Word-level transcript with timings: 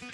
Well, 0.00 0.10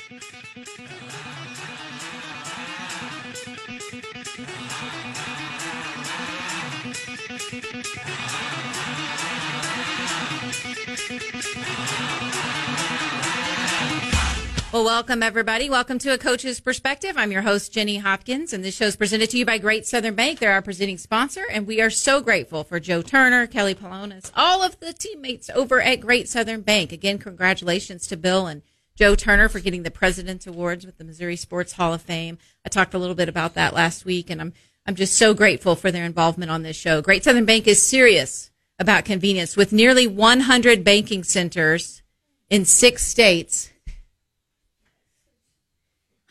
welcome 14.85 15.23
everybody. 15.23 15.69
Welcome 15.69 15.99
to 15.99 16.15
A 16.15 16.19
Coach's 16.19 16.61
Perspective. 16.61 17.19
I'm 17.19 17.31
your 17.31 17.43
host, 17.43 17.71
Jenny 17.71 17.99
Hopkins, 17.99 18.55
and 18.55 18.65
this 18.65 18.75
show 18.75 18.87
is 18.87 18.97
presented 18.97 19.29
to 19.31 19.39
you 19.39 19.45
by 19.45 19.59
Great 19.59 19.87
Southern 19.87 20.15
Bank. 20.15 20.39
They're 20.39 20.53
our 20.53 20.63
presenting 20.63 20.97
sponsor, 20.97 21.45
and 21.51 21.67
we 21.67 21.83
are 21.83 21.91
so 21.91 22.23
grateful 22.23 22.65
for 22.65 22.81
Joe 22.81 23.03
Turner, 23.03 23.47
Kelly 23.47 23.75
Polonis, 23.75 24.31
all 24.35 24.63
of 24.63 24.81
the 24.81 24.95
teammates 24.95 25.51
over 25.51 25.83
at 25.83 26.01
Great 26.01 26.31
Southern 26.31 26.63
Bank. 26.63 26.91
Again, 26.91 27.19
congratulations 27.19 28.07
to 28.07 28.17
Bill 28.17 28.47
and 28.47 28.63
Joe 28.97 29.15
Turner 29.15 29.49
for 29.49 29.61
getting 29.61 29.83
the 29.83 29.91
President's 29.91 30.47
Awards 30.47 30.87
with 30.87 30.99
the 30.99 31.05
Missouri 31.05 31.37
Sports 31.37 31.73
Hall 31.73 31.93
of 31.93 32.03
Fame. 32.03 32.39
I 32.65 32.69
talked 32.69 32.95
a 32.95 32.99
little 32.99 33.15
bit 33.15 33.29
about 33.29 33.55
that 33.55 33.75
last 33.75 34.05
week, 34.05 34.31
and 34.31 34.41
I'm 34.41 34.53
I'm 34.87 34.95
just 34.95 35.15
so 35.15 35.33
grateful 35.33 35.77
for 35.77 35.91
their 35.91 36.05
involvement 36.05 36.51
on 36.51 36.63
this 36.63 36.77
show. 36.77 37.01
Great 37.01 37.25
Southern 37.25 37.47
Bank 37.47 37.67
is 37.67 37.81
serious 37.81 38.51
about 38.79 39.05
convenience 39.05 39.57
with 39.57 39.73
nearly 39.73 40.07
100 40.07 40.85
banking 40.85 41.25
centers 41.25 42.03
in 42.51 42.65
six 42.65 43.05
states 43.07 43.71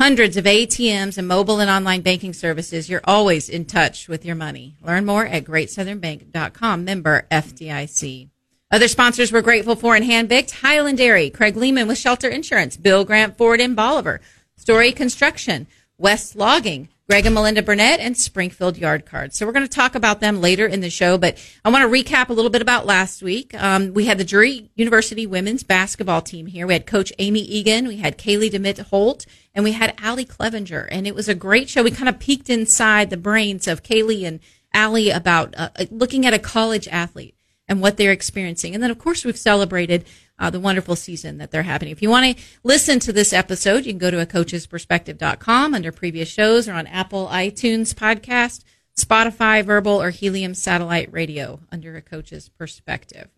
hundreds 0.04 0.36
of 0.36 0.44
ATMs 0.44 1.18
and 1.18 1.30
mobile 1.30 1.62
and 1.62 1.70
online 1.70 2.02
banking 2.02 2.34
services, 2.34 2.90
you're 2.90 3.00
always 3.06 3.48
in 3.48 3.64
touch 3.64 4.10
with 4.10 4.26
your 4.26 4.36
money. 4.36 4.76
Learn 4.82 5.06
more 5.06 5.26
at 5.26 5.46
greatsouthernbank.com, 5.46 6.84
member 6.84 7.26
FDIC. 7.32 8.30
Other 8.74 8.88
sponsors 8.88 9.32
we're 9.32 9.44
grateful 9.44 9.76
for 9.76 9.96
in 9.96 10.02
Handpicked, 10.02 10.62
Highland 10.62 10.98
Dairy, 10.98 11.30
Craig 11.30 11.56
Lehman 11.56 11.88
with 11.88 12.00
Shelter 12.00 12.28
Insurance, 12.28 12.76
Bill 12.76 13.06
Grant 13.06 13.38
Ford 13.38 13.62
in 13.62 13.76
Bolivar, 13.76 14.20
Story 14.56 14.92
Construction, 14.92 15.68
West 16.00 16.36
Logging, 16.36 16.90
Greg 17.08 17.28
and 17.28 17.36
Melinda 17.36 17.62
Burnett 17.62 18.00
and 18.00 18.18
Springfield 18.18 18.80
Yard 18.80 19.06
Cards. 19.06 19.38
So 19.38 19.46
we're 19.46 19.52
going 19.52 19.68
to 19.68 19.72
talk 19.72 19.94
about 19.94 20.22
them 20.22 20.42
later 20.42 20.66
in 20.66 20.82
the 20.82 20.90
show, 20.90 21.20
but 21.20 21.38
I 21.64 21.70
want 21.70 21.84
to 21.84 22.04
recap 22.04 22.30
a 22.30 22.34
little 22.34 22.50
bit 22.50 22.64
about 22.64 22.88
last 22.88 23.22
week. 23.22 23.54
Um, 23.54 23.94
we 23.94 24.06
had 24.08 24.18
the 24.18 24.24
Drury 24.24 24.72
University 24.74 25.28
women's 25.28 25.62
basketball 25.62 26.24
team 26.24 26.48
here. 26.48 26.66
We 26.66 26.74
had 26.74 26.88
Coach 26.88 27.14
Amy 27.20 27.42
Egan, 27.42 27.88
we 27.88 27.98
had 27.98 28.18
Kaylee 28.18 28.50
DeMitt 28.50 28.80
Holt, 28.88 29.28
and 29.54 29.64
we 29.64 29.74
had 29.74 29.94
Allie 30.00 30.26
Clevenger. 30.26 30.86
And 30.86 31.06
it 31.06 31.14
was 31.14 31.30
a 31.30 31.36
great 31.36 31.70
show. 31.70 31.84
We 31.84 31.92
kind 31.92 32.10
of 32.10 32.18
peeked 32.18 32.50
inside 32.50 33.12
the 33.12 33.18
brains 33.18 33.68
of 33.68 33.84
Kaylee 33.84 34.26
and 34.26 34.40
Allie 34.74 35.12
about 35.12 35.54
uh, 35.56 35.70
looking 35.92 36.26
at 36.26 36.34
a 36.34 36.40
college 36.40 36.88
athlete 36.88 37.36
and 37.68 37.82
what 37.82 37.98
they're 37.98 38.12
experiencing. 38.12 38.74
And 38.74 38.84
then, 38.84 38.92
of 38.92 39.00
course, 39.00 39.24
we've 39.24 39.38
celebrated 39.38 40.06
uh, 40.40 40.50
the 40.50 40.60
wonderful 40.60 40.96
season 40.96 41.38
that 41.38 41.52
they're 41.52 41.64
having. 41.64 41.90
If 41.90 42.02
you 42.02 42.10
want 42.10 42.38
to 42.38 42.44
listen 42.64 43.00
to 43.02 43.14
this 43.14 43.34
episode, 43.34 43.86
you 43.86 43.94
can 43.94 44.00
go 44.00 44.12
to 44.12 44.22
a 44.22 44.26
coachesperspective.com 44.26 45.74
under 45.74 45.92
previous 45.92 46.30
shows 46.30 46.68
or 46.68 46.74
on 46.74 46.88
Apple 46.88 47.28
iTunes 47.28 47.94
podcast, 47.94 48.64
Spotify, 48.98 49.64
Verbal, 49.64 50.02
or 50.02 50.10
Helium 50.10 50.54
Satellite 50.54 51.12
Radio 51.12 51.62
under 51.72 51.96
a 51.96 52.02
coach's 52.02 52.50
perspective. 52.50 53.30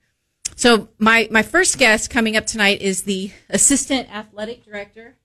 So 0.56 0.90
my, 0.98 1.28
my 1.32 1.44
first 1.44 1.78
guest 1.78 2.10
coming 2.10 2.38
up 2.38 2.46
tonight 2.46 2.82
is 2.82 3.04
the 3.04 3.32
assistant 3.50 4.14
athletic 4.14 4.64
director 4.64 5.18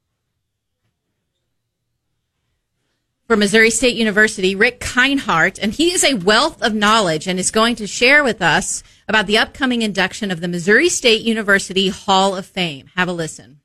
for 3.31 3.37
Missouri 3.37 3.71
State 3.71 3.95
University, 3.95 4.57
Rick 4.57 4.81
Kindhart, 4.81 5.61
and 5.63 5.73
he 5.73 5.93
is 5.93 6.03
a 6.03 6.15
wealth 6.15 6.61
of 6.63 6.75
knowledge 6.75 7.29
and 7.29 7.39
is 7.39 7.53
going 7.53 7.77
to 7.77 7.87
share 7.87 8.25
with 8.25 8.43
us 8.43 8.83
about 9.07 9.29
the 9.29 9.39
upcoming 9.39 9.83
induction 9.83 10.33
of 10.33 10.41
the 10.41 10.49
Missouri 10.49 10.89
State 10.89 11.23
University 11.23 11.91
Hall 11.91 12.35
of 12.35 12.45
Fame. 12.45 12.91
Have 12.97 13.07
a 13.07 13.13
listen 13.13 13.60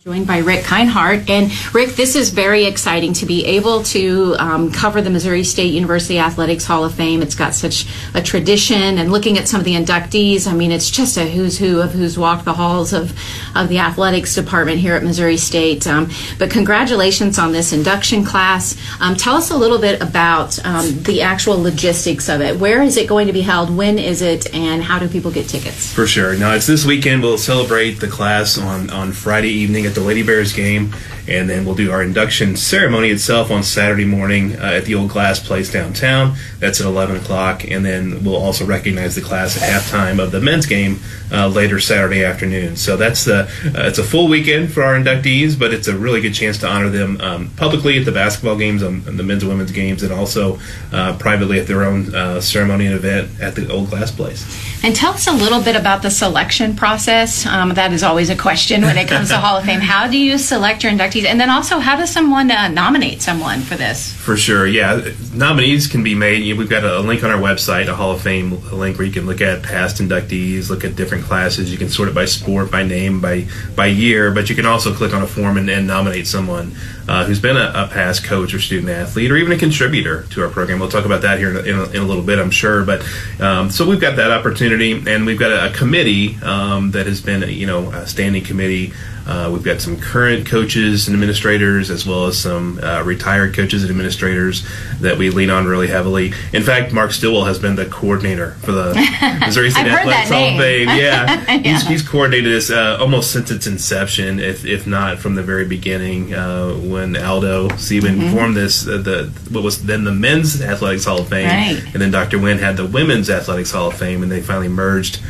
joined 0.00 0.26
by 0.26 0.38
Rick 0.38 0.64
Kindhart. 0.64 1.30
And 1.30 1.50
Rick, 1.74 1.90
this 1.90 2.16
is 2.16 2.30
very 2.30 2.64
exciting 2.64 3.14
to 3.14 3.26
be 3.26 3.46
able 3.46 3.82
to 3.84 4.36
um, 4.38 4.70
cover 4.70 5.00
the 5.00 5.08
Missouri 5.08 5.42
State 5.42 5.72
University 5.72 6.18
Athletics 6.18 6.64
Hall 6.64 6.84
of 6.84 6.94
Fame. 6.94 7.22
It's 7.22 7.34
got 7.34 7.54
such 7.54 7.86
a 8.12 8.20
tradition, 8.20 8.98
and 8.98 9.10
looking 9.10 9.38
at 9.38 9.48
some 9.48 9.60
of 9.60 9.64
the 9.64 9.74
inductees, 9.74 10.46
I 10.46 10.54
mean, 10.54 10.70
it's 10.70 10.90
just 10.90 11.16
a 11.16 11.26
who's 11.26 11.56
who 11.58 11.80
of 11.80 11.92
who's 11.92 12.18
walked 12.18 12.44
the 12.44 12.52
halls 12.52 12.92
of, 12.92 13.18
of 13.56 13.68
the 13.68 13.78
athletics 13.78 14.34
department 14.34 14.78
here 14.78 14.94
at 14.94 15.02
Missouri 15.02 15.38
State. 15.38 15.86
Um, 15.86 16.10
but 16.38 16.50
congratulations 16.50 17.38
on 17.38 17.52
this 17.52 17.72
induction 17.72 18.24
class. 18.24 18.76
Um, 19.00 19.14
tell 19.16 19.36
us 19.36 19.50
a 19.50 19.56
little 19.56 19.78
bit 19.78 20.02
about 20.02 20.62
um, 20.66 21.02
the 21.04 21.22
actual 21.22 21.62
logistics 21.62 22.28
of 22.28 22.40
it. 22.42 22.58
Where 22.58 22.82
is 22.82 22.96
it 22.96 23.08
going 23.08 23.28
to 23.28 23.32
be 23.32 23.42
held? 23.42 23.74
When 23.74 23.98
is 23.98 24.20
it? 24.20 24.52
And 24.54 24.82
how 24.82 24.98
do 24.98 25.08
people 25.08 25.30
get 25.30 25.48
tickets? 25.48 25.92
For 25.92 26.06
sure. 26.06 26.36
Now, 26.36 26.54
it's 26.54 26.66
this 26.66 26.84
weekend. 26.84 27.22
We'll 27.22 27.38
celebrate 27.38 27.92
the 27.92 28.08
class 28.08 28.58
on, 28.58 28.90
on 28.90 29.12
Friday 29.12 29.50
evening 29.50 29.85
at 29.86 29.94
the 29.94 30.00
Lady 30.00 30.22
Bears 30.22 30.52
game, 30.52 30.94
and 31.28 31.48
then 31.48 31.64
we'll 31.64 31.74
do 31.74 31.90
our 31.90 32.02
induction 32.02 32.56
ceremony 32.56 33.10
itself 33.10 33.50
on 33.50 33.62
Saturday 33.62 34.04
morning 34.04 34.56
uh, 34.56 34.64
at 34.64 34.84
the 34.84 34.94
Old 34.94 35.10
Glass 35.10 35.40
Place 35.40 35.70
downtown. 35.70 36.36
That's 36.58 36.80
at 36.80 36.86
11 36.86 37.16
o'clock, 37.16 37.64
and 37.68 37.84
then 37.84 38.24
we'll 38.24 38.36
also 38.36 38.64
recognize 38.64 39.14
the 39.14 39.20
class 39.20 39.60
at 39.60 39.68
halftime 39.68 40.22
of 40.22 40.32
the 40.32 40.40
men's 40.40 40.66
game 40.66 41.00
uh, 41.32 41.48
later 41.48 41.80
Saturday 41.80 42.24
afternoon. 42.24 42.76
So 42.76 42.96
that's 42.96 43.24
the 43.24 43.44
uh, 43.64 43.86
it's 43.86 43.98
a 43.98 44.04
full 44.04 44.28
weekend 44.28 44.72
for 44.72 44.82
our 44.82 44.94
inductees, 44.94 45.58
but 45.58 45.72
it's 45.72 45.88
a 45.88 45.96
really 45.96 46.20
good 46.20 46.34
chance 46.34 46.58
to 46.58 46.68
honor 46.68 46.88
them 46.88 47.20
um, 47.20 47.50
publicly 47.56 47.98
at 47.98 48.04
the 48.04 48.12
basketball 48.12 48.56
games, 48.56 48.82
um, 48.82 49.02
the 49.04 49.22
men's 49.22 49.42
and 49.42 49.50
women's 49.50 49.72
games, 49.72 50.02
and 50.02 50.12
also 50.12 50.58
uh, 50.92 51.16
privately 51.18 51.58
at 51.58 51.66
their 51.66 51.84
own 51.84 52.14
uh, 52.14 52.40
ceremony 52.40 52.86
and 52.86 52.94
event 52.94 53.40
at 53.40 53.54
the 53.54 53.70
Old 53.70 53.90
Glass 53.90 54.10
Place. 54.10 54.44
And 54.84 54.94
tell 54.94 55.12
us 55.12 55.26
a 55.26 55.32
little 55.32 55.60
bit 55.60 55.74
about 55.74 56.02
the 56.02 56.10
selection 56.10 56.76
process. 56.76 57.44
Um, 57.46 57.74
that 57.74 57.92
is 57.92 58.02
always 58.02 58.30
a 58.30 58.36
question 58.36 58.82
when 58.82 58.96
it 58.96 59.08
comes 59.08 59.30
to 59.30 59.38
Hall 59.38 59.56
of 59.56 59.64
Fame. 59.64 59.80
How 59.80 60.06
do 60.06 60.18
you 60.18 60.38
select 60.38 60.84
your 60.84 60.92
inductees, 60.92 61.15
and 61.24 61.40
then 61.40 61.50
also 61.50 61.78
how 61.78 61.96
does 61.96 62.10
someone 62.10 62.50
uh, 62.50 62.68
nominate 62.68 63.22
someone 63.22 63.60
for 63.60 63.76
this? 63.76 64.12
For 64.12 64.36
sure, 64.36 64.66
yeah. 64.66 65.08
Nominees 65.32 65.86
can 65.86 66.02
be 66.02 66.14
made. 66.14 66.56
We've 66.58 66.68
got 66.68 66.84
a 66.84 67.00
link 67.00 67.22
on 67.24 67.30
our 67.30 67.40
website, 67.40 67.88
a 67.88 67.94
Hall 67.94 68.12
of 68.12 68.20
Fame 68.20 68.60
link 68.72 68.98
where 68.98 69.06
you 69.06 69.12
can 69.12 69.26
look 69.26 69.40
at 69.40 69.62
past 69.62 70.00
inductees, 70.00 70.68
look 70.68 70.84
at 70.84 70.96
different 70.96 71.24
classes. 71.24 71.70
You 71.70 71.78
can 71.78 71.88
sort 71.88 72.08
it 72.08 72.14
by 72.14 72.24
sport, 72.24 72.70
by 72.70 72.82
name, 72.82 73.20
by 73.20 73.46
by 73.74 73.86
year, 73.86 74.32
but 74.32 74.50
you 74.50 74.56
can 74.56 74.66
also 74.66 74.92
click 74.92 75.14
on 75.14 75.22
a 75.22 75.26
form 75.26 75.56
and, 75.56 75.70
and 75.70 75.86
nominate 75.86 76.26
someone 76.26 76.74
uh, 77.08 77.24
who's 77.24 77.40
been 77.40 77.56
a, 77.56 77.72
a, 77.74 77.88
past 77.88 78.24
coach 78.24 78.52
or 78.52 78.58
student 78.58 78.90
athlete 78.90 79.30
or 79.30 79.36
even 79.36 79.52
a 79.52 79.58
contributor 79.58 80.24
to 80.24 80.42
our 80.42 80.48
program. 80.48 80.80
We'll 80.80 80.88
talk 80.88 81.04
about 81.04 81.22
that 81.22 81.38
here 81.38 81.50
in 81.50 81.56
a, 81.56 81.60
in 81.60 81.78
a, 81.78 81.84
in 82.02 82.08
little 82.08 82.22
bit, 82.22 82.38
I'm 82.38 82.50
sure. 82.50 82.84
But 82.84 83.06
um, 83.40 83.70
so 83.70 83.88
we've 83.88 84.00
got 84.00 84.16
that 84.16 84.30
opportunity, 84.30 85.02
and 85.06 85.24
we've 85.24 85.38
got 85.38 85.52
a, 85.52 85.70
a 85.70 85.72
committee 85.72 86.36
um, 86.42 86.90
that 86.92 87.06
has 87.06 87.20
been, 87.20 87.48
you 87.48 87.66
know, 87.66 87.90
a 87.90 88.06
standing 88.06 88.42
committee 88.42 88.92
uh, 89.26 89.50
we've 89.52 89.64
got 89.64 89.80
some 89.80 89.98
current 89.98 90.46
coaches 90.46 91.08
and 91.08 91.14
administrators, 91.14 91.90
as 91.90 92.06
well 92.06 92.26
as 92.26 92.38
some 92.38 92.78
uh, 92.82 93.02
retired 93.02 93.54
coaches 93.54 93.82
and 93.82 93.90
administrators 93.90 94.66
that 95.00 95.18
we 95.18 95.30
lean 95.30 95.50
on 95.50 95.66
really 95.66 95.88
heavily. 95.88 96.32
In 96.52 96.62
fact, 96.62 96.92
Mark 96.92 97.12
Stillwell 97.12 97.44
has 97.44 97.58
been 97.58 97.74
the 97.74 97.86
coordinator 97.86 98.52
for 98.62 98.72
the 98.72 98.94
Missouri 99.40 99.70
State 99.70 99.86
Athletics 99.86 100.30
Hall 100.30 100.48
of 100.48 100.58
Fame. 100.58 100.86
Yeah, 100.96 101.26
yeah. 101.26 101.58
He's, 101.58 101.86
he's, 101.86 102.02
coordinated 102.02 102.52
this 102.52 102.70
uh, 102.70 102.96
almost 103.00 103.32
since 103.32 103.50
its 103.50 103.66
inception, 103.66 104.38
if, 104.38 104.64
if 104.64 104.86
not 104.86 105.18
from 105.18 105.34
the 105.34 105.42
very 105.42 105.66
beginning, 105.66 106.32
uh, 106.32 106.72
when 106.74 107.16
Aldo 107.16 107.68
Sebben 107.70 108.16
mm-hmm. 108.16 108.34
formed 108.34 108.56
this, 108.56 108.86
uh, 108.86 108.98
the 108.98 109.32
what 109.50 109.64
was 109.64 109.84
then 109.84 110.04
the 110.04 110.12
Men's 110.12 110.62
Athletics 110.62 111.04
Hall 111.04 111.20
of 111.20 111.28
Fame, 111.28 111.48
right. 111.48 111.84
and 111.92 112.00
then 112.00 112.10
Dr. 112.10 112.38
Wynn 112.38 112.58
had 112.58 112.76
the 112.76 112.86
Women's 112.86 113.28
Athletics 113.28 113.72
Hall 113.72 113.88
of 113.88 113.96
Fame, 113.96 114.22
and 114.22 114.30
they 114.30 114.40
finally 114.40 114.68
merged 114.68 115.20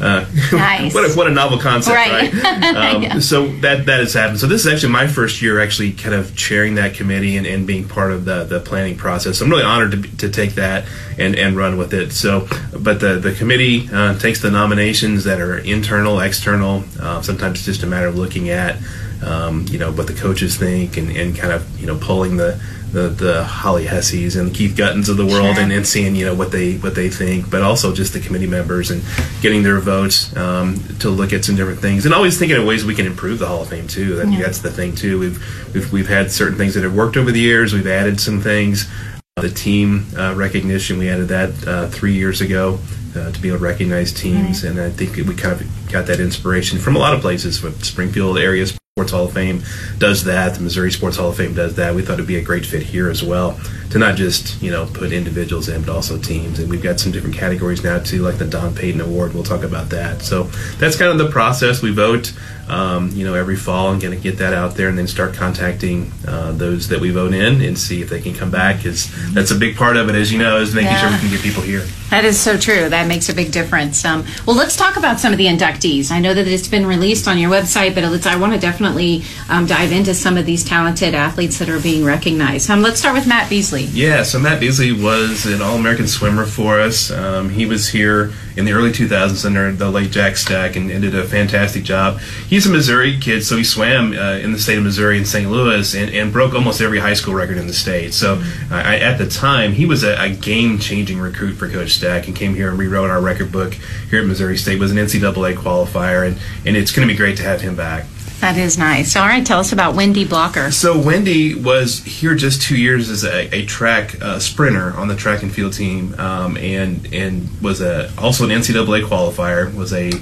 uh, 0.00 0.26
nice. 0.52 0.94
what, 0.94 1.10
a, 1.10 1.14
what 1.14 1.26
a 1.26 1.30
novel 1.30 1.58
concept, 1.58 1.94
right? 1.94 2.32
right? 2.32 2.64
Um, 2.74 3.02
yeah. 3.02 3.18
So 3.20 3.48
that 3.58 3.86
that 3.86 4.00
has 4.00 4.14
happened. 4.14 4.40
So 4.40 4.46
this 4.46 4.66
is 4.66 4.72
actually 4.72 4.92
my 4.92 5.06
first 5.06 5.40
year 5.40 5.60
actually 5.60 5.92
kind 5.92 6.14
of 6.14 6.34
chairing 6.36 6.74
that 6.74 6.94
committee 6.94 7.36
and, 7.36 7.46
and 7.46 7.66
being 7.66 7.86
part 7.86 8.12
of 8.12 8.24
the, 8.24 8.44
the 8.44 8.60
planning 8.60 8.96
process. 8.96 9.38
So 9.38 9.44
I'm 9.44 9.50
really 9.50 9.62
honored 9.62 9.92
to, 9.92 10.16
to 10.18 10.28
take 10.28 10.54
that 10.54 10.86
and, 11.18 11.36
and 11.36 11.56
run 11.56 11.76
with 11.76 11.94
it. 11.94 12.12
So, 12.12 12.48
but 12.78 13.00
the 13.00 13.18
the 13.18 13.32
committee 13.34 13.88
uh, 13.92 14.18
takes 14.18 14.40
the 14.42 14.50
nominations 14.50 15.24
that 15.24 15.40
are 15.40 15.58
internal, 15.58 16.20
external. 16.20 16.84
Uh, 17.00 17.22
sometimes 17.22 17.58
it's 17.58 17.66
just 17.66 17.82
a 17.82 17.86
matter 17.86 18.08
of 18.08 18.16
looking 18.16 18.50
at 18.50 18.76
um, 19.22 19.66
you 19.68 19.78
know 19.78 19.92
what 19.92 20.06
the 20.06 20.14
coaches 20.14 20.56
think 20.56 20.96
and, 20.96 21.10
and 21.16 21.36
kind 21.36 21.52
of 21.52 21.80
you 21.80 21.86
know 21.86 21.98
pulling 21.98 22.36
the 22.36 22.60
the, 22.94 23.08
the 23.08 23.44
Holly 23.44 23.86
Hesseys 23.86 24.36
and 24.36 24.54
Keith 24.54 24.76
Guttins 24.76 25.08
of 25.08 25.16
the 25.16 25.26
world, 25.26 25.56
sure. 25.56 25.64
and, 25.64 25.72
and 25.72 25.86
seeing 25.86 26.14
you 26.14 26.24
know 26.24 26.34
what 26.34 26.52
they 26.52 26.76
what 26.76 26.94
they 26.94 27.10
think, 27.10 27.50
but 27.50 27.60
also 27.60 27.92
just 27.92 28.12
the 28.12 28.20
committee 28.20 28.46
members 28.46 28.90
and 28.92 29.02
getting 29.42 29.64
their 29.64 29.80
votes 29.80 30.34
um, 30.36 30.76
to 31.00 31.10
look 31.10 31.32
at 31.32 31.44
some 31.44 31.56
different 31.56 31.80
things, 31.80 32.06
and 32.06 32.14
always 32.14 32.38
thinking 32.38 32.56
of 32.56 32.64
ways 32.64 32.84
we 32.84 32.94
can 32.94 33.06
improve 33.06 33.40
the 33.40 33.48
Hall 33.48 33.62
of 33.62 33.68
Fame 33.68 33.88
too. 33.88 34.14
That, 34.16 34.28
yeah. 34.28 34.42
That's 34.42 34.60
the 34.60 34.70
thing 34.70 34.94
too. 34.94 35.18
We've, 35.18 35.74
we've 35.74 35.92
we've 35.92 36.08
had 36.08 36.30
certain 36.30 36.56
things 36.56 36.74
that 36.74 36.84
have 36.84 36.94
worked 36.94 37.16
over 37.16 37.32
the 37.32 37.40
years. 37.40 37.74
We've 37.74 37.86
added 37.86 38.20
some 38.20 38.40
things. 38.40 38.88
Uh, 39.36 39.42
the 39.42 39.50
team 39.50 40.06
uh, 40.16 40.34
recognition 40.36 40.96
we 40.96 41.10
added 41.10 41.28
that 41.28 41.66
uh, 41.66 41.88
three 41.88 42.14
years 42.14 42.40
ago. 42.40 42.78
Uh, 43.16 43.30
to 43.30 43.40
be 43.40 43.46
able 43.46 43.58
to 43.58 43.64
recognize 43.64 44.12
teams, 44.12 44.64
right. 44.64 44.72
and 44.72 44.80
I 44.80 44.90
think 44.90 45.14
we 45.14 45.36
kind 45.36 45.60
of 45.60 45.92
got 45.92 46.06
that 46.06 46.18
inspiration 46.18 46.80
from 46.80 46.96
a 46.96 46.98
lot 46.98 47.14
of 47.14 47.20
places, 47.20 47.56
from 47.56 47.74
Springfield 47.74 48.38
areas 48.38 48.76
Sports 48.96 49.10
Hall 49.10 49.24
of 49.24 49.32
Fame 49.32 49.60
does 49.98 50.22
that. 50.22 50.54
The 50.54 50.60
Missouri 50.60 50.92
Sports 50.92 51.16
Hall 51.16 51.30
of 51.30 51.36
Fame 51.36 51.52
does 51.52 51.74
that. 51.74 51.96
We 51.96 52.02
thought 52.02 52.12
it'd 52.12 52.28
be 52.28 52.36
a 52.36 52.40
great 52.40 52.64
fit 52.64 52.84
here 52.84 53.10
as 53.10 53.24
well 53.24 53.58
to 53.90 53.98
not 53.98 54.14
just 54.14 54.62
you 54.62 54.70
know 54.70 54.86
put 54.86 55.12
individuals 55.12 55.68
in, 55.68 55.82
but 55.82 55.92
also 55.92 56.16
teams. 56.16 56.60
And 56.60 56.70
we've 56.70 56.80
got 56.80 57.00
some 57.00 57.10
different 57.10 57.34
categories 57.34 57.82
now 57.82 57.98
too, 57.98 58.22
like 58.22 58.38
the 58.38 58.46
Don 58.46 58.72
Payton 58.72 59.00
Award. 59.00 59.34
We'll 59.34 59.42
talk 59.42 59.64
about 59.64 59.90
that. 59.90 60.22
So 60.22 60.44
that's 60.78 60.96
kind 60.96 61.10
of 61.10 61.18
the 61.18 61.28
process. 61.28 61.82
We 61.82 61.92
vote. 61.92 62.32
Um, 62.68 63.10
you 63.10 63.24
know, 63.26 63.34
every 63.34 63.56
fall 63.56 63.92
and 63.92 64.00
going 64.00 64.16
to 64.16 64.22
get 64.22 64.38
that 64.38 64.54
out 64.54 64.74
there 64.74 64.88
and 64.88 64.96
then 64.96 65.06
start 65.06 65.34
contacting 65.34 66.10
uh, 66.26 66.52
those 66.52 66.88
that 66.88 66.98
we 67.00 67.10
vote 67.10 67.34
in 67.34 67.60
and 67.60 67.78
see 67.78 68.00
if 68.00 68.08
they 68.08 68.20
can 68.22 68.32
come 68.34 68.50
back. 68.50 68.78
Because 68.78 69.10
that's 69.34 69.50
a 69.50 69.54
big 69.54 69.76
part 69.76 69.96
of 69.98 70.08
it, 70.08 70.14
as 70.14 70.32
you 70.32 70.38
know, 70.38 70.58
is 70.60 70.74
making 70.74 70.90
Yeah. 70.92 71.00
sure 71.00 71.10
we 71.10 71.18
can 71.18 71.30
get 71.30 71.40
people 71.42 71.62
here. 71.62 71.84
That 72.10 72.24
is 72.24 72.38
so 72.40 72.56
true. 72.56 72.88
That 72.88 73.06
makes 73.08 73.28
a 73.28 73.34
big 73.34 73.50
difference. 73.52 74.04
Um, 74.04 74.24
well, 74.46 74.54
let's 74.56 74.76
talk 74.76 74.96
about 74.96 75.18
some 75.20 75.32
of 75.32 75.38
the 75.38 75.46
inductees. 75.46 76.10
I 76.10 76.20
know 76.20 76.32
that 76.32 76.46
it's 76.46 76.68
been 76.68 76.86
released 76.86 77.26
on 77.28 77.38
your 77.38 77.50
website, 77.50 77.94
but 77.94 78.04
let's, 78.04 78.26
I 78.26 78.36
want 78.36 78.52
to 78.54 78.58
definitely 78.58 79.24
um, 79.50 79.66
dive 79.66 79.90
into 79.92 80.14
some 80.14 80.36
of 80.38 80.46
these 80.46 80.64
talented 80.64 81.14
athletes 81.14 81.58
that 81.58 81.68
are 81.68 81.80
being 81.80 82.04
recognized. 82.04 82.70
Um, 82.70 82.82
let's 82.82 82.98
start 83.00 83.14
with 83.14 83.26
Matt 83.26 83.50
Beasley. 83.50 83.84
Yeah, 83.84 84.22
so 84.22 84.38
Matt 84.38 84.60
Beasley 84.60 84.92
was 84.92 85.44
an 85.46 85.60
All 85.60 85.74
American 85.76 86.06
swimmer 86.06 86.46
for 86.46 86.80
us. 86.80 87.10
Um, 87.10 87.50
he 87.50 87.66
was 87.66 87.88
here 87.88 88.32
in 88.56 88.64
the 88.64 88.72
early 88.72 88.90
2000s 88.92 89.44
under 89.44 89.72
the 89.72 89.90
late 89.90 90.12
Jack 90.12 90.36
Stack 90.36 90.76
and, 90.76 90.90
and 90.90 91.02
did 91.02 91.14
a 91.16 91.24
fantastic 91.24 91.82
job. 91.82 92.20
He's 92.54 92.66
a 92.66 92.70
Missouri 92.70 93.18
kid, 93.18 93.44
so 93.44 93.56
he 93.56 93.64
swam 93.64 94.12
uh, 94.12 94.36
in 94.36 94.52
the 94.52 94.60
state 94.60 94.78
of 94.78 94.84
Missouri 94.84 95.18
in 95.18 95.24
St. 95.24 95.50
Louis 95.50 95.92
and, 95.92 96.08
and 96.14 96.32
broke 96.32 96.54
almost 96.54 96.80
every 96.80 97.00
high 97.00 97.14
school 97.14 97.34
record 97.34 97.56
in 97.56 97.66
the 97.66 97.72
state. 97.72 98.14
So 98.14 98.34
uh, 98.70 98.74
I, 98.76 98.98
at 98.98 99.18
the 99.18 99.26
time, 99.26 99.72
he 99.72 99.86
was 99.86 100.04
a, 100.04 100.14
a 100.22 100.30
game 100.30 100.78
changing 100.78 101.18
recruit 101.18 101.54
for 101.54 101.68
Coach 101.68 101.94
Stack 101.94 102.28
and 102.28 102.36
came 102.36 102.54
here 102.54 102.68
and 102.68 102.78
rewrote 102.78 103.10
our 103.10 103.20
record 103.20 103.50
book 103.50 103.74
here 104.08 104.20
at 104.20 104.26
Missouri 104.28 104.56
State. 104.56 104.78
Was 104.78 104.92
an 104.92 104.98
NCAA 104.98 105.56
qualifier, 105.56 106.28
and, 106.28 106.38
and 106.64 106.76
it's 106.76 106.92
going 106.92 107.08
to 107.08 107.12
be 107.12 107.18
great 107.18 107.36
to 107.38 107.42
have 107.42 107.60
him 107.60 107.74
back. 107.74 108.06
That 108.38 108.56
is 108.56 108.78
nice. 108.78 109.16
All 109.16 109.26
right, 109.26 109.44
tell 109.44 109.58
us 109.58 109.72
about 109.72 109.96
Wendy 109.96 110.24
Blocker. 110.24 110.70
So 110.70 110.96
Wendy 110.96 111.56
was 111.56 112.04
here 112.04 112.36
just 112.36 112.62
two 112.62 112.76
years 112.76 113.10
as 113.10 113.24
a, 113.24 113.52
a 113.52 113.66
track 113.66 114.22
uh, 114.22 114.38
sprinter 114.38 114.92
on 114.92 115.08
the 115.08 115.16
track 115.16 115.42
and 115.42 115.52
field 115.52 115.72
team, 115.72 116.14
um, 116.20 116.56
and 116.58 117.12
and 117.12 117.48
was 117.60 117.80
a 117.80 118.12
also 118.16 118.44
an 118.44 118.50
NCAA 118.50 119.08
qualifier. 119.08 119.74
Was 119.74 119.92
a 119.92 120.12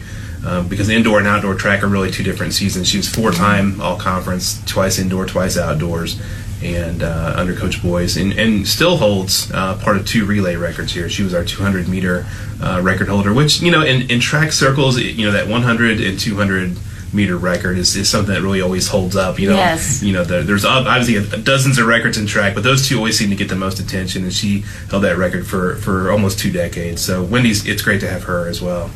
um, 0.47 0.69
because 0.69 0.89
indoor 0.89 1.19
and 1.19 1.29
outdoor 1.29 1.55
track 1.55 1.83
are 1.83 1.89
really 1.89 2.11
two 2.11 2.23
different 2.23 2.53
seasons. 2.53 2.89
She 2.89 2.97
was 2.97 3.09
four 3.09 3.33
time 3.33 3.81
all 3.81 3.99
conference, 3.99 4.63
twice 4.67 4.99
indoor, 4.99 5.27
twice 5.27 5.57
outdoors, 5.57 6.21
and 6.63 7.03
uh, 7.03 7.35
under 7.37 7.55
Coach 7.55 7.83
Boys, 7.83 8.17
and, 8.17 8.33
and 8.33 8.67
still 8.67 8.97
holds 8.97 9.51
uh, 9.53 9.77
part 9.79 9.97
of 9.97 10.07
two 10.07 10.25
relay 10.25 10.57
records 10.57 10.93
here. 10.93 11.09
She 11.09 11.23
was 11.23 11.35
our 11.35 11.45
200 11.45 11.89
meter 11.89 12.27
uh, 12.63 12.81
record 12.83 13.09
holder, 13.09 13.33
which 13.33 13.61
you 13.61 13.71
know 13.71 13.83
in, 13.83 14.11
in 14.11 14.21
track 14.21 14.53
circles, 14.53 14.99
you 15.01 15.27
know 15.27 15.33
that 15.33 15.49
100 15.49 16.01
and 16.01 16.19
200 16.19 16.77
meter 17.15 17.37
record 17.37 17.77
is, 17.77 17.95
is 17.95 18.09
something 18.09 18.33
that 18.35 18.41
really 18.41 18.63
always 18.63 18.89
holds 18.89 19.17
up. 19.17 19.39
You 19.39 19.51
know, 19.51 19.57
Yes. 19.57 20.03
you 20.03 20.15
know, 20.15 20.25
the, 20.25 20.43
there's 20.43 20.65
obviously 20.65 21.43
dozens 21.43 21.79
of 21.79 21.87
records 21.87 22.17
in 22.17 22.27
track, 22.27 22.55
but 22.55 22.63
those 22.65 22.89
two 22.89 22.97
always 22.97 23.19
seem 23.19 23.29
to 23.29 23.37
get 23.37 23.49
the 23.51 23.55
most 23.55 23.79
attention, 23.79 24.23
and 24.25 24.33
she 24.33 24.65
held 24.89 25.05
that 25.05 25.19
record 25.19 25.47
for, 25.47 25.77
for 25.77 26.11
almost 26.11 26.39
two 26.39 26.51
decades. 26.51 27.03
So 27.05 27.23
Wendy's, 27.23 27.67
it's 27.67 27.83
great 27.83 28.01
to 28.01 28.09
have 28.09 28.23
her 28.25 28.49
as 28.49 28.63
well. 28.63 28.91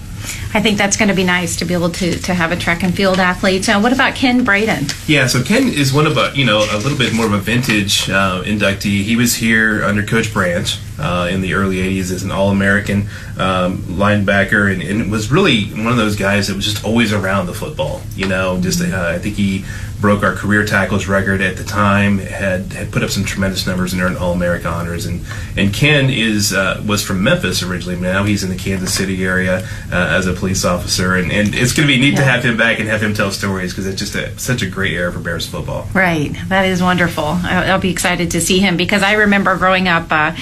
I 0.55 0.61
think 0.61 0.78
that's 0.78 0.96
going 0.96 1.08
to 1.08 1.14
be 1.14 1.25
nice 1.25 1.56
to 1.56 1.64
be 1.64 1.75
able 1.75 1.90
to, 1.90 2.19
to 2.19 2.34
have 2.34 2.52
a 2.52 2.56
track 2.56 2.82
and 2.82 2.94
field 2.94 3.19
athlete. 3.19 3.69
Uh, 3.69 3.81
what 3.81 3.93
about 3.93 4.14
Ken 4.14 4.44
Braden? 4.44 4.87
Yeah, 5.06 5.26
so 5.26 5.43
Ken 5.43 5.69
is 5.69 5.93
one 5.93 6.06
of 6.06 6.17
a 6.17 6.32
you 6.34 6.44
know 6.44 6.58
a 6.58 6.78
little 6.78 6.99
bit 6.99 7.14
more 7.14 7.26
of 7.26 7.32
a 7.32 7.38
vintage 7.38 8.08
uh, 8.11 8.43
inductee. 8.44 9.02
He 9.02 9.17
was 9.17 9.34
here 9.34 9.84
under 9.84 10.02
Coach 10.02 10.32
Branch 10.32 10.78
uh, 10.98 11.28
in 11.31 11.40
the 11.40 11.54
early 11.54 11.76
'80s 11.76 12.10
as 12.12 12.22
an 12.22 12.31
All-American 12.31 13.02
um, 13.38 13.78
linebacker, 13.82 14.72
and, 14.72 14.82
and 14.82 15.10
was 15.10 15.31
really 15.31 15.64
one 15.66 15.88
of 15.88 15.96
those 15.96 16.16
guys 16.16 16.48
that 16.48 16.56
was 16.56 16.64
just 16.64 16.84
always 16.84 17.12
around 17.12 17.46
the 17.46 17.54
football. 17.54 18.00
You 18.14 18.28
know, 18.28 18.60
just 18.60 18.81
uh, 18.82 19.08
I 19.14 19.19
think 19.19 19.37
he 19.37 19.64
broke 20.00 20.22
our 20.22 20.34
career 20.34 20.64
tackles 20.64 21.06
record 21.06 21.40
at 21.40 21.56
the 21.56 21.64
time. 21.64 22.19
had 22.19 22.72
had 22.72 22.93
put 22.93 23.02
up 23.02 23.08
some 23.10 23.25
tremendous 23.25 23.66
numbers 23.66 23.93
and 23.94 24.02
earned 24.02 24.19
All-American 24.19 24.66
honors. 24.66 25.06
And 25.06 25.25
and 25.56 25.72
Ken 25.72 26.10
is 26.10 26.52
uh, 26.52 26.82
was 26.87 27.02
from 27.02 27.22
Memphis 27.22 27.62
originally. 27.62 27.98
Now 27.98 28.25
he's 28.25 28.43
in 28.43 28.50
the 28.50 28.56
Kansas 28.56 28.93
City 28.94 29.25
area 29.25 29.66
uh, 29.90 29.96
as 29.96 30.26
a 30.26 30.32
police 30.32 30.64
officer, 30.64 31.16
and, 31.16 31.32
and 31.32 31.54
it's 31.54 31.72
going 31.72 31.88
to 31.88 31.94
be 31.94 31.98
neat 32.00 32.16
to 32.16 32.25
have 32.25 32.44
him 32.44 32.56
back 32.56 32.78
and 32.78 32.88
have 32.88 33.02
him 33.02 33.14
tell 33.14 33.31
stories 33.31 33.72
because 33.72 33.87
it's 33.87 33.98
just 33.98 34.14
a, 34.14 34.38
such 34.38 34.62
a 34.62 34.69
great 34.69 34.93
era 34.93 35.12
for 35.12 35.19
Bears 35.20 35.46
football. 35.46 35.88
Right, 35.94 36.34
that 36.48 36.66
is 36.66 36.82
wonderful. 36.82 37.25
I- 37.25 37.66
I'll 37.70 37.81
be 37.81 37.90
excited 37.90 38.31
to 38.32 38.40
see 38.40 38.58
him 38.58 38.76
because 38.76 39.02
I 39.02 39.14
remember 39.14 39.56
growing 39.56 39.88
up 39.88 40.06
uh, 40.10 40.34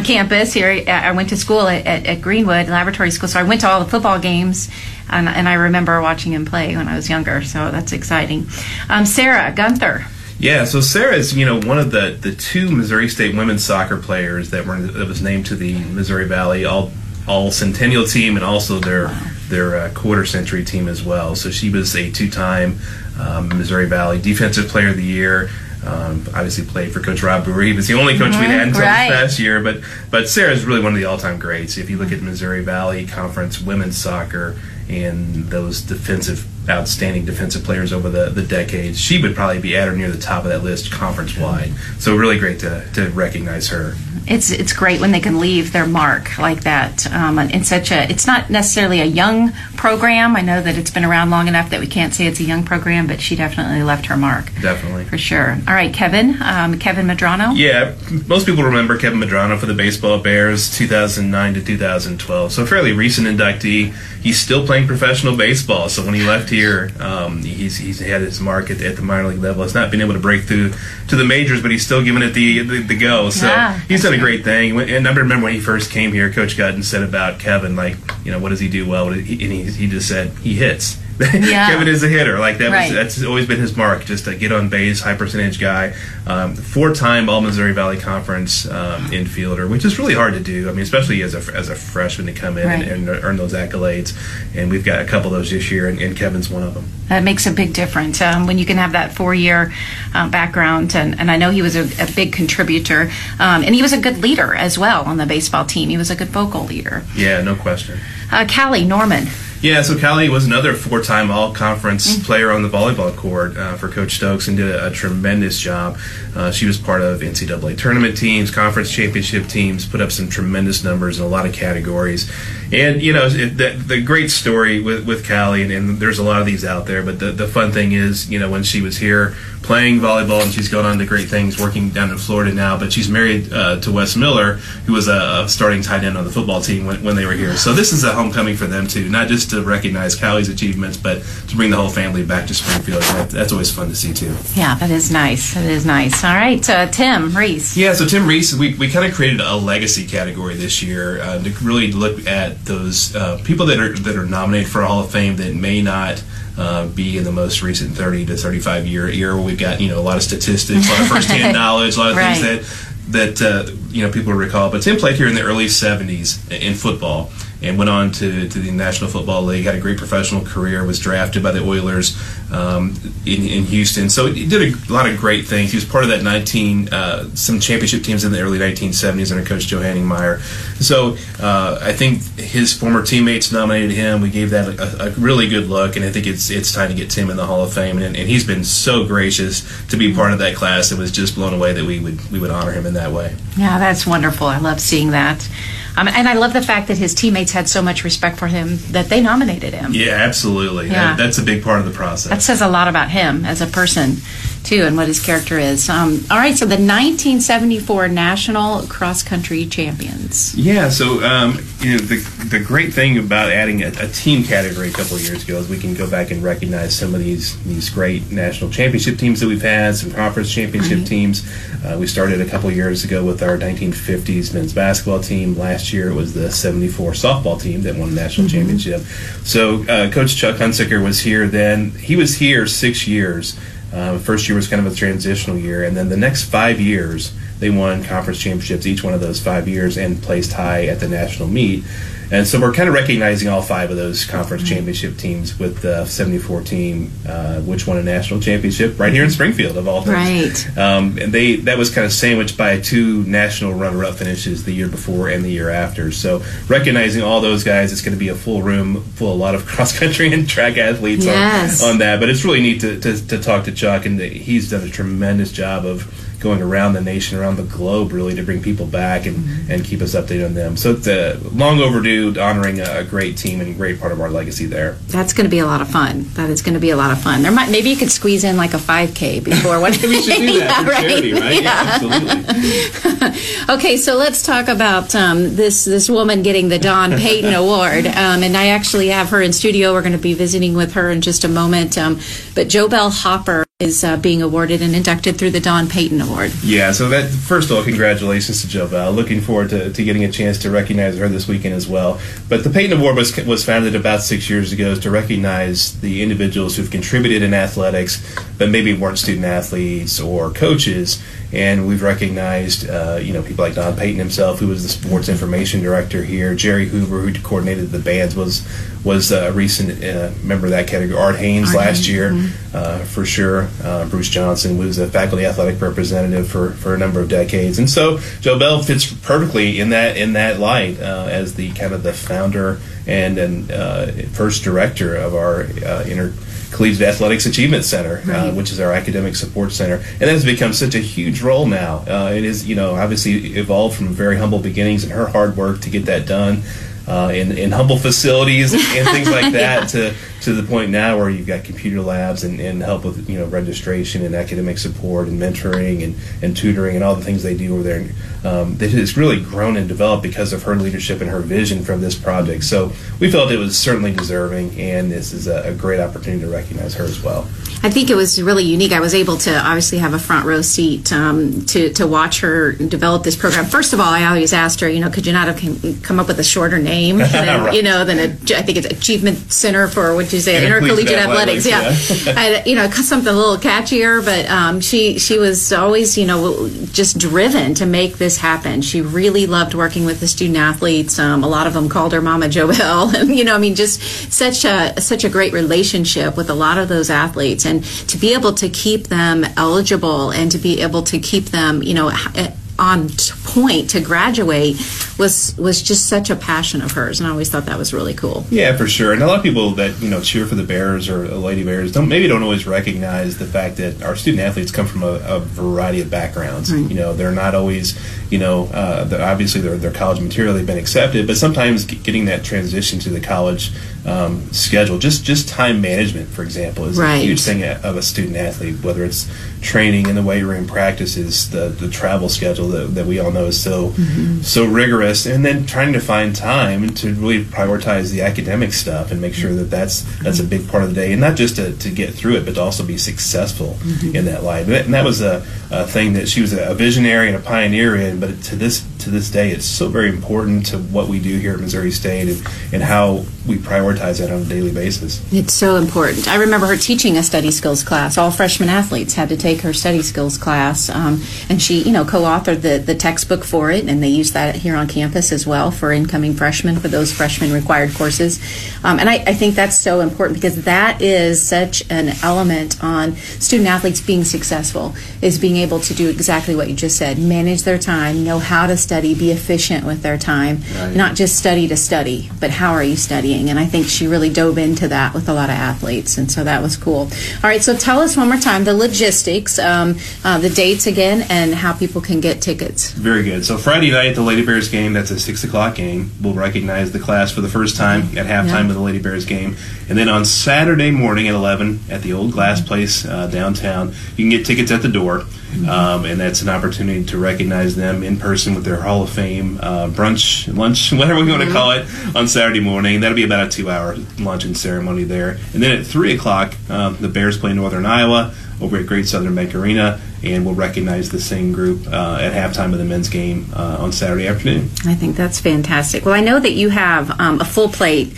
on 0.00 0.06
campus 0.06 0.52
here. 0.52 0.84
I 0.88 1.12
went 1.12 1.28
to 1.30 1.36
school 1.36 1.68
at, 1.68 1.86
at, 1.86 2.06
at 2.06 2.20
Greenwood 2.20 2.68
Laboratory 2.68 3.10
School, 3.10 3.28
so 3.28 3.38
I 3.38 3.42
went 3.42 3.60
to 3.62 3.68
all 3.68 3.82
the 3.82 3.90
football 3.90 4.18
games, 4.18 4.70
and, 5.08 5.28
and 5.28 5.48
I 5.48 5.54
remember 5.54 6.00
watching 6.00 6.32
him 6.32 6.44
play 6.44 6.76
when 6.76 6.88
I 6.88 6.96
was 6.96 7.08
younger. 7.08 7.42
So 7.42 7.70
that's 7.70 7.92
exciting. 7.92 8.46
Um, 8.88 9.06
Sarah 9.06 9.52
Gunther. 9.54 10.06
Yeah, 10.38 10.64
so 10.64 10.80
Sarah 10.80 11.16
is 11.16 11.36
you 11.36 11.44
know 11.44 11.60
one 11.60 11.78
of 11.78 11.90
the 11.90 12.16
the 12.18 12.34
two 12.34 12.70
Missouri 12.70 13.10
State 13.10 13.36
women's 13.36 13.62
soccer 13.62 13.98
players 13.98 14.48
that 14.50 14.64
were 14.64 14.80
that 14.80 15.06
was 15.06 15.20
named 15.20 15.44
to 15.46 15.54
the 15.54 15.78
Missouri 15.90 16.26
Valley 16.26 16.64
all 16.64 16.92
all 17.28 17.50
Centennial 17.50 18.06
team 18.06 18.36
and 18.36 18.44
also 18.44 18.80
their 18.80 19.08
their 19.48 19.76
uh, 19.76 19.90
quarter 19.92 20.24
century 20.24 20.64
team 20.64 20.88
as 20.88 21.02
well. 21.02 21.36
So 21.36 21.50
she 21.50 21.68
was 21.68 21.94
a 21.94 22.10
two 22.10 22.30
time 22.30 22.78
um, 23.18 23.48
Missouri 23.48 23.84
Valley 23.84 24.18
Defensive 24.18 24.68
Player 24.68 24.88
of 24.88 24.96
the 24.96 25.04
Year. 25.04 25.50
Um, 25.84 26.26
obviously 26.34 26.66
played 26.66 26.92
for 26.92 27.00
Coach 27.00 27.22
Rob 27.22 27.44
Brewer. 27.44 27.62
He 27.62 27.72
was 27.72 27.88
the 27.88 27.94
only 27.94 28.18
coach 28.18 28.32
we 28.32 28.44
had 28.44 28.68
until 28.68 28.82
right. 28.82 29.08
this 29.08 29.18
past 29.18 29.38
year, 29.38 29.62
but 29.62 29.78
but 30.10 30.28
Sarah's 30.28 30.64
really 30.64 30.82
one 30.82 30.92
of 30.92 30.98
the 30.98 31.06
all 31.06 31.16
time 31.16 31.38
greats. 31.38 31.78
If 31.78 31.88
you 31.88 31.96
look 31.96 32.12
at 32.12 32.20
Missouri 32.20 32.62
Valley 32.62 33.06
Conference 33.06 33.60
women's 33.60 33.96
soccer 33.96 34.56
and 34.90 35.46
those 35.46 35.80
defensive 35.80 36.46
outstanding 36.68 37.24
defensive 37.24 37.64
players 37.64 37.92
over 37.92 38.10
the, 38.10 38.28
the 38.28 38.42
decades, 38.42 39.00
she 39.00 39.22
would 39.22 39.34
probably 39.34 39.60
be 39.60 39.76
at 39.76 39.88
or 39.88 39.96
near 39.96 40.10
the 40.10 40.20
top 40.20 40.44
of 40.44 40.50
that 40.50 40.62
list 40.62 40.92
conference 40.92 41.36
wide. 41.36 41.72
So 41.98 42.16
really 42.16 42.38
great 42.38 42.60
to, 42.60 42.86
to 42.94 43.08
recognize 43.10 43.68
her. 43.68 43.94
It's 44.26 44.50
it's 44.50 44.72
great 44.72 45.00
when 45.00 45.12
they 45.12 45.20
can 45.20 45.40
leave 45.40 45.72
their 45.72 45.86
mark 45.86 46.38
like 46.38 46.62
that 46.62 47.10
um, 47.12 47.38
in 47.38 47.64
such 47.64 47.90
a. 47.90 48.08
It's 48.10 48.26
not 48.26 48.48
necessarily 48.48 49.00
a 49.00 49.04
young 49.04 49.52
program. 49.76 50.36
I 50.36 50.40
know 50.40 50.62
that 50.62 50.76
it's 50.78 50.90
been 50.90 51.04
around 51.04 51.30
long 51.30 51.48
enough 51.48 51.70
that 51.70 51.80
we 51.80 51.86
can't 51.86 52.14
say 52.14 52.26
it's 52.26 52.38
a 52.38 52.44
young 52.44 52.64
program, 52.64 53.06
but 53.06 53.20
she 53.20 53.34
definitely 53.34 53.82
left 53.82 54.06
her 54.06 54.16
mark 54.16 54.52
Definitely. 54.60 55.04
for 55.04 55.18
sure. 55.18 55.58
All 55.66 55.74
right, 55.74 55.92
Kevin, 55.92 56.40
um, 56.42 56.78
Kevin 56.78 57.06
Medrano. 57.06 57.56
Yeah, 57.56 57.96
most 58.26 58.46
people 58.46 58.62
remember 58.62 58.96
Kevin 58.96 59.18
Medrano 59.18 59.58
for 59.58 59.66
the 59.66 59.74
Baseball 59.74 60.20
Bears 60.20 60.70
2009 60.76 61.54
to 61.54 61.64
2012. 61.64 62.52
So 62.52 62.66
fairly 62.66 62.92
recent 62.92 63.26
inductee. 63.26 63.94
He's 64.22 64.38
still 64.38 64.66
playing 64.66 64.86
professional 64.86 65.36
baseball. 65.36 65.88
So 65.88 66.04
when 66.04 66.14
he 66.14 66.22
left 66.22 66.50
here, 66.50 66.92
um, 67.00 67.42
he's, 67.42 67.78
he's 67.78 68.00
had 68.00 68.20
his 68.20 68.40
mark 68.40 68.70
at, 68.70 68.80
at 68.82 68.96
the 68.96 69.02
minor 69.02 69.28
league 69.28 69.40
level. 69.40 69.62
He's 69.62 69.74
not 69.74 69.90
been 69.90 70.02
able 70.02 70.12
to 70.12 70.20
break 70.20 70.44
through 70.44 70.72
to 71.08 71.16
the 71.16 71.24
majors, 71.24 71.62
but 71.62 71.70
he's 71.70 71.84
still 71.84 72.04
giving 72.04 72.22
it 72.22 72.30
the 72.30 72.62
the, 72.62 72.82
the 72.82 72.96
go. 72.96 73.30
So 73.30 73.46
Yeah, 73.46 73.78
he's 73.88 74.02
done 74.02 74.14
a 74.14 74.16
that's 74.16 74.19
great 74.20 74.44
thing. 74.44 74.78
And 74.78 75.08
I 75.08 75.12
remember 75.12 75.44
when 75.44 75.54
he 75.54 75.60
first 75.60 75.90
came 75.90 76.12
here, 76.12 76.30
Coach 76.32 76.56
Guttin 76.56 76.82
said 76.82 77.02
about 77.02 77.40
Kevin, 77.40 77.74
like, 77.74 77.96
you 78.24 78.30
know, 78.30 78.38
what 78.38 78.50
does 78.50 78.60
he 78.60 78.68
do 78.68 78.88
well? 78.88 79.10
And 79.10 79.22
he, 79.22 79.64
he 79.64 79.86
just 79.88 80.08
said 80.08 80.30
he 80.38 80.54
hits. 80.54 81.00
Yeah. 81.50 81.68
Kevin 81.70 81.88
is 81.88 82.02
a 82.02 82.08
hitter. 82.08 82.38
Like 82.38 82.58
that 82.58 82.70
Right. 82.70 82.86
was 82.86 82.94
that's 82.94 83.24
always 83.24 83.46
been 83.46 83.60
his 83.60 83.76
mark. 83.76 84.04
Just 84.04 84.26
a 84.26 84.34
get 84.34 84.52
on 84.52 84.68
base, 84.68 85.00
high 85.02 85.14
percentage 85.16 85.60
guy. 85.60 85.94
Um, 86.26 86.54
four-time 86.54 87.28
All 87.28 87.40
Missouri 87.40 87.72
Valley 87.72 87.98
Conference 87.98 88.66
um, 88.66 89.06
infielder, 89.10 89.68
which 89.68 89.84
is 89.84 89.98
really 89.98 90.14
hard 90.14 90.34
to 90.34 90.40
do. 90.40 90.68
I 90.68 90.72
mean, 90.72 90.80
especially 90.82 91.22
as 91.22 91.34
a 91.34 91.54
as 91.54 91.68
a 91.68 91.74
freshman 91.74 92.26
to 92.26 92.32
come 92.32 92.56
in 92.58 92.66
Right. 92.66 92.82
and, 92.88 93.08
and 93.08 93.24
earn 93.24 93.36
those 93.36 93.52
accolades. 93.52 94.16
And 94.56 94.70
we've 94.70 94.84
got 94.84 95.00
a 95.00 95.04
couple 95.04 95.32
of 95.32 95.38
those 95.38 95.50
this 95.50 95.70
year, 95.70 95.88
and, 95.88 96.00
and 96.00 96.16
Kevin's 96.16 96.48
one 96.48 96.62
of 96.62 96.74
them. 96.74 96.84
That 97.08 97.22
makes 97.24 97.46
a 97.46 97.50
big 97.52 97.72
difference 97.72 98.20
um, 98.20 98.46
when 98.46 98.56
you 98.58 98.64
can 98.64 98.76
have 98.76 98.92
that 98.92 99.12
four-year 99.14 99.72
uh, 100.14 100.28
background, 100.30 100.94
and, 100.94 101.18
and 101.18 101.28
I 101.30 101.36
know 101.36 101.50
he 101.50 101.60
was 101.60 101.74
a, 101.74 101.82
a 102.02 102.06
big 102.14 102.32
contributor, 102.32 103.10
um, 103.40 103.64
and 103.64 103.74
he 103.74 103.82
was 103.82 103.92
a 103.92 103.98
good 103.98 104.18
leader 104.18 104.54
as 104.54 104.78
well 104.78 105.02
on 105.04 105.16
the 105.16 105.26
baseball 105.26 105.64
team. 105.66 105.88
He 105.88 105.96
was 105.98 106.10
a 106.10 106.16
good 106.16 106.28
vocal 106.28 106.64
leader. 106.64 107.02
Yeah, 107.16 107.42
no 107.42 107.56
question. 107.56 107.98
Uh, 108.30 108.46
Callie 108.46 108.84
Norman. 108.84 109.26
Yeah, 109.62 109.82
so 109.82 109.98
Callie 109.98 110.30
was 110.30 110.46
another 110.46 110.72
four-time 110.72 111.30
All-Conference 111.30 112.24
player 112.24 112.50
on 112.50 112.62
the 112.62 112.68
volleyball 112.70 113.14
court 113.14 113.58
uh, 113.58 113.76
for 113.76 113.90
Coach 113.90 114.16
Stokes 114.16 114.48
and 114.48 114.56
did 114.56 114.74
a, 114.74 114.86
a 114.86 114.90
tremendous 114.90 115.60
job. 115.60 115.98
Uh, 116.34 116.50
she 116.50 116.64
was 116.64 116.78
part 116.78 117.02
of 117.02 117.20
NCAA 117.20 117.76
tournament 117.76 118.16
teams, 118.16 118.50
conference 118.50 118.90
championship 118.90 119.48
teams, 119.48 119.84
put 119.84 120.00
up 120.00 120.12
some 120.12 120.30
tremendous 120.30 120.82
numbers 120.82 121.18
in 121.18 121.26
a 121.26 121.28
lot 121.28 121.44
of 121.44 121.52
categories. 121.52 122.30
And 122.72 123.02
you 123.02 123.12
know, 123.12 123.26
it, 123.26 123.56
the, 123.56 123.70
the 123.70 124.00
great 124.00 124.30
story 124.30 124.80
with 124.80 125.06
with 125.06 125.26
Callie, 125.26 125.62
and, 125.62 125.72
and 125.72 125.98
there's 125.98 126.18
a 126.18 126.22
lot 126.22 126.40
of 126.40 126.46
these 126.46 126.64
out 126.64 126.86
there. 126.86 127.02
But 127.02 127.18
the 127.18 127.32
the 127.32 127.48
fun 127.48 127.72
thing 127.72 127.92
is, 127.92 128.30
you 128.30 128.38
know, 128.38 128.50
when 128.50 128.62
she 128.62 128.80
was 128.80 128.96
here 128.98 129.34
playing 129.62 130.00
volleyball, 130.00 130.42
and 130.42 130.52
she's 130.52 130.68
gone 130.68 130.84
on 130.84 130.98
to 130.98 131.06
great 131.06 131.28
things, 131.28 131.60
working 131.60 131.90
down 131.90 132.10
in 132.10 132.18
Florida 132.18 132.52
now. 132.52 132.78
But 132.78 132.92
she's 132.92 133.08
married 133.08 133.52
uh, 133.52 133.80
to 133.80 133.92
Wes 133.92 134.16
Miller, 134.16 134.54
who 134.86 134.92
was 134.92 135.08
a, 135.08 135.42
a 135.44 135.48
starting 135.48 135.82
tight 135.82 136.04
end 136.04 136.16
on 136.16 136.24
the 136.24 136.30
football 136.30 136.60
team 136.60 136.86
when, 136.86 137.02
when 137.04 137.16
they 137.16 137.26
were 137.26 137.32
here. 137.32 137.56
So 137.56 137.72
this 137.72 137.92
is 137.92 138.04
a 138.04 138.12
homecoming 138.12 138.56
for 138.56 138.66
them 138.66 138.86
too, 138.86 139.08
not 139.08 139.28
just 139.28 139.50
to 139.50 139.62
recognize 139.62 140.14
Callie's 140.14 140.48
achievements, 140.48 140.96
but 140.96 141.22
to 141.48 141.56
bring 141.56 141.70
the 141.70 141.76
whole 141.76 141.90
family 141.90 142.24
back 142.24 142.46
to 142.48 142.54
Springfield. 142.54 143.02
That, 143.02 143.30
that's 143.30 143.52
always 143.52 143.70
fun 143.70 143.88
to 143.88 143.96
see 143.96 144.12
too. 144.12 144.34
Yeah, 144.54 144.76
that 144.76 144.90
is 144.90 145.10
nice. 145.10 145.54
That 145.54 145.66
is 145.66 145.84
nice. 145.84 146.24
All 146.24 146.34
right, 146.34 146.68
uh, 146.68 146.86
Tim 146.86 147.36
Reese. 147.36 147.76
Yeah, 147.76 147.92
so 147.92 148.06
Tim 148.06 148.26
Reese, 148.26 148.54
we, 148.54 148.74
we 148.74 148.90
kind 148.90 149.06
of 149.06 149.14
created 149.14 149.40
a 149.40 149.56
legacy 149.56 150.06
category 150.06 150.54
this 150.54 150.82
year 150.82 151.20
uh, 151.20 151.42
to 151.42 151.50
really 151.62 151.92
look 151.92 152.26
at 152.26 152.59
those 152.64 153.14
uh, 153.16 153.40
people 153.44 153.66
that 153.66 153.80
are 153.80 153.92
that 153.98 154.16
are 154.16 154.26
nominated 154.26 154.68
for 154.70 154.82
a 154.82 154.86
Hall 154.86 155.00
of 155.04 155.10
Fame 155.10 155.36
that 155.36 155.54
may 155.54 155.80
not 155.82 156.22
uh, 156.58 156.86
be 156.88 157.16
in 157.18 157.24
the 157.24 157.32
most 157.32 157.62
recent 157.62 157.96
30 157.96 158.26
to 158.26 158.36
35 158.36 158.86
year 158.86 159.08
year 159.10 159.34
where 159.34 159.44
we've 159.44 159.58
got 159.58 159.80
you 159.80 159.88
know 159.88 159.98
a 159.98 160.02
lot 160.02 160.16
of 160.16 160.22
statistics, 160.22 160.86
a 160.88 160.92
lot 160.92 161.00
of 161.02 161.06
firsthand 161.16 161.52
knowledge, 161.54 161.96
a 161.96 162.00
lot 162.00 162.10
of 162.12 162.16
Right. 162.16 162.36
things 162.36 162.66
that 163.10 163.36
that 163.38 163.42
uh, 163.42 163.70
you 163.90 164.06
know 164.06 164.12
people 164.12 164.32
recall. 164.32 164.70
But 164.70 164.82
Tim 164.82 164.96
played 164.96 165.16
here 165.16 165.26
in 165.26 165.34
the 165.34 165.42
early 165.42 165.66
'70s 165.66 166.50
in 166.52 166.74
football 166.74 167.30
and 167.62 167.78
went 167.78 167.90
on 167.90 168.10
to, 168.12 168.48
to 168.48 168.58
the 168.58 168.70
National 168.70 169.10
Football 169.10 169.42
League. 169.42 169.64
Had 169.64 169.74
a 169.74 169.80
great 169.80 169.98
professional 169.98 170.42
career. 170.42 170.84
Was 170.84 170.98
drafted 170.98 171.42
by 171.42 171.52
the 171.52 171.62
Oilers 171.62 172.18
um, 172.52 172.94
in, 173.26 173.42
in 173.42 173.64
Houston. 173.64 174.08
So 174.08 174.32
he 174.32 174.46
did 174.46 174.74
a 174.74 174.92
lot 174.92 175.08
of 175.08 175.18
great 175.18 175.46
things. 175.46 175.70
He 175.70 175.76
was 175.76 175.84
part 175.84 176.04
of 176.04 176.10
that 176.10 176.22
19 176.22 176.92
uh, 176.92 177.34
some 177.34 177.60
championship 177.60 178.02
teams 178.02 178.24
in 178.24 178.32
the 178.32 178.40
early 178.40 178.58
1970s 178.58 179.30
under 179.30 179.44
Coach 179.44 179.66
Johanningmeier. 179.66 180.40
So 180.82 181.16
uh, 181.42 181.78
I 181.80 181.92
think 181.92 182.22
his 182.38 182.72
former 182.72 183.04
teammates 183.04 183.52
nominated 183.52 183.92
him. 183.92 184.20
We 184.20 184.30
gave 184.30 184.50
that 184.50 184.78
a, 184.78 185.06
a, 185.06 185.10
really 185.12 185.48
good 185.48 185.68
look, 185.68 185.96
and 185.96 186.04
I 186.04 186.10
think 186.10 186.26
it's 186.26 186.50
it's 186.50 186.72
time 186.72 186.88
to 186.88 186.94
get 186.94 187.10
Tim 187.10 187.30
in 187.30 187.36
the 187.36 187.46
Hall 187.46 187.62
of 187.62 187.72
Fame. 187.72 187.98
And, 187.98 188.16
and 188.16 188.28
he's 188.28 188.46
been 188.46 188.64
so 188.64 189.04
gracious 189.04 189.66
to 189.88 189.96
be 189.96 190.14
part 190.14 190.32
of 190.32 190.38
that 190.38 190.56
class. 190.56 190.92
It 190.92 190.98
was 190.98 191.10
just 191.12 191.34
blown 191.34 191.54
away 191.54 191.72
that 191.72 191.84
we 191.84 192.00
would 192.00 192.30
we 192.30 192.38
would 192.38 192.50
honor 192.50 192.72
him 192.72 192.86
in 192.86 192.94
that 192.94 193.12
way. 193.12 193.36
Yeah, 193.56 193.78
that's 193.78 194.06
wonderful. 194.06 194.46
I 194.46 194.58
love 194.58 194.80
seeing 194.80 195.10
that. 195.10 195.48
Um, 195.96 196.08
and 196.08 196.28
I 196.28 196.34
love 196.34 196.52
the 196.52 196.62
fact 196.62 196.88
that 196.88 196.98
his 196.98 197.14
teammates 197.14 197.52
had 197.52 197.68
so 197.68 197.82
much 197.82 198.04
respect 198.04 198.38
for 198.38 198.46
him 198.46 198.78
that 198.90 199.08
they 199.08 199.20
nominated 199.20 199.74
him. 199.74 199.92
Yeah, 199.92 200.12
absolutely. 200.12 200.86
Yeah. 200.86 200.92
That, 200.92 201.16
that's 201.16 201.38
a 201.38 201.42
big 201.42 201.62
part 201.62 201.80
of 201.80 201.86
the 201.86 201.92
process. 201.92 202.30
That 202.30 202.42
says 202.42 202.60
a 202.60 202.68
lot 202.68 202.88
about 202.88 203.10
him 203.10 203.44
as 203.44 203.60
a 203.60 203.66
person 203.66 204.16
too 204.62 204.82
and 204.82 204.96
what 204.96 205.08
his 205.08 205.20
character 205.20 205.58
is. 205.58 205.88
Um, 205.88 206.24
all 206.30 206.38
right, 206.38 206.56
so 206.56 206.64
the 206.64 206.74
1974 206.74 208.08
National 208.08 208.82
Cross 208.86 209.24
Country 209.24 209.66
Champions. 209.66 210.54
Yeah, 210.56 210.88
so 210.88 211.22
um, 211.24 211.58
you 211.80 211.92
know 211.92 211.98
the 211.98 212.16
the 212.50 212.60
great 212.60 212.92
thing 212.92 213.18
about 213.18 213.50
adding 213.50 213.82
a, 213.82 213.88
a, 213.88 214.08
team 214.08 214.42
category 214.42 214.88
a 214.88 214.92
couple 214.92 215.16
of 215.16 215.22
years 215.22 215.44
ago 215.44 215.56
is 215.56 215.68
we 215.68 215.78
can 215.78 215.94
go 215.94 216.10
back 216.10 216.30
and 216.30 216.42
recognize 216.42 216.96
some 216.96 217.14
of 217.14 217.20
these 217.20 217.62
these 217.64 217.88
great 217.88 218.30
national 218.30 218.70
championship 218.70 219.18
teams 219.18 219.40
that 219.40 219.46
we've 219.46 219.62
had, 219.62 219.96
some 219.96 220.10
conference 220.10 220.52
championship 220.52 220.98
right. 220.98 221.06
teams. 221.06 221.50
Uh, 221.84 221.96
we 221.98 222.06
started 222.06 222.40
a 222.40 222.46
couple 222.46 222.68
of 222.68 222.76
years 222.76 223.04
ago 223.04 223.24
with 223.24 223.42
our 223.42 223.56
1950s 223.56 224.52
men's 224.52 224.74
basketball 224.74 225.20
team. 225.20 225.56
Last 225.56 225.92
year 225.92 226.10
it 226.10 226.14
was 226.14 226.34
the 226.34 226.50
74 226.50 227.12
softball 227.12 227.60
team 227.60 227.82
that 227.82 227.96
won 227.96 228.10
the 228.10 228.20
national 228.20 228.46
mm-hmm. 228.48 228.56
championship. 228.56 229.00
So 229.44 229.84
uh, 229.84 230.10
Coach 230.10 230.36
Chuck 230.36 230.56
Hunsicker 230.56 231.02
was 231.02 231.20
here 231.20 231.48
then. 231.48 231.92
He 231.92 232.16
was 232.16 232.36
here 232.36 232.66
six 232.66 233.06
years. 233.06 233.58
Uh, 233.92 234.18
first 234.18 234.48
year 234.48 234.56
was 234.56 234.68
kind 234.68 234.84
of 234.86 234.92
a 234.92 234.94
transitional 234.94 235.56
year, 235.58 235.84
and 235.84 235.96
then 235.96 236.08
the 236.08 236.16
next 236.16 236.44
five 236.44 236.80
years 236.80 237.32
they 237.58 237.70
won 237.70 238.04
conference 238.04 238.38
championships 238.38 238.86
each 238.86 239.02
one 239.02 239.12
of 239.12 239.20
those 239.20 239.40
five 239.40 239.68
years 239.68 239.98
and 239.98 240.22
placed 240.22 240.52
high 240.52 240.86
at 240.86 241.00
the 241.00 241.08
national 241.08 241.48
meet. 241.48 241.84
And 242.32 242.46
so 242.46 242.60
we're 242.60 242.72
kind 242.72 242.88
of 242.88 242.94
recognizing 242.94 243.48
all 243.48 243.62
five 243.62 243.90
of 243.90 243.96
those 243.96 244.24
conference 244.24 244.62
mm-hmm. 244.62 244.74
championship 244.74 245.16
teams 245.16 245.58
with 245.58 245.82
the 245.82 246.04
74 246.04 246.62
team, 246.62 247.10
uh, 247.26 247.60
which 247.62 247.86
won 247.86 247.98
a 247.98 248.02
national 248.02 248.40
championship 248.40 248.98
right 248.98 249.12
here 249.12 249.24
in 249.24 249.30
Springfield, 249.30 249.76
of 249.76 249.88
all 249.88 250.02
things. 250.02 250.66
Right. 250.68 250.78
Um, 250.78 251.18
and 251.18 251.32
they 251.32 251.56
that 251.56 251.76
was 251.76 251.92
kind 251.92 252.04
of 252.04 252.12
sandwiched 252.12 252.56
by 252.56 252.80
two 252.80 253.24
national 253.24 253.74
runner-up 253.74 254.14
finishes 254.14 254.64
the 254.64 254.72
year 254.72 254.88
before 254.88 255.28
and 255.28 255.44
the 255.44 255.50
year 255.50 255.70
after. 255.70 256.12
So 256.12 256.42
recognizing 256.68 257.22
all 257.22 257.40
those 257.40 257.64
guys, 257.64 257.92
it's 257.92 258.02
going 258.02 258.14
to 258.14 258.18
be 258.18 258.28
a 258.28 258.34
full 258.34 258.62
room 258.62 259.02
full 259.02 259.32
of 259.32 259.38
a 259.38 259.42
lot 259.42 259.54
of 259.54 259.66
cross 259.70 259.98
country 259.98 260.32
and 260.32 260.48
track 260.48 260.76
athletes 260.76 261.24
yes. 261.24 261.82
on, 261.82 261.90
on 261.90 261.98
that. 261.98 262.20
But 262.20 262.28
it's 262.28 262.44
really 262.44 262.60
neat 262.60 262.80
to, 262.82 263.00
to, 263.00 263.26
to 263.28 263.38
talk 263.38 263.64
to 263.64 263.72
Chuck, 263.72 264.06
and 264.06 264.20
he's 264.20 264.70
done 264.70 264.84
a 264.84 264.90
tremendous 264.90 265.50
job 265.50 265.84
of 265.84 266.29
going 266.40 266.62
around 266.62 266.94
the 266.94 267.00
nation, 267.00 267.38
around 267.38 267.56
the 267.56 267.62
globe, 267.62 268.12
really 268.12 268.34
to 268.34 268.42
bring 268.42 268.62
people 268.62 268.86
back 268.86 269.26
and, 269.26 269.36
mm-hmm. 269.36 269.70
and 269.70 269.84
keep 269.84 270.00
us 270.00 270.14
updated 270.14 270.46
on 270.46 270.54
them. 270.54 270.76
So 270.76 270.92
it's 270.92 271.06
a 271.06 271.38
long 271.52 271.80
overdue 271.80 272.40
honoring 272.40 272.80
a, 272.80 273.04
great 273.10 273.36
team 273.36 273.60
and 273.60 273.70
a 273.70 273.74
great 273.74 273.98
part 273.98 274.12
of 274.12 274.20
our 274.20 274.30
legacy 274.30 274.66
there. 274.66 274.92
That's 275.08 275.32
going 275.32 275.44
to 275.44 275.50
be 275.50 275.58
a 275.58 275.66
lot 275.66 275.80
of 275.80 275.88
fun. 275.88 276.24
That 276.34 276.48
is 276.48 276.62
going 276.62 276.74
to 276.74 276.80
be 276.80 276.90
a 276.90 276.96
lot 276.96 277.10
of 277.10 277.20
fun. 277.20 277.42
There 277.42 277.50
might 277.50 277.70
maybe 277.70 277.90
you 277.90 277.96
could 277.96 278.10
squeeze 278.10 278.44
in 278.44 278.56
like 278.56 278.72
a 278.72 278.78
5K 278.78 279.42
before 279.42 279.80
one. 279.80 279.92
we 280.02 280.22
should 280.22 280.36
do 280.36 280.58
that 280.60 280.84
yeah, 280.86 280.88
right? 280.88 281.08
charity, 281.08 281.32
right? 281.32 281.62
Yeah, 281.62 281.62
yeah 281.62 281.90
absolutely. 281.94 283.74
okay, 283.74 283.96
so 283.96 284.16
let's 284.16 284.42
talk 284.42 284.68
about 284.68 285.14
um, 285.14 285.56
this 285.56 285.84
this 285.84 286.08
woman 286.08 286.42
getting 286.42 286.68
the 286.68 286.78
Don 286.78 287.16
Payton 287.16 287.52
Award, 287.52 288.06
um, 288.06 288.42
and 288.42 288.56
I 288.56 288.68
actually 288.68 289.08
have 289.08 289.30
her 289.30 289.42
in 289.42 289.52
studio. 289.52 289.92
We're 289.92 290.02
going 290.02 290.12
to 290.12 290.18
be 290.18 290.34
visiting 290.34 290.74
with 290.74 290.92
her 290.92 291.10
in 291.10 291.20
just 291.20 291.44
a 291.44 291.48
moment. 291.48 291.98
Um, 291.98 292.16
but 292.54 292.68
JoBelle 292.68 293.22
Hopper 293.22 293.64
is 293.80 294.04
uh, 294.04 294.18
being 294.18 294.42
awarded 294.42 294.82
and 294.82 294.94
inducted 294.94 295.38
through 295.38 295.50
the 295.50 295.60
Don 295.60 295.88
Payton 295.88 296.20
Award. 296.20 296.52
Yeah, 296.62 296.92
so 296.92 297.08
that 297.08 297.30
first 297.30 297.70
of 297.70 297.76
all, 297.78 297.82
congratulations 297.82 298.60
to 298.60 298.68
JoBelle. 298.68 299.14
Looking 299.14 299.40
forward 299.40 299.70
to, 299.70 299.90
to 299.90 300.04
getting 300.04 300.22
a 300.24 300.30
chance 300.30 300.58
to 300.58 300.70
recognize 300.70 301.16
her 301.16 301.28
this 301.28 301.48
weekend 301.48 301.74
as 301.74 301.88
well. 301.88 302.20
But 302.48 302.62
the 302.62 302.70
Payton 302.70 302.98
Award 302.98 303.16
was 303.16 303.34
was 303.44 303.64
founded 303.64 303.94
about 303.94 304.22
six 304.22 304.50
years 304.50 304.72
ago 304.72 304.94
to 304.94 305.10
recognize 305.10 305.98
the 306.00 306.22
individuals 306.22 306.76
who've 306.76 306.90
contributed 306.90 307.42
in 307.42 307.54
athletics, 307.54 308.22
but 308.58 308.68
maybe 308.68 308.92
weren't 308.92 309.18
student 309.18 309.46
athletes 309.46 310.20
or 310.20 310.50
coaches 310.50 311.22
and 311.52 311.88
we've 311.88 312.02
recognized 312.02 312.88
uh, 312.88 313.18
you 313.20 313.32
know 313.32 313.42
people 313.42 313.64
like 313.64 313.74
Don 313.74 313.96
Payton 313.96 314.18
himself, 314.18 314.60
who 314.60 314.68
was 314.68 314.82
the 314.82 314.88
sports 314.88 315.28
information 315.28 315.80
director 315.82 316.22
here. 316.22 316.54
Jerry 316.54 316.86
Hoover, 316.86 317.20
who 317.20 317.32
coordinated 317.40 317.90
the 317.90 317.98
bands, 317.98 318.36
was 318.36 318.66
was 319.04 319.32
a 319.32 319.52
recent 319.52 320.04
uh, 320.04 320.30
member 320.42 320.66
of 320.66 320.70
that 320.70 320.86
category. 320.86 321.18
Art 321.18 321.36
Haynes 321.36 321.68
Art 321.68 321.76
last 321.76 321.96
Haynes. 321.96 322.08
year, 322.10 322.30
mm-hmm. 322.30 322.76
uh, 322.76 322.98
for 322.98 323.24
sure. 323.24 323.68
Uh, 323.82 324.08
Bruce 324.08 324.28
Johnson 324.28 324.78
was 324.78 324.98
a 324.98 325.08
faculty 325.08 325.44
athletic 325.44 325.80
representative 325.80 326.48
for, 326.48 326.70
for 326.72 326.94
a 326.94 326.98
number 326.98 327.20
of 327.20 327.28
decades, 327.28 327.78
and 327.78 327.90
so 327.90 328.18
JoBelle 328.40 328.84
fits 328.84 329.12
perfectly 329.12 329.80
in 329.80 329.90
that 329.90 330.16
in 330.16 330.34
that 330.34 330.60
light 330.60 331.00
uh, 331.00 331.26
as 331.28 331.54
the 331.54 331.72
kind 331.72 331.92
of 331.92 332.02
the 332.02 332.12
founder 332.12 332.80
and 333.06 333.38
and 333.38 333.72
uh, 333.72 334.06
first 334.32 334.62
director 334.62 335.16
of 335.16 335.34
our 335.34 335.62
inter 335.62 336.32
Collegiate 336.70 337.08
Athletics 337.08 337.46
Achievement 337.46 337.84
Center, 337.84 338.18
uh, 338.18 338.26
right. 338.26 338.36
uh, 338.48 338.52
which 338.52 338.70
is 338.70 338.80
our 338.80 338.92
academic 338.92 339.36
support 339.36 339.72
center, 339.72 339.96
and 339.96 340.20
that 340.20 340.28
has 340.28 340.44
become 340.44 340.72
such 340.72 340.94
a 340.94 341.00
huge 341.00 341.42
role 341.42 341.66
now. 341.66 342.04
Uh, 342.06 342.32
it 342.34 342.44
is, 342.44 342.68
you 342.68 342.74
know, 342.74 342.94
obviously 342.94 343.56
evolved 343.56 343.96
from 343.96 344.08
very 344.08 344.36
humble 344.36 344.58
beginnings 344.58 345.04
and 345.04 345.12
her 345.12 345.26
hard 345.26 345.56
work 345.56 345.80
to 345.80 345.90
get 345.90 346.06
that 346.06 346.26
done 346.26 346.62
uh, 347.10 347.28
in, 347.34 347.58
in 347.58 347.72
humble 347.72 347.98
facilities 347.98 348.72
and, 348.72 348.82
things 349.08 349.28
like 349.28 349.52
that 349.52 349.88
to 349.88 350.14
to 350.42 350.52
the 350.52 350.62
point 350.62 350.90
now 350.90 351.18
where 351.18 351.28
you've 351.28 351.46
got 351.46 351.64
computer 351.64 352.00
labs 352.00 352.44
and, 352.44 352.60
and 352.60 352.80
help 352.82 353.04
with 353.04 353.28
you 353.28 353.36
know 353.36 353.46
registration 353.46 354.24
and 354.24 354.34
academic 354.34 354.78
support 354.78 355.26
and 355.26 355.40
mentoring 355.40 356.04
and, 356.04 356.14
and 356.40 356.56
tutoring 356.56 356.94
and 356.94 357.04
all 357.04 357.16
the 357.16 357.24
things 357.24 357.42
they 357.42 357.56
do 357.56 357.74
over 357.74 357.82
there. 357.82 358.08
Um, 358.44 358.78
it 358.80 358.92
has 358.92 359.16
really 359.16 359.42
grown 359.42 359.76
and 359.76 359.88
developed 359.88 360.22
because 360.22 360.52
of 360.52 360.62
her 360.62 360.76
leadership 360.76 361.20
and 361.20 361.28
her 361.28 361.40
vision 361.40 361.82
from 361.84 362.00
this 362.00 362.16
project. 362.16 362.62
So 362.64 362.92
we 363.18 363.30
felt 363.30 363.50
it 363.50 363.58
was 363.58 363.76
certainly 363.76 364.14
deserving, 364.14 364.78
and 364.80 365.10
this 365.10 365.32
is 365.32 365.48
a, 365.48 365.62
a 365.70 365.74
great 365.74 366.00
opportunity 366.00 366.42
to 366.42 366.48
recognize 366.48 366.94
her 366.94 367.04
as 367.04 367.20
well. 367.22 367.48
I 367.82 367.88
think 367.88 368.10
it 368.10 368.14
was 368.14 368.40
really 368.42 368.64
unique. 368.64 368.92
I 368.92 369.00
was 369.00 369.14
able 369.14 369.38
to 369.38 369.58
obviously 369.58 369.98
have 369.98 370.12
a 370.12 370.18
front 370.18 370.44
row 370.44 370.60
seat 370.60 371.12
um, 371.12 371.64
to 371.66 371.90
to 371.94 372.06
watch 372.06 372.40
her 372.40 372.72
develop 372.72 373.22
this 373.22 373.36
program. 373.36 373.64
First 373.64 373.94
of 373.94 374.00
all, 374.00 374.08
I 374.08 374.24
always 374.26 374.52
asked 374.52 374.80
her, 374.80 374.88
you 374.88 375.00
know, 375.00 375.08
could 375.08 375.26
you 375.26 375.32
not 375.32 375.48
have 375.48 376.02
come 376.02 376.20
up 376.20 376.28
with 376.28 376.38
a 376.38 376.44
shorter 376.44 376.78
name, 376.78 377.18
than, 377.18 377.64
right. 377.64 377.74
you 377.74 377.82
know, 377.82 378.04
than 378.04 378.18
a, 378.18 378.24
I 378.54 378.62
think 378.62 378.76
it's 378.76 378.86
Achievement 378.86 379.50
Center 379.50 379.88
for 379.88 380.14
what 380.14 380.30
you 380.30 380.40
say, 380.40 380.66
intercollegiate, 380.66 381.18
athletics, 381.18 381.66
athletics 381.66 382.26
yeah, 382.26 382.32
yeah. 382.34 382.64
you 382.66 382.74
know, 382.74 382.90
something 382.90 383.32
a 383.32 383.36
little 383.36 383.56
catchier. 383.56 384.22
But 384.22 384.50
um, 384.50 384.80
she 384.80 385.18
she 385.18 385.38
was 385.38 385.72
always, 385.72 386.18
you 386.18 386.26
know, 386.26 386.68
just 386.92 387.16
driven 387.16 387.74
to 387.76 387.86
make 387.86 388.18
this 388.18 388.36
happen. 388.36 388.82
She 388.82 389.00
really 389.00 389.46
loved 389.46 389.72
working 389.72 390.04
with 390.04 390.20
the 390.20 390.28
student 390.28 390.58
athletes. 390.58 391.18
Um, 391.18 391.42
a 391.44 391.48
lot 391.48 391.66
of 391.66 391.72
them 391.72 391.88
called 391.88 392.12
her 392.12 392.20
Mama 392.20 392.46
Joelle, 392.46 393.14
and 393.20 393.34
you 393.34 393.44
know, 393.44 393.54
I 393.54 393.58
mean, 393.58 393.74
just 393.74 394.02
such 394.30 394.66
a 394.66 395.00
such 395.00 395.24
a 395.24 395.30
great 395.30 395.54
relationship 395.54 396.36
with 396.36 396.50
a 396.50 396.54
lot 396.54 396.76
of 396.76 396.90
those 396.90 397.08
athletes 397.08 397.64
and 397.70 397.84
to 398.08 398.18
be 398.18 398.34
able 398.34 398.52
to 398.54 398.68
keep 398.68 399.08
them 399.08 399.44
eligible 399.56 400.30
and 400.30 400.50
to 400.50 400.58
be 400.58 400.80
able 400.82 401.02
to 401.04 401.18
keep 401.18 401.46
them, 401.46 401.82
you 401.82 401.94
know, 401.94 402.08
eh, 402.34 402.52
on 402.78 403.10
point 403.44 403.90
to 403.90 404.00
graduate 404.00 404.76
was 405.18 405.54
was 405.58 405.82
just 405.82 406.06
such 406.06 406.30
a 406.30 406.36
passion 406.36 406.80
of 406.80 406.92
hers, 406.92 407.20
and 407.20 407.26
I 407.26 407.30
always 407.30 407.50
thought 407.50 407.66
that 407.66 407.76
was 407.76 407.92
really 407.92 408.14
cool. 408.14 408.46
Yeah, 408.50 408.74
for 408.74 408.88
sure. 408.88 409.12
And 409.12 409.22
a 409.22 409.26
lot 409.26 409.36
of 409.36 409.42
people 409.42 409.72
that 409.72 410.00
you 410.00 410.08
know 410.08 410.22
cheer 410.22 410.46
for 410.46 410.54
the 410.54 410.62
Bears 410.62 411.08
or 411.08 411.28
Lady 411.28 411.62
Bears 411.62 411.92
don't 411.92 412.08
maybe 412.08 412.26
don't 412.26 412.42
always 412.42 412.66
recognize 412.66 413.38
the 413.38 413.44
fact 413.46 413.76
that 413.76 414.02
our 414.02 414.16
student 414.16 414.42
athletes 414.42 414.72
come 414.72 414.86
from 414.86 415.02
a, 415.02 415.20
a 415.26 415.40
variety 415.40 416.00
of 416.00 416.10
backgrounds. 416.10 416.72
Right. 416.72 416.90
You 416.90 416.96
know, 416.96 417.12
they're 417.12 417.32
not 417.32 417.54
always 417.54 417.98
you 418.30 418.38
know 418.38 418.66
uh, 418.72 419.08
obviously 419.20 419.60
their 419.60 419.76
their 419.76 419.92
college 419.92 420.20
material 420.20 420.54
they've 420.54 420.66
been 420.66 420.78
accepted, 420.78 421.26
but 421.26 421.36
sometimes 421.36 421.84
getting 421.84 422.26
that 422.26 422.44
transition 422.44 422.98
to 423.00 423.10
the 423.10 423.20
college 423.20 423.72
um, 424.06 424.50
schedule, 424.52 424.98
just 424.98 425.24
just 425.24 425.48
time 425.48 425.80
management, 425.80 426.28
for 426.28 426.42
example, 426.42 426.86
is 426.86 426.98
right. 426.98 427.16
a 427.16 427.24
huge 427.24 427.42
thing 427.42 427.62
of 427.64 427.96
a 427.96 428.02
student 428.02 428.36
athlete. 428.36 428.82
Whether 428.82 429.04
it's 429.04 429.30
training 429.60 430.08
in 430.08 430.14
the 430.14 430.22
weight 430.22 430.42
room 430.42 430.66
practices, 430.66 431.50
the 431.50 431.68
the 431.68 431.88
travel 431.88 432.28
schedule 432.28 432.68
that, 432.68 432.94
that 432.94 433.06
we 433.06 433.18
all 433.18 433.30
know 433.30 433.46
is 433.46 433.60
so 433.60 433.90
mm-hmm. 433.90 434.40
so 434.40 434.64
rigorous, 434.64 435.26
and 435.26 435.44
then 435.44 435.66
trying 435.66 435.92
to 435.92 436.00
find 436.00 436.34
time 436.34 436.94
to 436.94 437.14
really 437.14 437.44
prioritize 437.44 438.10
the 438.10 438.22
academic 438.22 438.72
stuff 438.72 439.10
and 439.10 439.20
make 439.20 439.34
sure 439.34 439.52
that 439.54 439.64
that's 439.64 440.02
that's 440.22 440.40
a 440.40 440.44
big 440.44 440.68
part 440.68 440.82
of 440.82 440.90
the 440.90 440.94
day, 440.94 441.12
and 441.12 441.20
not 441.20 441.36
just 441.36 441.56
to, 441.56 441.76
to 441.76 441.90
get 441.90 442.14
through 442.14 442.36
it, 442.36 442.44
but 442.44 442.54
to 442.54 442.60
also 442.60 442.84
be 442.84 442.96
successful 442.96 443.76
mm-hmm. 443.80 444.16
in 444.16 444.24
that 444.26 444.42
life. 444.42 444.64
And 444.64 444.74
that, 444.74 444.84
and 444.86 444.94
that 444.94 445.04
was 445.04 445.20
a, 445.20 445.44
a, 445.70 445.86
thing 445.86 446.12
that 446.14 446.28
she 446.28 446.40
was 446.40 446.52
a 446.52 446.74
visionary 446.74 447.28
and 447.28 447.36
a 447.36 447.40
pioneer 447.40 447.96
in, 447.96 448.19
but 448.20 448.42
to 448.44 448.56
this 448.56 448.84
to 449.00 449.10
this 449.10 449.30
day, 449.30 449.50
it's 449.50 449.64
so 449.64 449.88
very 449.88 450.08
important 450.08 450.66
to 450.66 450.78
what 450.78 451.08
we 451.08 451.20
do 451.20 451.38
here 451.38 451.54
at 451.54 451.60
Missouri 451.60 451.90
State 451.90 452.28
and, 452.28 452.46
and 452.72 452.82
how 452.82 453.24
we 453.46 453.56
prioritize 453.56 454.18
that 454.18 454.30
on 454.30 454.42
a 454.42 454.44
daily 454.44 454.72
basis. 454.72 455.20
It's 455.32 455.54
so 455.54 455.76
important. 455.76 456.28
I 456.28 456.36
remember 456.36 456.66
her 456.66 456.76
teaching 456.76 457.16
a 457.16 457.22
study 457.22 457.50
skills 457.50 457.82
class. 457.82 458.18
All 458.18 458.30
freshman 458.30 458.68
athletes 458.68 459.14
had 459.14 459.28
to 459.30 459.36
take 459.36 459.62
her 459.62 459.72
study 459.72 460.02
skills 460.02 460.36
class, 460.36 460.90
um, 460.90 461.22
and 461.48 461.60
she, 461.60 461.82
you 461.82 461.92
know, 461.92 462.04
co-authored 462.04 462.62
the 462.62 462.78
the 462.78 462.94
textbook 462.94 463.44
for 463.44 463.70
it, 463.70 463.88
and 463.88 464.02
they 464.02 464.08
use 464.08 464.32
that 464.32 464.56
here 464.56 464.76
on 464.76 464.86
campus 464.86 465.32
as 465.32 465.46
well 465.46 465.70
for 465.70 465.90
incoming 465.90 466.34
freshmen 466.34 466.76
for 466.76 466.88
those 466.88 467.12
freshman 467.12 467.52
required 467.52 467.94
courses. 467.94 468.40
Um, 468.84 468.98
and 468.98 469.08
I, 469.08 469.14
I 469.26 469.34
think 469.34 469.54
that's 469.54 469.78
so 469.78 470.00
important 470.00 470.36
because 470.36 470.64
that 470.64 471.00
is 471.00 471.44
such 471.44 471.82
an 471.90 472.10
element 472.22 472.82
on 472.84 473.16
student 473.16 473.68
athletes 473.68 474.00
being 474.00 474.24
successful 474.24 474.94
is 475.22 475.38
being 475.38 475.56
able 475.56 475.80
to 475.80 475.94
do 475.94 476.08
exactly 476.08 476.54
what 476.54 476.68
you 476.68 476.76
just 476.76 476.96
said: 476.96 477.18
manage 477.18 477.62
their 477.62 477.78
time, 477.78 478.22
know 478.22 478.38
how 478.38 478.66
to 478.66 478.76
study, 478.90 479.14
be 479.14 479.30
efficient 479.30 479.86
with 479.86 480.02
their 480.02 480.18
time, 480.18 480.58
Right. 480.76 480.96
not 480.96 481.14
just 481.14 481.36
study 481.36 481.68
to 481.68 481.76
study, 481.76 482.28
but 482.40 482.50
how 482.50 482.72
are 482.72 482.82
you 482.82 482.96
studying? 482.96 483.48
And 483.48 483.56
I 483.56 483.64
think 483.64 483.86
she 483.86 484.08
really 484.08 484.28
dove 484.30 484.58
into 484.58 484.88
that 484.88 485.14
with 485.14 485.28
a 485.28 485.32
lot 485.32 485.48
of 485.48 485.54
athletes, 485.54 486.18
and 486.18 486.28
so 486.28 486.42
that 486.42 486.60
was 486.60 486.76
cool. 486.76 487.02
All 487.44 487.48
right, 487.50 487.62
so 487.62 487.76
tell 487.76 488.00
us 488.00 488.16
one 488.16 488.26
more 488.28 488.36
time 488.38 488.64
the 488.64 488.74
logistics, 488.74 489.60
um, 489.60 489.96
uh, 490.24 490.38
the 490.38 490.50
dates 490.50 490.88
again, 490.88 491.24
and 491.30 491.54
how 491.54 491.72
people 491.72 492.00
can 492.00 492.18
get 492.20 492.42
tickets. 492.42 492.90
Very 492.90 493.22
good. 493.22 493.44
So 493.44 493.58
Friday 493.58 493.92
night, 493.92 494.16
the 494.16 494.22
Lady 494.22 494.44
Bears 494.44 494.68
game, 494.68 494.92
that's 494.92 495.12
a 495.12 495.20
6 495.20 495.44
o'clock 495.44 495.76
game. 495.76 496.10
We'll 496.20 496.34
recognize 496.34 496.90
the 496.90 496.98
class 496.98 497.30
for 497.30 497.42
the 497.42 497.48
first 497.48 497.76
time 497.76 498.18
at 498.18 498.26
halftime 498.26 498.64
Yeah. 498.64 498.70
of 498.70 498.74
the 498.74 498.80
Lady 498.80 498.98
Bears 498.98 499.24
game. 499.24 499.54
And 499.88 499.96
then 499.96 500.08
on 500.08 500.24
Saturday 500.24 500.90
morning 500.90 501.28
at 501.28 501.34
11 501.36 501.78
at 501.88 502.02
the 502.02 502.12
Old 502.12 502.32
Glass 502.32 502.60
Place 502.60 503.04
uh, 503.06 503.28
downtown, 503.28 503.92
you 504.16 504.24
can 504.24 504.30
get 504.30 504.44
tickets 504.44 504.72
at 504.72 504.82
the 504.82 504.88
door. 504.88 505.26
Um, 505.68 506.04
and 506.04 506.20
that's 506.20 506.42
an 506.42 506.48
opportunity 506.48 507.02
to 507.06 507.18
recognize 507.18 507.74
them 507.74 508.04
in 508.04 508.18
person 508.18 508.54
with 508.54 508.64
their 508.64 508.79
Hall 508.80 509.02
of 509.02 509.10
Fame 509.10 509.58
uh, 509.62 509.88
brunch, 509.88 510.52
lunch, 510.54 510.92
whatever 510.98 511.22
we 511.22 511.30
want 511.30 511.42
to 511.42 511.52
call 511.52 511.72
it, 511.72 511.86
on 512.14 512.26
Saturday 512.26 512.60
morning. 512.60 513.00
That'll 513.00 513.16
be 513.16 513.24
about 513.24 513.46
a 513.46 513.50
two 513.50 513.70
hour 513.70 513.96
luncheon 514.18 514.54
ceremony 514.54 515.04
there. 515.04 515.38
And 515.52 515.62
then 515.62 515.78
at 515.78 515.86
3 515.86 516.14
o'clock, 516.14 516.54
um, 516.68 516.96
the 517.00 517.08
Bears 517.08 517.38
play 517.38 517.52
Northern 517.52 517.86
Iowa 517.86 518.34
over 518.60 518.76
at 518.76 518.86
Great 518.86 519.06
Southern 519.08 519.34
Bank 519.34 519.54
Arena, 519.54 520.00
and 520.22 520.44
we'll 520.44 520.54
recognize 520.54 521.10
the 521.10 521.20
same 521.20 521.52
group 521.52 521.86
uh, 521.86 522.18
at 522.20 522.32
halftime 522.32 522.72
of 522.72 522.78
the 522.78 522.84
men's 522.84 523.08
game 523.08 523.46
uh, 523.54 523.78
on 523.80 523.92
Saturday 523.92 524.26
afternoon. 524.26 524.70
I 524.84 524.94
think 524.94 525.16
that's 525.16 525.40
fantastic. 525.40 526.04
Well, 526.04 526.14
I 526.14 526.20
know 526.20 526.38
that 526.38 526.52
you 526.52 526.68
have 526.68 527.18
um, 527.20 527.40
a 527.40 527.44
full 527.44 527.68
plate. 527.68 528.14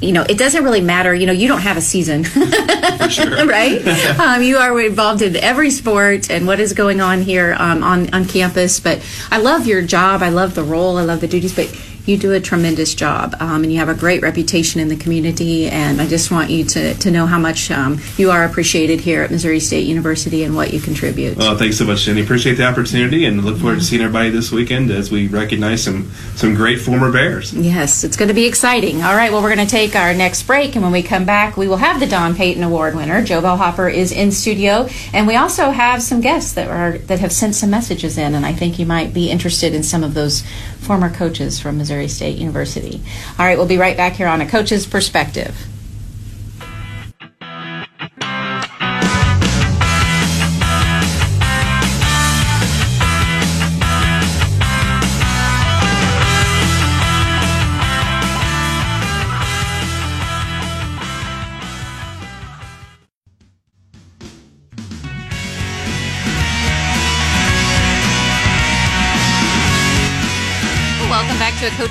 You 0.00 0.12
know, 0.12 0.22
it 0.28 0.38
doesn't 0.38 0.62
really 0.62 0.80
matter. 0.80 1.14
You 1.14 1.26
know, 1.26 1.32
you 1.32 1.48
don't 1.48 1.62
have 1.62 1.76
a 1.76 1.80
season, 1.80 2.22
right? 3.48 4.18
um, 4.18 4.42
you 4.42 4.58
are 4.58 4.78
involved 4.80 5.22
in 5.22 5.36
every 5.36 5.70
sport 5.70 6.30
and 6.30 6.46
what 6.46 6.60
is 6.60 6.72
going 6.72 7.00
on 7.00 7.22
here 7.22 7.56
um, 7.58 7.82
on 7.82 8.12
on 8.14 8.24
campus. 8.26 8.80
But 8.80 9.04
I 9.30 9.38
love 9.38 9.66
your 9.66 9.82
job. 9.82 10.22
I 10.22 10.28
love 10.28 10.54
the 10.54 10.64
role. 10.64 10.98
I 10.98 11.02
love 11.02 11.20
the 11.20 11.28
duties. 11.28 11.54
But 11.54 11.74
you 12.08 12.16
do 12.16 12.32
a 12.32 12.40
tremendous 12.40 12.94
job, 12.94 13.36
um, 13.38 13.62
and 13.62 13.70
you 13.70 13.78
have 13.78 13.90
a 13.90 13.94
great 13.94 14.22
reputation 14.22 14.80
in 14.80 14.88
the 14.88 14.96
community. 14.96 15.68
And 15.68 16.00
I 16.00 16.06
just 16.06 16.30
want 16.30 16.50
you 16.50 16.64
to 16.64 16.94
to 16.94 17.10
know 17.10 17.26
how 17.26 17.38
much 17.38 17.70
um, 17.70 18.00
you 18.16 18.30
are 18.30 18.44
appreciated 18.44 19.00
here 19.00 19.22
at 19.22 19.30
Missouri 19.30 19.60
State 19.60 19.86
University 19.86 20.42
and 20.42 20.56
what 20.56 20.72
you 20.72 20.80
contribute. 20.80 21.36
Well, 21.36 21.56
thanks 21.56 21.76
so 21.76 21.84
much, 21.84 22.04
Jenny. 22.04 22.22
Appreciate 22.22 22.54
the 22.54 22.66
opportunity, 22.66 23.26
and 23.26 23.44
look 23.44 23.58
forward 23.58 23.78
to 23.78 23.84
seeing 23.84 24.00
everybody 24.00 24.30
this 24.30 24.50
weekend 24.50 24.90
as 24.90 25.10
we 25.10 25.28
recognize 25.28 25.84
some 25.84 26.10
some 26.34 26.54
great 26.54 26.80
former 26.80 27.12
Bears. 27.12 27.52
Yes, 27.52 28.04
it's 28.04 28.16
going 28.16 28.28
to 28.28 28.34
be 28.34 28.46
exciting. 28.46 29.02
All 29.02 29.14
right, 29.14 29.30
well, 29.30 29.42
we're 29.42 29.54
going 29.54 29.66
to 29.66 29.70
take 29.70 29.94
our 29.94 30.14
next 30.14 30.44
break, 30.44 30.74
and 30.74 30.82
when 30.82 30.92
we 30.92 31.02
come 31.02 31.26
back, 31.26 31.56
we 31.56 31.68
will 31.68 31.76
have 31.76 32.00
the 32.00 32.06
Don 32.06 32.34
Payton 32.34 32.62
Award 32.62 32.94
winner. 32.96 33.22
JoBelle 33.22 33.58
Hopper 33.58 33.88
is 33.88 34.12
in 34.12 34.32
studio, 34.32 34.88
and 35.12 35.26
we 35.26 35.36
also 35.36 35.70
have 35.70 36.02
some 36.02 36.20
guests 36.22 36.52
that 36.54 36.68
are 36.68 36.96
that 36.98 37.18
have 37.20 37.32
sent 37.32 37.54
some 37.54 37.70
messages 37.70 38.16
in, 38.16 38.34
and 38.34 38.46
I 38.46 38.54
think 38.54 38.78
you 38.78 38.86
might 38.86 39.12
be 39.12 39.30
interested 39.30 39.74
in 39.74 39.82
some 39.82 40.02
of 40.02 40.14
those 40.14 40.42
former 40.80 41.10
coaches 41.10 41.60
from 41.60 41.78
Missouri 41.78 42.08
State 42.08 42.38
University. 42.38 43.00
All 43.38 43.44
right, 43.46 43.56
we'll 43.58 43.66
be 43.66 43.78
right 43.78 43.96
back 43.96 44.14
here 44.14 44.28
on 44.28 44.40
a 44.40 44.48
coach's 44.48 44.86
perspective. 44.86 45.56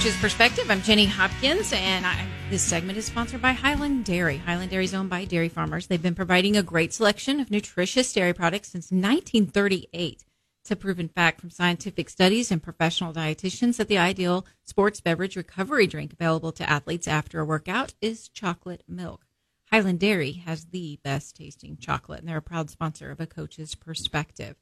Coach's 0.08 0.22
Perspective. 0.22 0.72
I'm 0.72 0.82
Jenny 0.84 1.06
Hopkins, 1.06 1.74
and 1.74 2.06
I, 2.06 2.26
this 2.50 2.62
segment 2.62 2.98
is 2.98 3.04
sponsored 3.04 3.42
by 3.42 3.52
Highland 3.52 4.06
Dairy. 4.06 4.38
Highland 4.38 4.72
Dairy 4.72 4.86
is 4.86 4.94
owned 4.94 5.10
by 5.10 5.26
dairy 5.26 5.50
farmers. 5.50 5.88
They've 5.88 6.02
been 6.02 6.16
providing 6.16 6.56
a 6.56 6.64
great 6.64 6.94
selection 6.94 7.42
of 7.42 7.52
nutritious 7.52 8.14
dairy 8.14 8.32
products 8.32 8.70
since 8.70 8.90
1938. 8.90 10.24
It's 10.62 10.72
a 10.72 10.78
proven 10.78 11.10
fact 11.10 11.42
from 11.42 11.50
scientific 11.50 12.10
studies 12.10 12.52
and 12.52 12.64
professional 12.64 13.12
dietitians 13.12 13.76
that 13.76 13.90
the 13.90 13.98
ideal 13.98 14.46
sports 14.64 15.02
beverage 15.02 15.36
recovery 15.36 15.88
drink 15.88 16.14
available 16.14 16.54
to 16.54 16.70
athletes 16.70 17.10
after 17.10 17.42
a 17.42 17.46
workout 17.46 17.94
is 18.00 18.30
chocolate 18.30 18.84
milk. 18.88 19.26
Highland 19.72 20.00
Dairy 20.00 20.32
has 20.46 20.68
the 20.68 21.02
best 21.04 21.36
tasting 21.36 21.76
chocolate, 21.76 22.22
and 22.22 22.30
they're 22.30 22.38
a 22.38 22.42
proud 22.42 22.70
sponsor 22.70 23.12
of 23.12 23.20
A 23.20 23.28
Coach's 23.28 23.76
Perspective. 23.76 24.56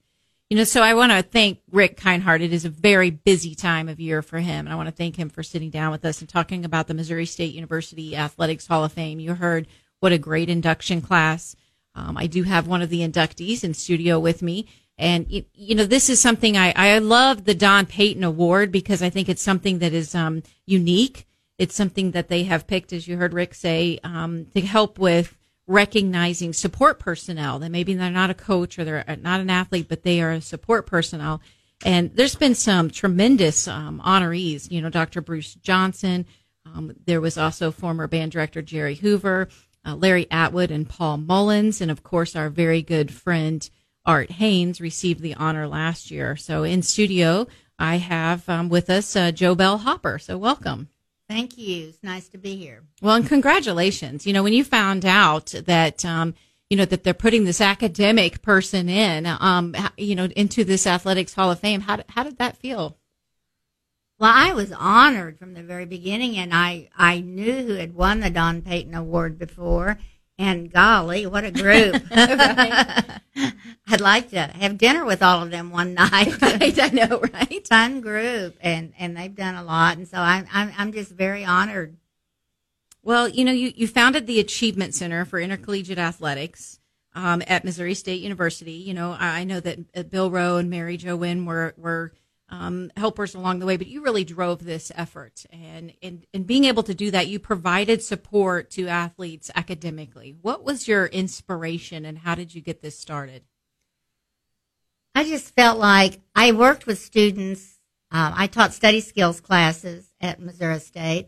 You 0.55 0.61
know, 0.61 0.63
so 0.63 0.81
I 0.81 0.93
want 0.93 1.11
to 1.11 1.21
thank 1.21 1.59
Rick 1.69 1.99
Kindhart. 1.99 2.39
It 2.39 2.53
is 2.53 2.63
a 2.63 2.69
very 2.69 3.09
busy 3.09 3.55
time 3.55 3.89
of 3.89 3.99
year 3.99 4.21
for 4.21 4.39
him. 4.39 4.65
And 4.65 4.69
I 4.69 4.77
want 4.77 4.87
to 4.87 4.95
thank 4.95 5.17
him 5.17 5.29
for 5.29 5.43
sitting 5.43 5.69
down 5.69 5.91
with 5.91 6.05
us 6.05 6.21
and 6.21 6.29
talking 6.29 6.63
about 6.63 6.87
the 6.87 6.93
Missouri 6.93 7.25
State 7.25 7.53
University 7.53 8.15
Athletics 8.15 8.65
Hall 8.65 8.85
of 8.85 8.93
Fame. 8.93 9.19
You 9.19 9.33
heard 9.33 9.67
what 9.99 10.13
a 10.13 10.17
great 10.17 10.47
induction 10.49 11.01
class. 11.01 11.57
Um, 11.93 12.15
I 12.15 12.27
do 12.27 12.43
have 12.43 12.67
one 12.67 12.81
of 12.81 12.87
the 12.89 13.01
inductees 13.01 13.65
in 13.65 13.73
studio 13.73 14.17
with 14.17 14.41
me. 14.41 14.69
And, 14.97 15.29
you, 15.29 15.43
you 15.53 15.75
know, 15.75 15.83
this 15.83 16.09
is 16.09 16.21
something 16.21 16.55
I, 16.55 16.71
I 16.73 16.99
love 16.99 17.43
the 17.43 17.53
Don 17.53 17.85
Payton 17.85 18.23
Award 18.23 18.71
because 18.71 19.01
I 19.01 19.09
think 19.09 19.27
it's 19.27 19.41
something 19.41 19.79
that 19.79 19.91
is 19.91 20.15
um, 20.15 20.41
unique. 20.65 21.27
It's 21.57 21.75
something 21.75 22.11
that 22.11 22.29
they 22.29 22.43
have 22.43 22.65
picked, 22.65 22.93
as 22.93 23.09
you 23.09 23.17
heard 23.17 23.33
Rick 23.33 23.55
say, 23.55 23.99
um, 24.05 24.45
to 24.53 24.61
help 24.61 24.99
with 24.99 25.37
recognizing 25.67 26.53
support 26.53 26.99
personnel 26.99 27.59
that 27.59 27.71
maybe 27.71 27.93
they're 27.93 28.11
not 28.11 28.29
a 28.29 28.35
coach 28.35 28.77
or 28.77 28.83
they're 28.83 29.17
not 29.21 29.39
an 29.39 29.49
athlete, 29.49 29.87
but 29.89 30.03
they 30.03 30.21
are 30.21 30.31
a 30.31 30.41
support 30.41 30.85
personnel. 30.85 31.41
And 31.83 32.15
there's 32.15 32.35
been 32.35 32.55
some 32.55 32.89
tremendous 32.89 33.67
um, 33.67 34.01
honorees. 34.05 34.71
You 34.71 34.81
know, 34.81 34.89
Dr. 34.89 35.21
Bruce 35.21 35.55
Johnson. 35.55 36.25
Um, 36.65 36.95
there 37.05 37.21
was 37.21 37.37
also 37.37 37.71
former 37.71 38.07
band 38.07 38.31
director 38.31 38.61
Jerry 38.61 38.95
Hoover, 38.95 39.49
uh, 39.85 39.95
Larry 39.95 40.27
Atwood, 40.31 40.71
and 40.71 40.89
Paul 40.89 41.17
Mullins, 41.17 41.79
and 41.79 41.91
of 41.91 42.03
course 42.03 42.35
our 42.35 42.49
very 42.49 42.81
good 42.81 43.13
friend 43.13 43.69
Art 44.05 44.31
Haynes 44.31 44.81
received 44.81 45.21
the 45.21 45.35
honor 45.35 45.67
last 45.67 46.11
year. 46.11 46.35
So 46.35 46.63
in 46.63 46.81
studio, 46.81 47.47
I 47.77 47.97
have 47.97 48.47
um, 48.49 48.69
with 48.69 48.89
us 48.89 49.15
uh, 49.15 49.31
JoBelle 49.31 49.81
Hopper. 49.81 50.19
So 50.19 50.37
welcome. 50.37 50.89
Thank 51.27 51.57
you. 51.57 51.87
It's 51.89 52.03
nice 52.03 52.29
to 52.29 52.37
be 52.37 52.55
here. 52.55 52.83
Well, 53.01 53.15
and 53.15 53.27
congratulations. 53.27 54.27
You 54.27 54.33
know, 54.33 54.43
when 54.43 54.53
you 54.53 54.63
found 54.63 55.05
out 55.05 55.47
that, 55.65 56.05
um, 56.05 56.35
you 56.69 56.77
know, 56.77 56.85
that 56.85 57.03
they're 57.03 57.13
putting 57.13 57.45
this 57.45 57.61
academic 57.61 58.41
person 58.41 58.89
in, 58.89 59.25
um, 59.25 59.75
you 59.97 60.15
know, 60.15 60.25
into 60.25 60.63
this 60.63 60.85
athletics 60.85 61.33
hall 61.33 61.51
of 61.51 61.59
fame, 61.59 61.81
how, 61.81 61.99
how 62.09 62.23
did 62.23 62.37
that 62.37 62.57
feel? 62.57 62.97
Well, 64.19 64.31
I 64.33 64.53
was 64.53 64.71
honored 64.71 65.37
from 65.39 65.55
the 65.55 65.63
very 65.63 65.85
beginning, 65.85 66.37
and 66.37 66.53
I, 66.53 66.89
I 66.95 67.19
knew 67.19 67.63
who 67.63 67.73
had 67.73 67.93
won 67.95 68.21
the 68.21 68.29
Don 68.29 68.61
Payton 68.61 68.93
Award 68.93 69.37
before. 69.37 69.97
And 70.37 70.71
golly, 70.71 71.25
what 71.25 71.43
a 71.43 71.51
group! 71.51 72.01
I'd 73.95 74.01
like 74.01 74.31
to 74.31 74.41
have 74.41 74.77
dinner 74.77 75.05
with 75.05 75.23
all 75.23 75.41
of 75.41 75.51
them 75.51 75.71
one 75.71 75.93
night. 75.93 76.41
Right, 76.41 76.77
I 76.77 76.89
know, 76.89 77.21
right? 77.33 77.65
Fun 77.65 78.01
group, 78.01 78.57
and 78.59 78.91
and 78.99 79.15
they've 79.15 79.33
done 79.33 79.55
a 79.55 79.63
lot, 79.63 79.97
and 79.97 80.05
so 80.05 80.17
I'm 80.17 80.45
I'm, 80.51 80.73
I'm 80.77 80.91
just 80.91 81.11
very 81.11 81.45
honored. 81.45 81.95
Well, 83.01 83.29
you 83.29 83.45
know, 83.45 83.53
you, 83.53 83.71
you 83.73 83.87
founded 83.87 84.27
the 84.27 84.41
Achievement 84.41 84.95
Center 84.95 85.23
for 85.23 85.39
Intercollegiate 85.39 85.97
Athletics 85.97 86.81
um, 87.13 87.41
at 87.47 87.63
Missouri 87.63 87.93
State 87.93 88.21
University. 88.21 88.73
You 88.73 88.93
know, 88.93 89.15
I 89.17 89.39
I 89.39 89.43
know 89.45 89.61
that 89.61 89.79
uh, 89.95 90.03
Bill 90.03 90.29
Rowe 90.29 90.57
and 90.57 90.69
Mary 90.69 90.97
Jo 90.97 91.15
Wynn 91.15 91.45
were, 91.45 91.73
were 91.77 92.11
um, 92.49 92.91
helpers 92.97 93.33
along 93.33 93.59
the 93.59 93.65
way, 93.65 93.77
but 93.77 93.87
you 93.87 94.03
really 94.03 94.25
drove 94.25 94.65
this 94.65 94.91
effort. 94.95 95.45
And, 95.53 95.93
and, 96.03 96.25
and 96.33 96.45
being 96.45 96.65
able 96.65 96.83
to 96.83 96.93
do 96.93 97.11
that, 97.11 97.27
you 97.27 97.39
provided 97.39 98.03
support 98.03 98.71
to 98.71 98.89
athletes 98.89 99.49
academically. 99.55 100.35
What 100.41 100.65
was 100.65 100.85
your 100.85 101.05
inspiration 101.05 102.03
and 102.03 102.17
how 102.17 102.35
did 102.35 102.53
you 102.53 102.59
get 102.59 102.81
this 102.81 102.99
started? 102.99 103.43
I 105.15 105.23
just 105.23 105.55
felt 105.55 105.79
like 105.79 106.19
I 106.35 106.51
worked 106.51 106.85
with 106.85 106.99
students. 106.99 107.79
Um, 108.11 108.33
I 108.35 108.47
taught 108.47 108.73
study 108.73 108.99
skills 108.99 109.39
classes 109.39 110.11
at 110.19 110.41
Missouri 110.41 110.79
State, 110.79 111.27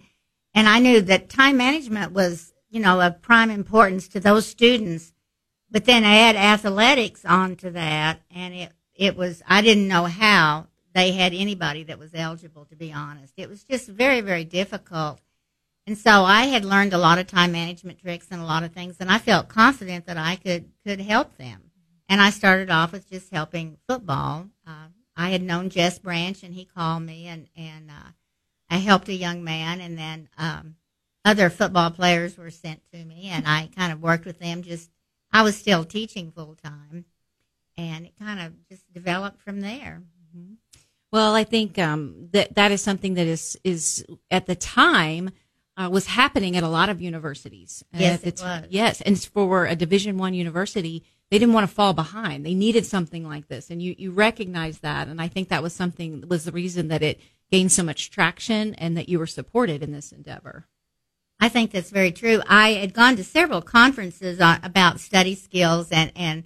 and 0.53 0.67
I 0.67 0.79
knew 0.79 0.99
that 1.01 1.29
time 1.29 1.55
management 1.55 2.11
was, 2.11 2.53
you 2.69 2.81
know, 2.81 3.01
of 3.01 3.21
prime 3.21 3.49
importance 3.49 4.09
to 4.09 4.19
those 4.19 4.45
students. 4.45 5.13
But 5.71 5.85
then 5.85 6.03
I 6.03 6.17
add 6.17 6.35
athletics 6.35 7.23
onto 7.23 7.69
that, 7.71 8.21
and 8.29 8.53
it 8.53 8.73
it 8.93 9.15
was 9.15 9.41
I 9.47 9.61
didn't 9.61 9.87
know 9.87 10.03
how 10.03 10.67
they 10.93 11.13
had 11.13 11.33
anybody 11.33 11.83
that 11.83 11.99
was 11.99 12.13
eligible, 12.13 12.65
to 12.65 12.75
be 12.75 12.91
honest. 12.91 13.35
It 13.37 13.47
was 13.47 13.63
just 13.63 13.87
very, 13.87 14.19
very 14.19 14.43
difficult. 14.43 15.21
And 15.85 15.97
so 15.97 16.23
I 16.23 16.45
had 16.45 16.65
learned 16.65 16.91
a 16.91 16.97
lot 16.97 17.19
of 17.19 17.27
time 17.27 17.53
management 17.53 17.99
tricks 17.99 18.27
and 18.31 18.41
a 18.41 18.45
lot 18.45 18.63
of 18.63 18.73
things, 18.73 18.97
and 18.99 19.09
I 19.09 19.19
felt 19.19 19.47
confident 19.47 20.07
that 20.07 20.17
I 20.17 20.35
could, 20.35 20.71
could 20.85 20.99
help 20.99 21.37
them. 21.37 21.66
And 22.09 22.21
I 22.21 22.29
started 22.29 22.69
off 22.69 22.91
with 22.91 23.09
just 23.09 23.33
helping 23.33 23.77
football. 23.87 24.47
Uh, 24.65 24.87
I 25.15 25.29
had 25.29 25.41
known 25.41 25.69
Jess 25.69 25.99
Branch, 25.99 26.41
and 26.43 26.53
he 26.53 26.65
called 26.65 27.03
me, 27.03 27.27
and, 27.27 27.47
and 27.55 27.89
uh, 27.89 28.11
I 28.69 28.77
helped 28.77 29.09
a 29.09 29.13
young 29.13 29.43
man, 29.43 29.81
and 29.81 29.97
then 29.97 30.29
um, 30.37 30.75
other 31.25 31.49
football 31.49 31.91
players 31.91 32.37
were 32.37 32.49
sent 32.49 32.81
to 32.93 33.03
me, 33.03 33.29
and 33.29 33.45
I 33.47 33.69
kind 33.75 33.91
of 33.91 34.01
worked 34.01 34.25
with 34.25 34.39
them. 34.39 34.61
Just 34.61 34.89
I 35.31 35.41
was 35.41 35.57
still 35.57 35.83
teaching 35.83 36.31
full 36.31 36.55
time, 36.55 37.05
and 37.77 38.05
it 38.05 38.13
kind 38.17 38.39
of 38.39 38.67
just 38.69 38.91
developed 38.93 39.41
from 39.41 39.59
there. 39.61 40.01
Mm-hmm. 40.35 40.53
Well, 41.11 41.35
I 41.35 41.43
think 41.43 41.79
um, 41.79 42.29
that 42.31 42.55
that 42.55 42.71
is 42.71 42.81
something 42.81 43.15
that 43.15 43.27
is 43.27 43.57
is 43.63 44.05
at 44.31 44.45
the 44.45 44.55
time 44.55 45.31
uh, 45.75 45.89
was 45.91 46.07
happening 46.07 46.55
at 46.57 46.63
a 46.63 46.69
lot 46.69 46.89
of 46.89 47.01
universities. 47.01 47.83
Yes, 47.93 48.23
it 48.23 48.41
was. 48.41 48.65
Yes, 48.69 49.01
and 49.01 49.21
for 49.21 49.65
a 49.65 49.75
Division 49.75 50.17
One 50.17 50.33
university, 50.33 51.03
they 51.29 51.39
didn't 51.39 51.53
want 51.53 51.69
to 51.69 51.75
fall 51.75 51.93
behind. 51.93 52.45
They 52.45 52.53
needed 52.53 52.85
something 52.85 53.27
like 53.27 53.47
this, 53.47 53.69
and 53.69 53.81
you 53.81 53.95
you 53.97 54.11
recognize 54.11 54.79
that, 54.79 55.07
and 55.07 55.21
I 55.21 55.27
think 55.27 55.49
that 55.49 55.63
was 55.63 55.73
something 55.73 56.23
was 56.27 56.45
the 56.45 56.51
reason 56.51 56.87
that 56.89 57.03
it 57.03 57.19
gained 57.51 57.71
so 57.71 57.83
much 57.83 58.11
traction 58.11 58.73
and 58.75 58.97
that 58.97 59.09
you 59.09 59.19
were 59.19 59.27
supported 59.27 59.81
in 59.81 59.91
this 59.91 60.11
endeavor. 60.11 60.67
I 61.39 61.49
think 61.49 61.71
that's 61.71 61.91
very 61.91 62.11
true. 62.11 62.41
I 62.47 62.73
had 62.73 62.93
gone 62.93 63.15
to 63.17 63.23
several 63.23 63.61
conferences 63.61 64.41
on, 64.41 64.59
about 64.63 64.99
study 64.99 65.35
skills 65.35 65.91
and, 65.91 66.11
and 66.15 66.43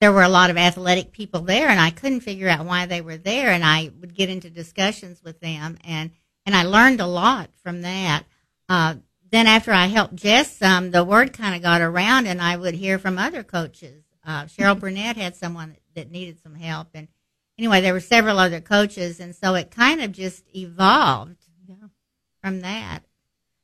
there 0.00 0.12
were 0.12 0.22
a 0.22 0.30
lot 0.30 0.50
of 0.50 0.56
athletic 0.56 1.12
people 1.12 1.42
there 1.42 1.68
and 1.68 1.78
I 1.78 1.90
couldn't 1.90 2.20
figure 2.20 2.48
out 2.48 2.64
why 2.64 2.86
they 2.86 3.02
were 3.02 3.18
there 3.18 3.50
and 3.50 3.62
I 3.62 3.90
would 4.00 4.14
get 4.14 4.30
into 4.30 4.48
discussions 4.48 5.22
with 5.22 5.40
them 5.40 5.76
and, 5.84 6.10
and 6.46 6.56
I 6.56 6.62
learned 6.62 7.00
a 7.00 7.06
lot 7.06 7.50
from 7.62 7.82
that. 7.82 8.24
Uh, 8.68 8.96
then 9.30 9.46
after 9.46 9.72
I 9.72 9.86
helped 9.86 10.16
Jess 10.16 10.56
some, 10.56 10.90
the 10.90 11.04
word 11.04 11.34
kind 11.34 11.54
of 11.54 11.62
got 11.62 11.82
around 11.82 12.26
and 12.26 12.40
I 12.40 12.56
would 12.56 12.74
hear 12.74 12.98
from 12.98 13.18
other 13.18 13.42
coaches. 13.42 14.04
Uh, 14.30 14.44
Cheryl 14.44 14.78
Burnett 14.78 15.16
had 15.16 15.34
someone 15.34 15.76
that 15.96 16.10
needed 16.10 16.40
some 16.40 16.54
help 16.54 16.88
and 16.94 17.08
anyway, 17.58 17.80
there 17.80 17.92
were 17.92 18.00
several 18.00 18.38
other 18.38 18.60
coaches 18.60 19.18
and 19.18 19.34
so 19.34 19.54
it 19.56 19.70
kind 19.72 20.00
of 20.00 20.12
just 20.12 20.44
evolved 20.54 21.46
Yeah. 21.66 21.88
from 22.40 22.60
that. 22.60 23.00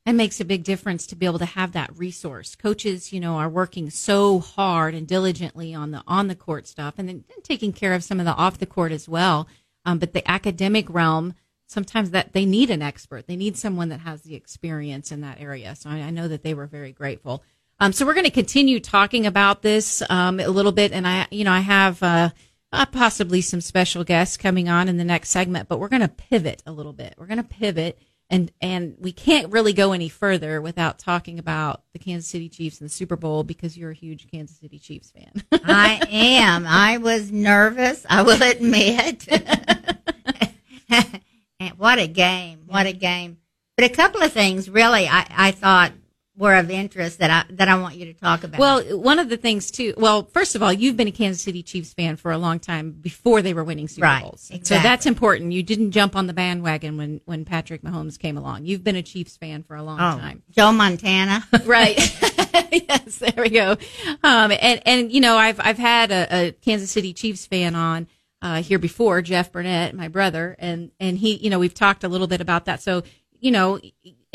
It 0.05 0.15
makes 0.15 0.41
a 0.41 0.45
big 0.45 0.65
difference 0.65 1.07
to 1.07 1.17
be 1.17 1.27
able 1.27 1.39
to 1.41 1.45
have 1.45 1.73
that 1.73 1.97
resource. 1.97 2.57
Coaches, 2.57 3.13
you 3.13 3.21
know, 3.21 3.37
are 3.37 3.49
working 3.49 3.91
so 3.91 4.39
hard 4.41 4.95
and 4.95 5.07
diligently 5.07 5.73
on 5.75 5.91
the 5.93 6.03
on 6.07 6.29
the 6.29 6.37
court 6.37 6.67
stuff, 6.67 6.95
and 6.99 7.09
then 7.09 7.25
taking 7.43 7.73
care 7.73 7.93
of 7.93 8.05
some 8.05 8.21
of 8.21 8.27
the 8.27 8.35
off 8.35 8.59
the 8.59 8.67
court 8.67 8.93
as 8.93 9.09
well. 9.09 9.49
Um, 9.85 9.99
but 9.99 10.13
the 10.13 10.29
academic 10.31 10.89
realm, 10.89 11.35
sometimes 11.67 12.11
that 12.11 12.33
they 12.35 12.45
need 12.45 12.71
an 12.71 12.83
expert. 12.83 13.27
They 13.27 13.37
need 13.37 13.57
someone 13.57 13.89
that 13.89 14.01
has 14.01 14.23
the 14.23 14.37
experience 14.37 15.11
in 15.11 15.21
that 15.23 15.41
area. 15.41 15.75
So 15.75 15.91
I, 15.91 15.97
I 16.03 16.11
know 16.11 16.29
that 16.29 16.43
they 16.45 16.55
were 16.55 16.67
very 16.67 16.93
grateful. 16.93 17.43
Um, 17.79 17.93
so 17.93 18.07
we're 18.07 18.15
going 18.15 18.25
to 18.25 18.31
continue 18.31 18.81
talking 18.81 19.27
about 19.27 19.63
this 19.63 20.03
um, 20.09 20.41
a 20.41 20.49
little 20.49 20.73
bit, 20.73 20.93
and 20.93 21.07
I, 21.07 21.27
you 21.31 21.45
know, 21.45 21.53
I 21.53 21.61
have. 21.61 22.03
Uh, 22.03 22.31
uh, 22.73 22.85
possibly 22.85 23.41
some 23.41 23.61
special 23.61 24.03
guests 24.03 24.37
coming 24.37 24.69
on 24.69 24.89
in 24.89 24.97
the 24.97 25.05
next 25.05 25.31
segment, 25.31 25.69
but 25.69 25.79
we're 25.79 25.89
going 25.89 26.03
to 26.03 26.09
pivot 26.09 26.65
a 26.67 26.73
little 26.73 26.93
bit. 26.93 27.15
We're 27.17 27.27
going 27.27 27.39
to 27.39 27.45
pivot 27.45 27.97
and 28.29 28.51
and 28.61 28.97
we 28.99 29.13
can't 29.13 29.53
really 29.53 29.73
go 29.73 29.93
any 29.93 30.09
further 30.09 30.61
without 30.61 30.99
talking 30.99 31.39
about 31.39 31.83
the 31.93 31.99
Kansas 31.99 32.29
City 32.29 32.49
Chiefs 32.49 32.81
and 32.81 32.89
the 32.89 32.93
Super 32.93 33.17
Bowl 33.17 33.45
because 33.45 33.77
you're 33.77 33.93
a 33.93 33.95
huge 33.95 34.31
Kansas 34.31 34.59
City 34.59 34.79
Chiefs 34.79 35.13
fan. 35.13 35.45
I 35.65 36.01
am. 36.11 36.67
I 36.67 36.99
was 36.99 37.31
nervous. 37.31 38.05
I 38.09 38.23
will 38.23 38.43
admit. 38.43 39.29
what 41.77 41.99
a 41.99 42.09
game! 42.09 42.65
What 42.67 42.87
a 42.87 42.93
game! 42.93 43.39
But 43.77 43.91
a 43.91 43.95
couple 43.95 44.23
of 44.23 44.33
things, 44.33 44.71
really, 44.71 45.07
I, 45.07 45.27
I 45.31 45.51
thought 45.53 45.93
were 46.37 46.55
of 46.55 46.71
interest 46.71 47.19
that 47.19 47.31
I 47.31 47.53
that 47.55 47.69
I 47.69 47.79
want 47.79 47.97
you 47.97 48.07
to 48.07 48.15
talk 48.15 48.45
about. 48.45 48.61
Well, 48.61 48.99
one 48.99 49.19
of 49.19 49.29
the 49.29 49.37
things 49.37 49.71
too. 49.71 49.95
Well, 49.97 50.25
first 50.25 50.55
of 50.55 50.63
all, 50.63 50.73
you've 50.73 50.97
been 50.97 51.09
a 51.09 51.13
Kansas 51.13 51.43
City 51.43 51.63
Chiefs 51.63 51.95
fan 51.95 52.17
for 52.17 52.31
a 52.31 52.39
long 52.39 52.59
time 52.59 52.93
before 52.93 53.43
they 53.43 53.55
were 53.55 53.65
winning 53.65 53.89
Super 53.89 54.05
right, 54.07 54.23
Bowls. 54.23 54.51
Exactly. 54.51 54.65
So 54.65 54.83
that's 54.83 55.07
important. 55.07 55.53
You 55.53 55.63
didn't 55.63 55.93
jump 55.93 56.15
on 56.15 56.27
the 56.27 56.33
bandwagon 56.33 56.97
when 56.97 57.21
when 57.25 57.45
Patrick 57.45 57.83
Mahomes 57.83 58.19
came 58.19 58.37
along. 58.37 58.67
You've 58.67 58.85
been 58.85 58.97
a 58.97 59.03
Chiefs 59.03 59.37
fan 59.37 59.63
for 59.63 59.77
a 59.77 59.83
long 59.83 59.99
oh, 59.99 60.19
time. 60.19 60.43
Joe 60.51 60.73
Montana. 60.73 61.47
right. 61.65 61.97
yes, 62.73 63.17
there 63.17 63.33
we 63.39 63.51
go. 63.51 63.77
Um, 64.23 64.53
and 64.61 64.83
and 64.85 65.13
you 65.13 65.21
know, 65.21 65.37
I've 65.37 65.61
I've 65.61 65.79
had 65.79 66.11
a, 66.11 66.27
a 66.31 66.53
Kansas 66.53 66.91
City 66.91 67.15
Chiefs 67.15 67.47
fan 67.47 67.75
on 67.75 68.09
uh, 68.43 68.63
here 68.63 68.79
before, 68.79 69.23
Jeff 69.23 69.53
Burnett, 69.53 69.95
my 69.95 70.09
brother, 70.09 70.55
and 70.59 70.91
and 71.01 71.17
he, 71.17 71.37
you 71.37 71.49
know, 71.49 71.59
we've 71.59 71.75
talked 71.75 72.05
a 72.05 72.09
little 72.09 72.27
bit 72.27 72.41
about 72.41 72.67
that. 72.67 72.83
So 72.83 73.03
you 73.41 73.51
know, 73.51 73.81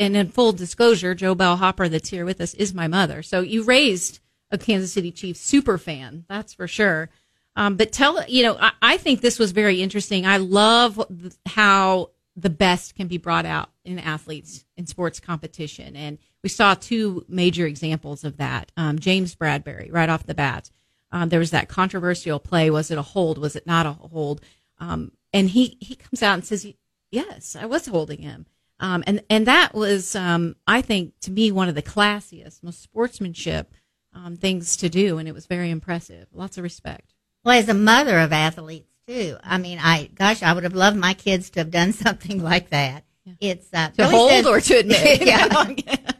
and 0.02 0.16
in 0.16 0.28
full 0.30 0.52
disclosure, 0.52 1.14
JoBelle 1.14 1.58
Hopper, 1.58 1.88
that's 1.88 2.08
here 2.08 2.24
with 2.24 2.40
us, 2.40 2.54
is 2.54 2.74
my 2.74 2.88
mother. 2.88 3.22
So 3.22 3.40
you 3.40 3.62
raised 3.62 4.18
a 4.50 4.58
Kansas 4.58 4.92
City 4.92 5.12
Chiefs 5.12 5.40
super 5.40 5.78
fan, 5.78 6.24
that's 6.28 6.52
for 6.52 6.66
sure. 6.66 7.08
Um, 7.54 7.76
but 7.76 7.92
tell, 7.92 8.24
you 8.26 8.42
know, 8.42 8.56
I, 8.58 8.72
I, 8.82 8.96
think 8.96 9.20
this 9.20 9.38
was 9.38 9.52
very 9.52 9.80
interesting. 9.80 10.26
I 10.26 10.38
love 10.38 11.00
how 11.46 12.10
the 12.34 12.50
best 12.50 12.96
can 12.96 13.06
be 13.06 13.18
brought 13.18 13.44
out 13.46 13.70
in 13.84 13.98
athletes 13.98 14.64
in 14.76 14.86
sports 14.86 15.20
competition. 15.20 15.94
And 15.94 16.18
we 16.42 16.48
saw 16.48 16.74
two 16.74 17.24
major 17.28 17.66
examples 17.66 18.24
of 18.24 18.38
that. 18.38 18.72
Um, 18.76 18.98
James 18.98 19.36
Bradberry, 19.36 19.92
right 19.92 20.08
off 20.08 20.26
the 20.26 20.34
bat. 20.34 20.70
Um, 21.12 21.28
there 21.28 21.38
was 21.38 21.50
that 21.50 21.68
controversial 21.68 22.40
play. 22.40 22.70
Was 22.70 22.90
it 22.90 22.98
a 22.98 23.02
hold? 23.02 23.38
Was 23.38 23.54
it 23.54 23.66
not 23.66 23.86
a 23.86 23.92
hold? 23.92 24.40
Um, 24.80 25.12
and 25.32 25.50
he, 25.50 25.76
he 25.80 25.94
comes 25.94 26.22
out 26.22 26.34
and 26.34 26.44
says, 26.44 26.66
yes, 27.10 27.54
I 27.54 27.66
was 27.66 27.86
holding 27.86 28.22
him. 28.22 28.46
Um, 28.82 29.04
and 29.06 29.22
and 29.30 29.46
that 29.46 29.74
was, 29.74 30.16
um, 30.16 30.56
I 30.66 30.82
think, 30.82 31.14
to 31.20 31.30
me, 31.30 31.52
one 31.52 31.68
of 31.68 31.76
the 31.76 31.82
classiest, 31.82 32.64
most 32.64 32.82
sportsmanship 32.82 33.72
um, 34.12 34.36
things 34.36 34.76
to 34.78 34.88
do, 34.88 35.18
and 35.18 35.28
it 35.28 35.32
was 35.32 35.46
very 35.46 35.70
impressive. 35.70 36.26
Lots 36.32 36.58
of 36.58 36.64
respect. 36.64 37.14
Well, 37.44 37.56
as 37.56 37.68
a 37.68 37.74
mother 37.74 38.18
of 38.18 38.32
athletes 38.32 38.98
too, 39.06 39.36
I 39.44 39.58
mean, 39.58 39.78
I 39.80 40.10
gosh, 40.12 40.42
I 40.42 40.52
would 40.52 40.64
have 40.64 40.74
loved 40.74 40.96
my 40.96 41.14
kids 41.14 41.48
to 41.50 41.60
have 41.60 41.70
done 41.70 41.92
something 41.92 42.42
like 42.42 42.70
that. 42.70 43.04
Yeah. 43.24 43.34
It's 43.40 43.68
uh, 43.72 43.90
to 43.90 44.08
hold 44.08 44.30
says, 44.30 44.46
or 44.46 44.60
to 44.60 44.78
admit. 44.78 45.22
yeah, 45.26 45.66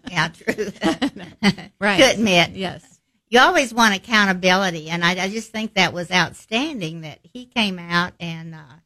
yeah, 0.09 0.29
true. 0.29 0.70
right. 1.81 1.98
To 1.98 2.12
admit, 2.12 2.51
yes. 2.53 3.01
You 3.29 3.40
always 3.40 3.75
want 3.75 3.96
accountability, 3.96 4.88
and 4.88 5.05
I, 5.05 5.25
I, 5.25 5.29
just 5.31 5.51
think 5.51 5.75
that 5.75 5.92
was 5.92 6.12
outstanding 6.12 7.01
that 7.01 7.18
he 7.22 7.46
came 7.46 7.79
out 7.79 8.12
and 8.20 8.55
uh, 8.55 8.77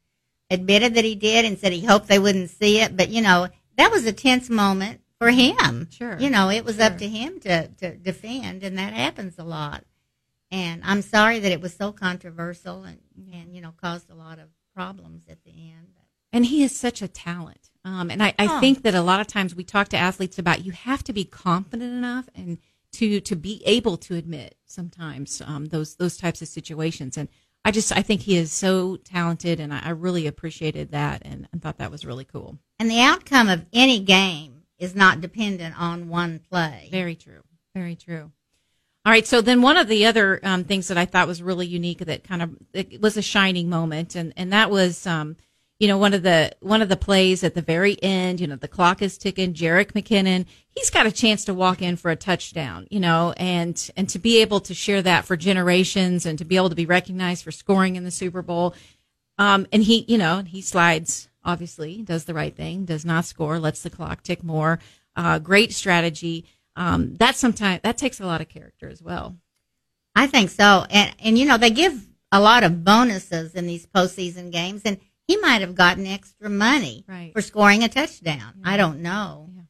admitted 0.51 0.95
that 0.95 1.05
he 1.05 1.15
did 1.15 1.45
and 1.45 1.59
said 1.59 1.73
he 1.73 1.85
hoped 1.85 2.07
they 2.07 2.19
wouldn't 2.21 2.51
see 2.51 2.81
it. 2.81 2.97
But 2.97 3.11
you 3.11 3.21
know, 3.21 3.49
that 3.77 3.91
was 3.91 4.07
a 4.07 4.13
tense 4.13 4.49
moment 4.51 5.01
for 5.19 5.31
him. 5.31 5.89
Sure. 5.91 6.19
You 6.19 6.31
know, 6.31 6.51
it 6.51 6.65
was 6.65 6.77
sure. 6.77 6.85
up 6.85 6.99
to 6.99 7.09
him 7.09 7.41
to, 7.41 7.69
to 7.69 7.97
defend, 7.97 8.63
and 8.63 8.79
that 8.79 8.93
happens 8.93 9.39
a 9.39 9.45
lot. 9.45 9.85
And 10.51 10.83
I'm 10.85 11.03
sorry 11.03 11.39
that 11.41 11.53
it 11.53 11.61
was 11.61 11.75
so 11.75 11.93
controversial 11.93 12.85
and, 12.85 12.99
and 13.33 13.55
you 13.55 13.61
know, 13.61 13.75
caused 13.81 14.11
a 14.11 14.15
lot 14.15 14.39
of 14.39 14.49
problems 14.75 15.25
at 15.29 15.43
the 15.45 15.51
end. 15.51 15.97
And 16.33 16.45
he 16.45 16.63
is 16.63 16.77
such 16.77 17.03
a 17.03 17.09
talent. 17.09 17.71
Um, 17.85 18.11
and 18.11 18.23
I, 18.23 18.35
I 18.39 18.47
oh. 18.57 18.61
think 18.61 18.83
that 18.83 18.95
a 18.95 19.01
lot 19.01 19.21
of 19.21 19.27
times 19.27 19.55
we 19.55 19.65
talk 19.65 19.89
to 19.89 19.97
athletes 19.97 20.39
about 20.39 20.65
you 20.65 20.73
have 20.73 21.03
to 21.05 21.13
be 21.13 21.25
confident 21.25 21.93
enough 21.93 22.29
and 22.35 22.59
to 22.93 23.21
to 23.21 23.37
be 23.37 23.63
able 23.65 23.97
to 23.97 24.15
admit 24.15 24.57
sometimes 24.65 25.41
um, 25.45 25.67
those 25.67 25.97
those 25.97 26.17
types 26.17 26.43
of 26.43 26.49
situations. 26.49 27.17
And 27.17 27.29
I 27.67 27.73
just 27.73 27.91
I 27.91 28.01
think 28.03 28.21
he 28.21 28.37
is 28.37 28.53
so 28.53 28.95
talented, 28.95 29.59
and 29.59 29.75
I, 29.75 29.81
I 29.87 29.91
really 29.91 30.29
appreciated 30.29 30.93
that, 30.93 31.23
and 31.25 31.49
I 31.53 31.59
thought 31.59 31.79
that 31.79 31.91
was 31.91 32.07
really 32.07 32.25
cool. 32.25 32.61
And 32.79 32.89
the 32.89 33.01
outcome 33.01 33.49
of 33.49 33.67
any 33.73 33.99
game 33.99 34.63
is 34.79 34.95
not 34.95 35.21
dependent 35.21 35.75
on 35.77 36.09
one 36.09 36.39
play. 36.39 36.89
Very 36.93 37.17
true. 37.17 37.43
Very 37.75 37.97
true. 37.97 38.31
All 39.05 39.11
right. 39.11 39.27
So 39.27 39.41
then 39.41 39.63
one 39.63 39.77
of 39.77 39.89
the 39.89 40.07
other 40.07 40.39
um, 40.45 40.63
things 40.63 40.87
that 40.87 40.97
I 40.97 41.07
thought 41.07 41.27
was 41.27 41.43
really 41.43 41.67
unique 41.67 41.99
that 41.99 42.23
kind 42.23 42.41
of 42.41 42.57
it 42.73 43.01
was 43.01 43.17
a 43.17 43.23
shining 43.23 43.69
moment, 43.69 44.15
and 44.15 44.33
and 44.37 44.53
that 44.53 44.71
was 44.71 45.05
um, 45.05 45.37
you 45.79 45.89
know, 45.89 45.99
one 45.99 46.15
of 46.15 46.23
the 46.23 46.53
one 46.61 46.81
of 46.81 46.89
the 46.89 46.97
plays 46.97 47.45
at 47.45 47.55
the 47.55 47.63
very 47.63 48.03
end, 48.03 48.41
you 48.41 48.47
know, 48.47 48.57
the 48.57 48.69
clock 48.69 49.03
is 49.03 49.19
ticking. 49.19 49.53
Jerick 49.53 49.93
McKinnon, 49.93 50.47
he's 50.69 50.89
got 50.89 51.07
a 51.07 51.13
chance 51.13 51.45
to 51.45 51.55
walk 51.55 51.83
in 51.83 51.97
for 51.97 52.11
a 52.11 52.17
touchdown, 52.17 52.87
you 52.91 52.99
know, 52.99 53.35
and 53.37 53.91
and 53.97 54.09
to 54.09 54.19
be 54.19 54.41
able 54.41 54.61
to 54.61 54.75
share 54.75 55.03
that 55.03 55.27
for 55.27 55.37
generations 55.37 56.25
and 56.25 56.39
to 56.39 56.45
be 56.45 56.57
able 56.57 56.71
to 56.71 56.75
be 56.75 56.87
recognized 56.87 57.45
for 57.45 57.51
scoring 57.53 57.97
in 57.97 58.05
the 58.05 58.11
Super 58.11 58.41
Bowl. 58.41 58.75
Um, 59.39 59.67
and 59.71 59.83
he, 59.83 60.07
you 60.09 60.17
know, 60.17 60.43
he 60.43 60.63
slides, 60.63 61.29
obviously, 61.45 62.03
does 62.03 62.25
the 62.25 62.33
right 62.33 62.57
thing, 62.57 62.87
does 62.87 63.05
not 63.05 63.27
score, 63.27 63.59
lets 63.59 63.83
the 63.83 63.91
clock 63.91 64.23
tick 64.23 64.43
more. 64.43 64.79
Uh, 65.15 65.39
great 65.39 65.75
strategy. 65.75 66.47
Um, 66.75 67.17
that 67.17 67.37
sometimes 67.37 67.83
that 67.83 67.99
takes 67.99 68.19
a 68.19 68.27
lot 68.27 68.41
of 68.41 68.49
character 68.49 68.89
as 68.89 69.03
well. 69.03 69.37
I 70.15 70.27
think 70.27 70.49
so, 70.49 70.87
and 70.89 71.15
and 71.19 71.39
you 71.39 71.45
know 71.45 71.59
they 71.59 71.69
give 71.69 72.07
a 72.33 72.41
lot 72.41 72.65
of 72.65 72.83
bonuses 72.83 73.55
in 73.55 73.67
these 73.67 73.87
postseason 73.87 74.51
games, 74.51 74.81
and 74.87 74.99
he 75.27 75.37
might 75.39 75.61
have 75.61 75.75
gotten 75.75 76.07
extra 76.07 76.49
money 76.49 77.05
right. 77.09 77.33
for 77.33 77.43
scoring 77.43 77.83
a 77.83 77.89
touchdown. 77.89 78.55
Yeah. 78.59 78.63
I 78.65 78.77
don't 78.77 79.01
know, 79.01 79.51
yeah. 79.55 79.63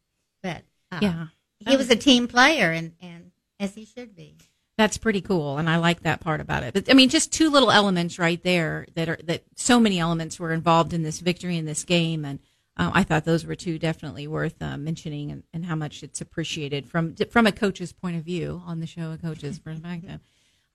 but 0.42 0.96
uh, 0.96 0.98
yeah, 1.02 1.26
he 1.58 1.76
was 1.76 1.90
a 1.90 1.96
team 1.96 2.28
player, 2.28 2.70
and 2.72 2.92
and 3.00 3.32
as 3.58 3.74
he 3.74 3.84
should 3.84 4.14
be. 4.14 4.36
That's 4.78 4.98
pretty 4.98 5.22
cool, 5.22 5.56
and 5.56 5.70
I 5.70 5.78
like 5.78 6.02
that 6.02 6.20
part 6.20 6.42
about 6.42 6.62
it. 6.62 6.74
But 6.74 6.90
I 6.90 6.94
mean, 6.94 7.08
just 7.08 7.32
two 7.32 7.48
little 7.48 7.70
elements 7.70 8.18
right 8.18 8.42
there 8.42 8.86
that 8.94 9.08
are 9.08 9.18
that 9.24 9.44
so 9.54 9.80
many 9.80 9.98
elements 9.98 10.38
were 10.38 10.52
involved 10.52 10.92
in 10.92 11.02
this 11.02 11.20
victory 11.20 11.56
in 11.56 11.64
this 11.64 11.84
game, 11.84 12.26
and 12.26 12.40
uh, 12.76 12.90
I 12.92 13.02
thought 13.02 13.24
those 13.24 13.46
were 13.46 13.54
two 13.54 13.78
definitely 13.78 14.26
worth 14.26 14.60
uh, 14.60 14.76
mentioning, 14.76 15.30
and, 15.30 15.44
and, 15.54 15.64
how 15.64 15.76
much 15.76 16.02
it's 16.02 16.20
appreciated 16.20 16.86
from 16.86 17.14
from 17.14 17.46
a 17.46 17.52
coach's 17.52 17.94
point 17.94 18.16
of 18.16 18.24
view 18.24 18.62
on 18.66 18.80
the 18.80 18.86
show, 18.86 19.12
a 19.12 19.16
coach's 19.16 19.58
perspective. 19.60 20.20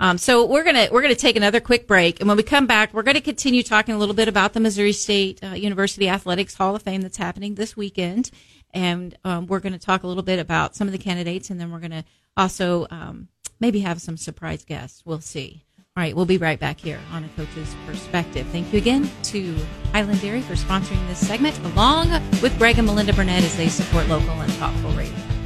Um, 0.02 0.18
so 0.18 0.48
we're 0.48 0.64
gonna 0.64 0.88
we're 0.92 1.04
gonna 1.04 1.14
take 1.14 1.36
another 1.36 1.60
quick 1.60 1.86
break, 1.86 2.20
and 2.20 2.28
when 2.28 2.36
we 2.36 2.42
come 2.42 2.66
back, 2.66 2.92
we're 2.92 3.04
gonna 3.04 3.22
continue 3.22 3.62
talking 3.62 3.94
a 3.94 4.00
little 4.00 4.16
bit 4.16 4.28
about 4.28 4.54
the 4.54 4.60
Missouri 4.60 4.94
State 4.94 5.40
uh, 5.44 5.50
University 5.50 6.10
Athletics 6.10 6.56
Hall 6.56 6.76
of 6.76 6.82
Fame 6.82 7.02
that's 7.02 7.18
happening 7.18 7.54
this 7.54 7.78
weekend, 7.78 8.32
and 8.74 9.16
um, 9.24 9.46
we're 9.46 9.60
gonna 9.60 9.78
talk 9.78 10.02
a 10.02 10.08
little 10.08 10.24
bit 10.24 10.40
about 10.40 10.76
some 10.76 10.88
of 10.88 10.92
the 10.92 10.98
candidates, 10.98 11.52
and 11.52 11.62
then 11.62 11.72
we're 11.72 11.80
gonna 11.80 12.04
also 12.36 12.88
um, 12.90 13.28
maybe 13.60 13.82
have 13.82 14.02
some 14.02 14.18
surprise 14.18 14.66
guests. 14.66 15.04
We'll 15.06 15.22
see. 15.22 15.66
All 15.78 16.02
right, 16.02 16.16
we'll 16.16 16.26
be 16.26 16.40
right 16.40 16.60
back 16.60 16.80
here 16.80 17.00
on 17.12 17.24
a 17.24 17.30
coach's 17.38 17.76
perspective. 17.86 18.48
Thank 18.48 18.74
you 18.74 18.80
again 18.80 19.08
to 19.26 19.56
Highland 19.92 20.20
Dairy 20.20 20.42
for 20.42 20.54
sponsoring 20.56 21.08
this 21.10 21.28
segment, 21.28 21.60
along 21.60 22.10
with 22.42 22.58
Greg 22.58 22.80
and 22.80 22.88
Melinda 22.88 23.14
Burnett 23.14 23.44
as 23.44 23.56
they 23.56 23.68
support 23.68 24.08
local 24.08 24.32
and 24.32 24.52
thoughtful 24.54 24.90
radio. 24.94 25.41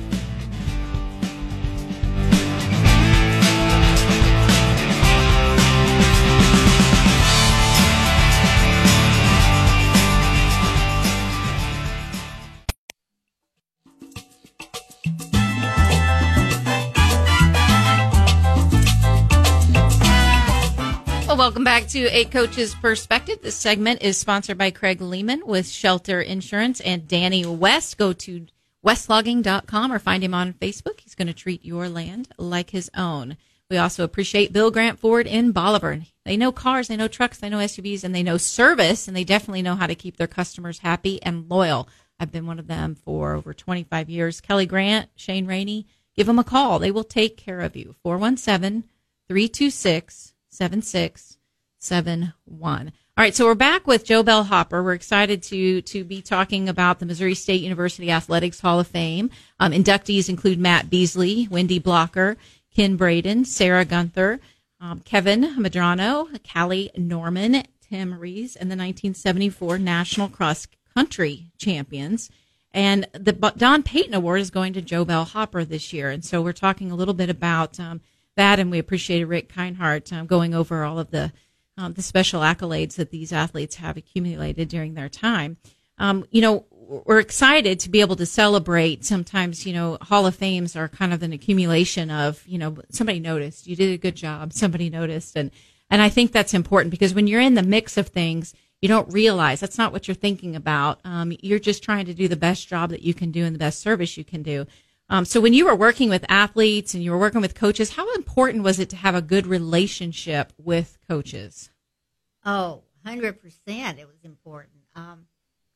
Welcome 21.36 21.66
back 21.66 21.86
to 21.86 22.06
A 22.16 22.24
Coach's 22.24 22.74
Perspective. 22.76 23.40
This 23.42 23.58
segment 23.58 24.02
is 24.02 24.18
sponsored 24.18 24.58
by 24.58 24.72
Craig 24.72 25.02
Lehman 25.02 25.46
with 25.46 25.68
Shelter 25.68 26.22
Insurance 26.22 26.80
and 26.80 27.10
Danny 27.10 27.46
West. 27.46 27.98
Go 27.98 28.14
to 28.14 28.46
westlogging.com 28.86 29.92
or 29.92 30.00
find 30.00 30.24
him 30.24 30.34
on 30.34 30.54
Facebook. 30.54 31.02
He's 31.02 31.14
going 31.14 31.28
to 31.28 31.34
treat 31.34 31.66
your 31.66 31.90
land 31.90 32.30
like 32.38 32.70
his 32.70 32.90
own. 32.96 33.36
We 33.70 33.76
also 33.76 34.06
appreciate 34.06 34.54
Bill 34.54 34.72
Grant 34.72 34.98
Ford 34.98 35.28
in 35.28 35.52
Bolivar. 35.52 36.00
They 36.24 36.38
know 36.38 36.54
cars, 36.54 36.88
they 36.88 36.96
know 36.96 37.10
trucks, 37.10 37.38
they 37.38 37.50
know 37.50 37.58
SUVs, 37.58 38.06
and 38.06 38.16
they 38.16 38.24
know 38.24 38.38
service, 38.38 39.06
and 39.06 39.18
they 39.18 39.26
definitely 39.26 39.62
know 39.62 39.76
how 39.76 39.88
to 39.88 39.96
keep 39.96 40.16
their 40.16 40.28
customers 40.28 40.80
happy 40.80 41.22
and 41.22 41.50
loyal. 41.50 41.90
I've 42.18 42.32
been 42.32 42.48
one 42.48 42.60
of 42.60 42.68
them 42.68 42.96
for 42.96 43.34
over 43.34 43.54
25 43.54 44.10
years. 44.10 44.40
Kelly 44.40 44.68
Grant, 44.68 45.10
Shane 45.16 45.48
Rainey, 45.48 45.86
give 46.16 46.28
them 46.28 46.40
a 46.40 46.46
call. 46.46 46.80
They 46.80 46.92
will 46.92 47.04
take 47.04 47.36
care 47.36 47.60
of 47.60 47.76
you. 47.76 47.94
417 48.04 48.86
326 49.28 50.35
7671. 50.56 52.92
All 53.18 53.24
right, 53.24 53.34
so 53.34 53.46
we're 53.46 53.56
back 53.56 53.88
with 53.88 54.06
JoBelle 54.06 54.48
Hopper. 54.48 54.84
We're 54.84 54.94
excited 54.94 55.42
to 55.44 55.82
to 55.84 56.04
be 56.04 56.22
talking 56.22 56.68
about 56.68 57.00
the 57.00 57.06
Missouri 57.06 57.36
State 57.36 57.62
University 57.62 58.12
Athletics 58.12 58.60
Hall 58.60 58.80
of 58.80 58.88
Fame. 58.88 59.30
Um, 59.60 59.72
inductees 59.72 60.28
include 60.28 60.60
Matt 60.60 60.90
Beasley, 60.90 61.48
Wendy 61.50 61.80
Blocker, 61.80 62.36
Ken 62.76 62.98
Braden, 62.98 63.46
Sarah 63.46 63.86
Gunther, 63.86 64.42
um, 64.82 65.00
Kevin 65.00 65.44
Medrano, 65.58 66.28
Callie 66.52 66.92
Norman, 66.98 67.64
Tim 67.90 68.20
Rees, 68.20 68.56
and 68.56 68.70
the 68.70 68.76
1974 68.76 69.80
National 69.80 70.28
Cross 70.28 70.68
Country 70.94 71.52
champions. 71.58 72.30
And 72.74 73.08
the 73.14 73.32
Don 73.32 73.84
Payton 73.84 74.14
Award 74.14 74.42
is 74.42 74.50
going 74.50 74.74
to 74.74 74.82
JoBelle 74.82 75.30
Hopper 75.30 75.64
this 75.64 75.94
year. 75.94 76.10
And 76.10 76.26
so 76.26 76.42
we're 76.42 76.52
talking 76.52 76.92
a 76.92 76.96
little 76.96 77.14
bit 77.14 77.30
about 77.30 77.80
um, 77.80 78.02
that, 78.36 78.60
and 78.60 78.72
we 78.72 78.80
appreciated 78.80 79.26
Rick 79.26 79.54
Kindhart 79.54 80.12
um, 80.14 80.28
going 80.28 80.54
over 80.54 80.84
all 80.84 81.00
of 81.00 81.12
the 81.12 81.32
um, 81.78 81.94
the 81.94 82.02
special 82.02 82.42
accolades 82.42 82.96
that 82.96 83.12
these 83.12 83.34
athletes 83.34 83.76
have 83.76 83.98
accumulated 83.98 84.70
during 84.70 84.94
their 84.94 85.10
time. 85.10 85.58
Um, 85.98 86.26
you 86.32 86.42
know, 86.42 86.66
we're 86.72 87.20
excited 87.20 87.80
to 87.82 87.90
be 87.90 88.02
able 88.02 88.16
to 88.18 88.26
celebrate. 88.26 89.04
Sometimes, 89.04 89.66
you 89.66 89.74
know, 89.74 89.98
Hall 90.02 90.26
of 90.26 90.36
Fames 90.36 90.76
are 90.76 90.88
kind 90.88 91.14
of 91.14 91.24
an 91.24 91.34
accumulation 91.34 92.12
of, 92.12 92.46
you 92.48 92.58
know, 92.58 92.78
somebody 92.92 93.20
noticed 93.20 93.68
you 93.68 93.76
did 93.76 93.92
a 93.92 93.98
good 93.98 94.16
job, 94.16 94.54
somebody 94.54 94.90
noticed, 94.90 95.36
and 95.36 95.52
and 95.90 96.02
I 96.02 96.10
think 96.10 96.32
that's 96.32 96.54
important 96.54 96.92
because 96.92 97.14
when 97.14 97.28
you're 97.28 97.42
in 97.42 97.54
the 97.54 97.64
mix 97.64 97.98
of 97.98 98.08
things, 98.08 98.54
you 98.82 98.88
don't 98.88 99.12
realize 99.14 99.60
that's 99.60 99.78
not 99.78 99.92
what 99.92 100.08
you're 100.08 100.16
thinking 100.16 100.56
about. 100.56 101.00
Um, 101.04 101.34
you're 101.42 101.60
just 101.60 101.84
trying 101.84 102.06
to 102.06 102.14
do 102.14 102.28
the 102.28 102.36
best 102.36 102.68
job 102.68 102.90
that 102.90 103.04
you 103.04 103.14
can 103.14 103.32
do 103.32 103.46
and 103.46 103.54
the 103.54 103.60
best 103.60 103.80
service 103.80 104.18
you 104.18 104.24
can 104.24 104.44
do. 104.44 104.66
Um, 105.08 105.26
so 105.26 105.40
when 105.40 105.54
you 105.54 105.66
were 105.66 105.76
working 105.76 106.10
with 106.10 106.26
athletes 106.30 106.94
and 106.94 107.04
you 107.04 107.12
were 107.12 107.18
working 107.18 107.42
with 107.42 107.54
coaches, 107.54 107.92
how 107.92 108.12
important 108.16 108.64
was 108.64 108.80
it 108.80 108.90
to 108.90 108.96
have 108.96 109.14
a 109.14 109.22
good 109.22 109.46
relationship 109.46 110.52
with 110.58 110.98
coaches? 111.08 111.70
Oh, 112.44 112.84
100%. 113.06 113.36
It 113.68 114.08
was 114.08 114.24
important. 114.24 114.82
Um, 114.96 115.28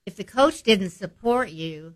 if 0.05 0.15
the 0.15 0.23
coach 0.23 0.63
didn't 0.63 0.89
support 0.89 1.49
you, 1.49 1.95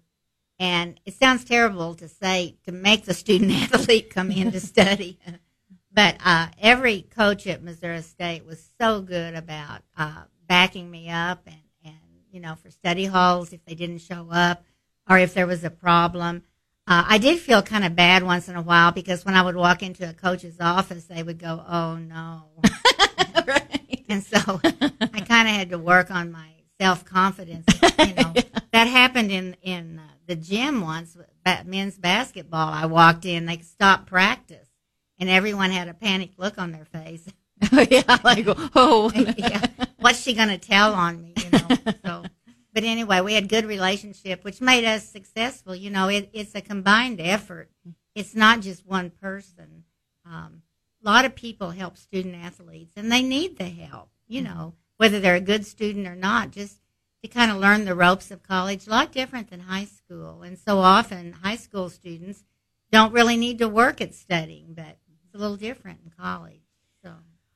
and 0.60 1.00
it 1.06 1.16
sounds 1.16 1.44
terrible 1.44 1.96
to 1.96 2.08
say 2.08 2.56
to 2.66 2.72
make 2.72 3.06
the 3.06 3.14
student 3.14 3.52
athlete 3.74 4.12
come 4.12 4.30
in 4.30 4.52
to 4.52 4.60
study, 4.60 5.18
but 5.92 6.18
uh, 6.24 6.48
every 6.62 7.02
coach 7.02 7.48
at 7.48 7.64
Missouri 7.64 8.02
State 8.02 8.46
was 8.46 8.64
so 8.80 9.02
good 9.02 9.34
about 9.34 9.82
uh, 9.98 10.24
backing 10.48 10.90
me 10.90 11.10
up 11.10 11.42
and, 11.48 11.56
and, 11.84 11.96
you 12.32 12.40
know, 12.40 12.56
for 12.56 12.70
study 12.70 13.06
halls 13.06 13.54
if 13.54 13.66
they 13.66 13.76
didn't 13.76 14.00
show 14.00 14.28
up 14.32 14.64
or 15.10 15.18
if 15.18 15.34
there 15.34 15.48
was 15.48 15.64
a 15.64 15.70
problem 15.72 16.44
uh, 16.86 17.06
I 17.08 17.18
did 17.18 17.40
feel 17.40 17.62
kind 17.62 17.86
of 17.86 17.96
bad 17.96 18.24
once 18.24 18.50
in 18.50 18.56
a 18.56 18.62
while 18.62 18.92
because 18.92 19.24
when 19.24 19.36
I 19.36 19.42
would 19.42 19.56
walk 19.56 19.82
into 19.84 20.10
a 20.10 20.14
coach's 20.14 20.58
office, 20.60 21.06
they 21.06 21.24
would 21.24 21.40
go, 21.40 21.64
"Oh 21.68 21.96
no," 21.96 22.44
right. 23.48 24.04
and 24.10 24.22
so 24.24 24.60
I 24.64 25.22
kind 25.22 25.48
of 25.48 25.56
had 25.56 25.70
to 25.70 25.78
work 25.78 26.12
on 26.12 26.32
my 26.32 26.50
self 26.80 27.06
confidence. 27.06 27.66
You 28.00 28.14
know, 28.16 28.32
yeah. 28.36 28.42
that 28.74 28.88
happened 28.88 29.32
in 29.32 29.56
in 29.62 30.00
uh, 30.00 30.14
the 30.28 30.36
gym 30.36 30.82
once, 30.82 31.16
men's 31.66 31.98
basketball. 31.98 32.68
I 32.68 32.86
walked 32.86 33.26
in, 33.26 33.46
they 33.46 33.60
stopped 33.60 34.08
practice, 34.08 34.68
and 35.20 35.30
everyone 35.30 35.72
had 35.72 35.88
a 35.88 35.94
panicked 35.94 36.38
look 36.38 36.58
on 36.58 36.74
their 36.74 36.86
face. 36.86 37.28
oh, 37.72 37.86
yeah, 37.90 38.18
like 38.26 38.46
oh, 38.76 39.10
yeah. 39.38 39.66
what's 40.00 40.20
she 40.22 40.34
going 40.34 40.50
to 40.50 40.58
tell 40.58 40.94
on 40.94 41.22
me? 41.22 41.34
You 41.38 41.50
know, 41.52 41.68
so 42.06 42.24
but 42.74 42.84
anyway, 42.84 43.22
we 43.22 43.34
had 43.34 43.50
good 43.50 43.66
relationship, 43.66 44.44
which 44.44 44.60
made 44.60 44.84
us 44.84 45.08
successful. 45.08 45.76
You 45.76 45.92
know, 45.92 46.08
it, 46.08 46.30
it's 46.34 46.56
a 46.56 46.62
combined 46.62 47.22
effort. 47.22 47.70
It's 48.16 48.36
not 48.36 48.62
just 48.62 48.86
one 48.86 49.12
person. 49.12 49.84
Um, 50.26 50.64
a 51.04 51.10
lot 51.10 51.26
of 51.26 51.36
people 51.36 51.72
help 51.72 51.98
student 51.98 52.36
athletes, 52.36 52.94
and 52.96 53.12
they 53.12 53.22
need 53.22 53.58
the 53.58 53.70
help. 53.70 54.10
You 54.28 54.42
know, 54.42 54.74
whether 54.98 55.20
they're 55.20 55.36
a 55.36 55.42
good 55.42 55.66
student 55.66 56.08
or 56.08 56.16
not, 56.16 56.52
just 56.52 56.80
to 57.22 57.28
kind 57.28 57.52
of 57.52 57.58
learn 57.58 57.86
the 57.86 57.96
ropes 57.96 58.32
of 58.32 58.42
college. 58.42 58.88
A 58.88 58.90
lot 58.90 59.12
different 59.12 59.50
than 59.50 59.62
high 59.62 59.86
school, 59.86 60.42
and 60.42 60.58
so 60.58 60.80
often 60.80 61.34
high 61.34 61.58
school 61.58 61.90
students 61.90 62.44
don't 62.92 63.14
really 63.14 63.38
need 63.38 63.60
to 63.60 63.70
work 63.70 64.02
at 64.02 64.16
studying, 64.16 64.74
but 64.74 64.98
it's 65.24 65.36
a 65.36 65.38
little 65.38 65.58
different 65.58 66.00
in 66.04 66.12
college. 66.12 66.63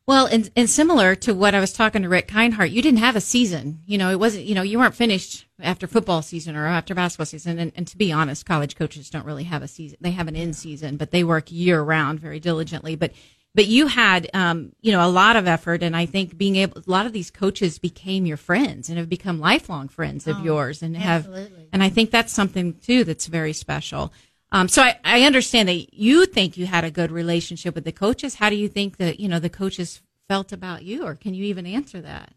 Well, 0.08 0.26
and, 0.26 0.50
and 0.56 0.70
similar 0.70 1.16
to 1.16 1.34
what 1.34 1.54
I 1.54 1.60
was 1.60 1.74
talking 1.74 2.04
to 2.04 2.10
Rick 2.10 2.30
Kindhart, 2.30 2.72
you 2.72 2.82
didn't 2.82 3.00
have 3.00 3.18
a 3.18 3.22
season. 3.22 3.82
You 3.86 3.98
know, 3.98 4.10
it 4.10 4.18
wasn't, 4.18 4.46
you 4.46 4.56
know, 4.56 4.62
you 4.62 4.80
weren't 4.80 4.96
finished 4.96 5.46
after 5.60 5.86
football 5.86 6.22
season 6.22 6.56
or 6.56 6.66
after 6.66 6.96
basketball 6.96 7.26
season. 7.26 7.60
And, 7.60 7.74
and 7.76 7.86
to 7.88 7.98
be 7.98 8.14
honest, 8.14 8.46
college 8.46 8.78
coaches 8.78 9.10
don't 9.10 9.26
really 9.26 9.44
have 9.44 9.64
a 9.64 9.68
season. 9.68 9.98
They 10.00 10.12
have 10.12 10.30
an 10.30 10.38
in 10.38 10.54
season, 10.54 10.96
but 10.96 11.12
they 11.12 11.26
work 11.26 11.52
year 11.52 11.82
round 11.82 12.22
very 12.22 12.40
diligently. 12.40 12.96
But, 12.96 13.12
but 13.54 13.66
you 13.66 13.88
had, 13.88 14.30
um, 14.34 14.72
you 14.80 14.94
know, 14.94 15.06
a 15.06 15.12
lot 15.12 15.36
of 15.36 15.46
effort. 15.46 15.84
And 15.84 15.94
I 15.94 16.06
think 16.06 16.38
being 16.38 16.56
able, 16.56 16.78
a 16.78 16.84
lot 16.90 17.06
of 17.06 17.12
these 17.12 17.30
coaches 17.30 17.78
became 17.78 18.26
your 18.26 18.38
friends 18.38 18.88
and 18.88 18.98
have 18.98 19.10
become 19.10 19.42
lifelong 19.42 19.90
friends 19.90 20.26
of 20.26 20.38
oh, 20.38 20.44
yours 20.44 20.82
and 20.82 20.96
absolutely. 20.96 21.42
have, 21.42 21.52
and 21.74 21.84
I 21.84 21.90
think 21.90 22.12
that's 22.12 22.32
something 22.32 22.76
too 22.76 23.04
that's 23.04 23.28
very 23.28 23.52
special. 23.52 24.14
Um, 24.52 24.68
so 24.68 24.82
I, 24.82 24.98
I 25.04 25.24
understand 25.24 25.68
that 25.70 25.94
you 25.94 26.26
think 26.26 26.58
you 26.58 26.66
had 26.66 26.84
a 26.84 26.92
good 26.92 27.12
relationship 27.12 27.76
with 27.76 27.84
the 27.84 27.92
coaches. 27.92 28.36
How 28.36 28.50
do 28.50 28.56
you 28.56 28.70
think 28.70 28.98
that, 28.98 29.20
you 29.20 29.28
know, 29.28 29.40
the 29.40 29.50
coaches 29.50 30.02
felt 30.28 30.52
about 30.52 30.84
you, 30.84 31.06
or 31.06 31.16
can 31.16 31.34
you 31.34 31.44
even 31.46 31.66
answer 31.66 32.02
that? 32.02 32.34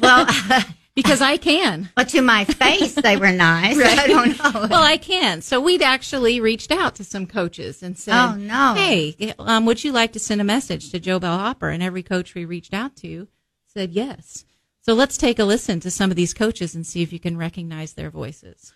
well, 0.00 0.26
because 0.94 1.20
I 1.20 1.36
can. 1.36 1.90
But 1.94 2.08
to 2.10 2.22
my 2.22 2.44
face, 2.44 2.94
they 2.94 3.16
were 3.16 3.32
nice. 3.32 3.76
right. 3.76 3.98
I 3.98 4.06
don't 4.06 4.38
know. 4.38 4.66
Well, 4.70 4.82
I 4.82 4.96
can. 4.96 5.42
So 5.42 5.60
we'd 5.60 5.82
actually 5.82 6.40
reached 6.40 6.70
out 6.70 6.94
to 6.96 7.04
some 7.04 7.26
coaches 7.26 7.82
and 7.82 7.98
said, 7.98 8.14
"Oh 8.14 8.34
no, 8.36 8.74
hey, 8.76 9.34
um, 9.38 9.66
would 9.66 9.82
you 9.82 9.92
like 9.92 10.12
to 10.12 10.20
send 10.20 10.40
a 10.40 10.44
message 10.44 10.90
to 10.90 11.00
JoBelle 11.00 11.38
Hopper?" 11.38 11.70
And 11.70 11.82
every 11.82 12.02
coach 12.02 12.34
we 12.34 12.44
reached 12.44 12.72
out 12.72 12.96
to 12.96 13.28
said 13.66 13.90
yes. 13.90 14.44
So 14.80 14.94
let's 14.94 15.16
take 15.16 15.38
a 15.38 15.44
listen 15.44 15.80
to 15.80 15.90
some 15.90 16.10
of 16.10 16.16
these 16.16 16.34
coaches 16.34 16.74
and 16.74 16.86
see 16.86 17.02
if 17.02 17.12
you 17.12 17.20
can 17.20 17.36
recognize 17.36 17.92
their 17.92 18.10
voices. 18.10 18.72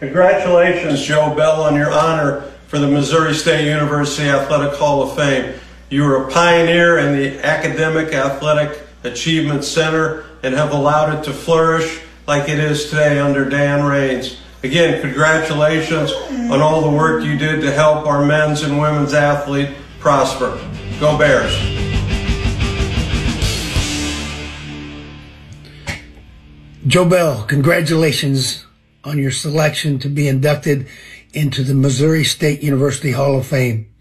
Congratulations, 0.00 1.06
JoBelle, 1.06 1.64
on 1.64 1.74
your 1.76 1.92
honor 1.92 2.42
for 2.66 2.78
the 2.78 2.88
Missouri 2.88 3.34
State 3.34 3.66
University 3.66 4.28
Athletic 4.28 4.78
Hall 4.78 5.02
of 5.02 5.16
Fame. 5.16 5.54
You 5.88 6.02
were 6.02 6.26
a 6.26 6.30
pioneer 6.30 6.98
in 6.98 7.16
the 7.16 7.44
academic, 7.44 8.12
athletic, 8.12 8.84
Achievement 9.04 9.64
Center 9.64 10.24
and 10.42 10.54
have 10.54 10.72
allowed 10.72 11.18
it 11.18 11.24
to 11.24 11.32
flourish 11.32 12.00
like 12.26 12.48
it 12.48 12.58
is 12.58 12.88
today 12.88 13.18
under 13.18 13.48
Dan 13.48 13.84
Raines. 13.84 14.40
Again, 14.62 15.00
congratulations 15.02 16.10
on 16.50 16.62
all 16.62 16.80
the 16.80 16.96
work 16.96 17.22
you 17.22 17.36
did 17.36 17.60
to 17.60 17.70
help 17.70 18.06
our 18.06 18.24
men's 18.24 18.62
and 18.62 18.80
women's 18.80 19.12
athlete 19.12 19.74
prosper. 20.00 20.58
Go 21.00 21.18
Bears. 21.18 21.52
JoBelle, 26.86 27.46
congratulations 27.46 28.63
on 29.04 29.18
your 29.18 29.30
selection 29.30 29.98
to 30.00 30.08
be 30.08 30.28
inducted 30.28 30.88
into 31.32 31.62
the 31.62 31.74
Missouri 31.74 32.24
State 32.24 32.62
University 32.62 33.12
Hall 33.12 33.38
of 33.38 33.46
Fame. 33.46 33.92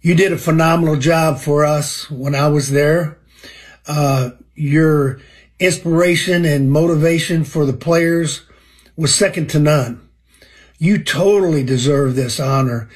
You 0.00 0.14
did 0.14 0.32
a 0.32 0.38
phenomenal 0.38 0.96
job 0.96 1.38
for 1.38 1.64
us 1.64 2.10
when 2.10 2.34
I 2.34 2.48
was 2.48 2.70
there. 2.70 3.18
Uh, 3.86 4.30
your 4.54 5.20
inspiration 5.58 6.44
and 6.44 6.70
motivation 6.70 7.44
for 7.44 7.66
the 7.66 7.74
players 7.74 8.42
was 8.96 9.14
second 9.14 9.50
to 9.50 9.58
none. 9.58 10.08
You 10.78 11.02
totally 11.02 11.62
deserve 11.62 12.16
this 12.16 12.40
honor. 12.40 12.88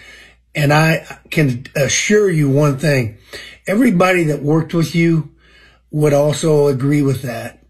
And 0.55 0.73
I 0.73 1.19
can 1.31 1.67
assure 1.77 2.31
you 2.31 2.49
one 2.49 2.79
thing. 2.79 3.19
Everybody 3.67 4.25
that 4.25 4.43
worked 4.43 4.73
with 4.73 4.95
you 4.95 5.35
would 5.91 6.13
also 6.13 6.69
agree 6.69 7.03
with 7.03 7.23
that. 7.23 7.63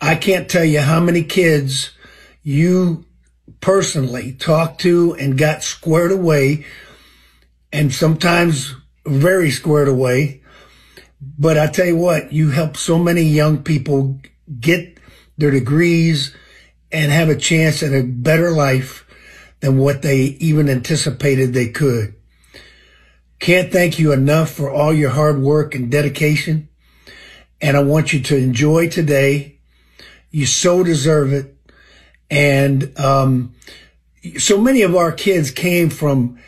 I 0.00 0.16
can't 0.16 0.50
tell 0.50 0.64
you 0.64 0.80
how 0.80 1.00
many 1.00 1.22
kids 1.22 1.93
you 2.44 3.04
personally 3.60 4.32
talked 4.32 4.82
to 4.82 5.14
and 5.14 5.36
got 5.36 5.64
squared 5.64 6.12
away 6.12 6.64
and 7.72 7.92
sometimes 7.92 8.74
very 9.04 9.50
squared 9.50 9.88
away. 9.88 10.42
But 11.20 11.58
I 11.58 11.66
tell 11.66 11.86
you 11.86 11.96
what, 11.96 12.32
you 12.32 12.50
help 12.50 12.76
so 12.76 12.98
many 12.98 13.22
young 13.22 13.62
people 13.62 14.20
get 14.60 14.98
their 15.36 15.50
degrees 15.50 16.36
and 16.92 17.10
have 17.10 17.28
a 17.28 17.36
chance 17.36 17.82
at 17.82 17.92
a 17.92 18.04
better 18.04 18.50
life 18.50 19.06
than 19.60 19.78
what 19.78 20.02
they 20.02 20.18
even 20.18 20.68
anticipated 20.68 21.52
they 21.52 21.68
could. 21.68 22.14
Can't 23.40 23.72
thank 23.72 23.98
you 23.98 24.12
enough 24.12 24.50
for 24.50 24.70
all 24.70 24.92
your 24.92 25.10
hard 25.10 25.40
work 25.40 25.74
and 25.74 25.90
dedication. 25.90 26.68
And 27.60 27.76
I 27.76 27.82
want 27.82 28.12
you 28.12 28.20
to 28.20 28.36
enjoy 28.36 28.88
today. 28.88 29.58
You 30.30 30.46
so 30.46 30.84
deserve 30.84 31.32
it. 31.32 31.53
And, 32.30 32.98
um, 32.98 33.54
so 34.38 34.58
many 34.58 34.82
of 34.82 34.96
our 34.96 35.12
kids 35.12 35.50
came 35.50 35.90
from 35.90 36.38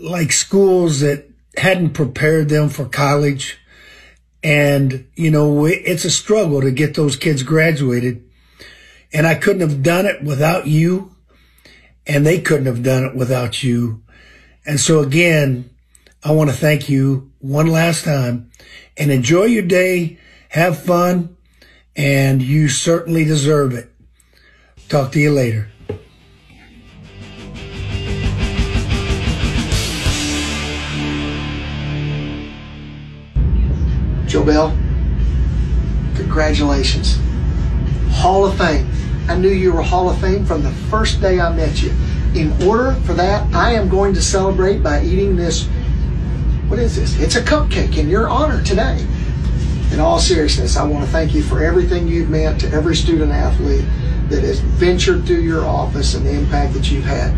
like 0.00 0.32
schools 0.32 1.00
that 1.00 1.28
hadn't 1.56 1.90
prepared 1.90 2.48
them 2.48 2.68
for 2.68 2.84
college. 2.84 3.58
And, 4.42 5.08
you 5.14 5.30
know, 5.30 5.64
it's 5.64 6.04
a 6.04 6.10
struggle 6.10 6.60
to 6.60 6.70
get 6.70 6.94
those 6.94 7.16
kids 7.16 7.42
graduated. 7.42 8.22
And 9.12 9.26
I 9.26 9.34
couldn't 9.34 9.68
have 9.68 9.82
done 9.82 10.06
it 10.06 10.22
without 10.22 10.66
you. 10.66 11.16
And 12.06 12.26
they 12.26 12.40
couldn't 12.40 12.66
have 12.66 12.82
done 12.82 13.04
it 13.04 13.16
without 13.16 13.62
you. 13.62 14.02
And 14.66 14.78
so 14.78 15.00
again, 15.00 15.70
I 16.22 16.32
want 16.32 16.50
to 16.50 16.56
thank 16.56 16.88
you 16.88 17.32
one 17.38 17.68
last 17.68 18.04
time 18.04 18.50
and 18.96 19.10
enjoy 19.10 19.44
your 19.44 19.62
day. 19.62 20.18
Have 20.50 20.78
fun. 20.78 21.36
And 21.96 22.42
you 22.42 22.68
certainly 22.68 23.24
deserve 23.24 23.72
it. 23.72 23.93
Talk 24.88 25.12
to 25.12 25.18
you 25.18 25.32
later. 25.32 25.70
JoBelle, 34.26 34.76
congratulations. 36.16 37.18
Hall 38.10 38.44
of 38.44 38.58
Fame. 38.58 38.86
I 39.26 39.36
knew 39.36 39.48
you 39.48 39.72
were 39.72 39.80
Hall 39.80 40.10
of 40.10 40.20
Fame 40.20 40.44
from 40.44 40.62
the 40.62 40.70
first 40.90 41.20
day 41.20 41.40
I 41.40 41.54
met 41.54 41.82
you. 41.82 41.90
In 42.34 42.52
order 42.62 42.92
for 43.06 43.14
that, 43.14 43.52
I 43.54 43.72
am 43.72 43.88
going 43.88 44.12
to 44.14 44.20
celebrate 44.20 44.82
by 44.82 45.02
eating 45.02 45.34
this. 45.34 45.66
What 46.68 46.78
is 46.78 46.96
this? 46.96 47.18
It's 47.18 47.36
a 47.36 47.42
cupcake 47.42 47.96
in 47.96 48.10
your 48.10 48.28
honor 48.28 48.62
today. 48.62 49.06
In 49.92 50.00
all 50.00 50.18
seriousness, 50.18 50.76
I 50.76 50.84
want 50.84 51.06
to 51.06 51.10
thank 51.10 51.32
you 51.32 51.42
for 51.42 51.62
everything 51.62 52.06
you've 52.06 52.28
meant 52.28 52.60
to 52.60 52.70
every 52.70 52.96
student 52.96 53.32
athlete 53.32 53.84
that 54.28 54.42
has 54.42 54.60
ventured 54.60 55.26
through 55.26 55.40
your 55.40 55.64
office 55.64 56.14
and 56.14 56.26
the 56.26 56.32
impact 56.32 56.74
that 56.74 56.90
you've 56.90 57.04
had. 57.04 57.34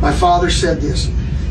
My 0.00 0.12
father 0.12 0.50
said 0.50 0.80
this, 0.80 1.08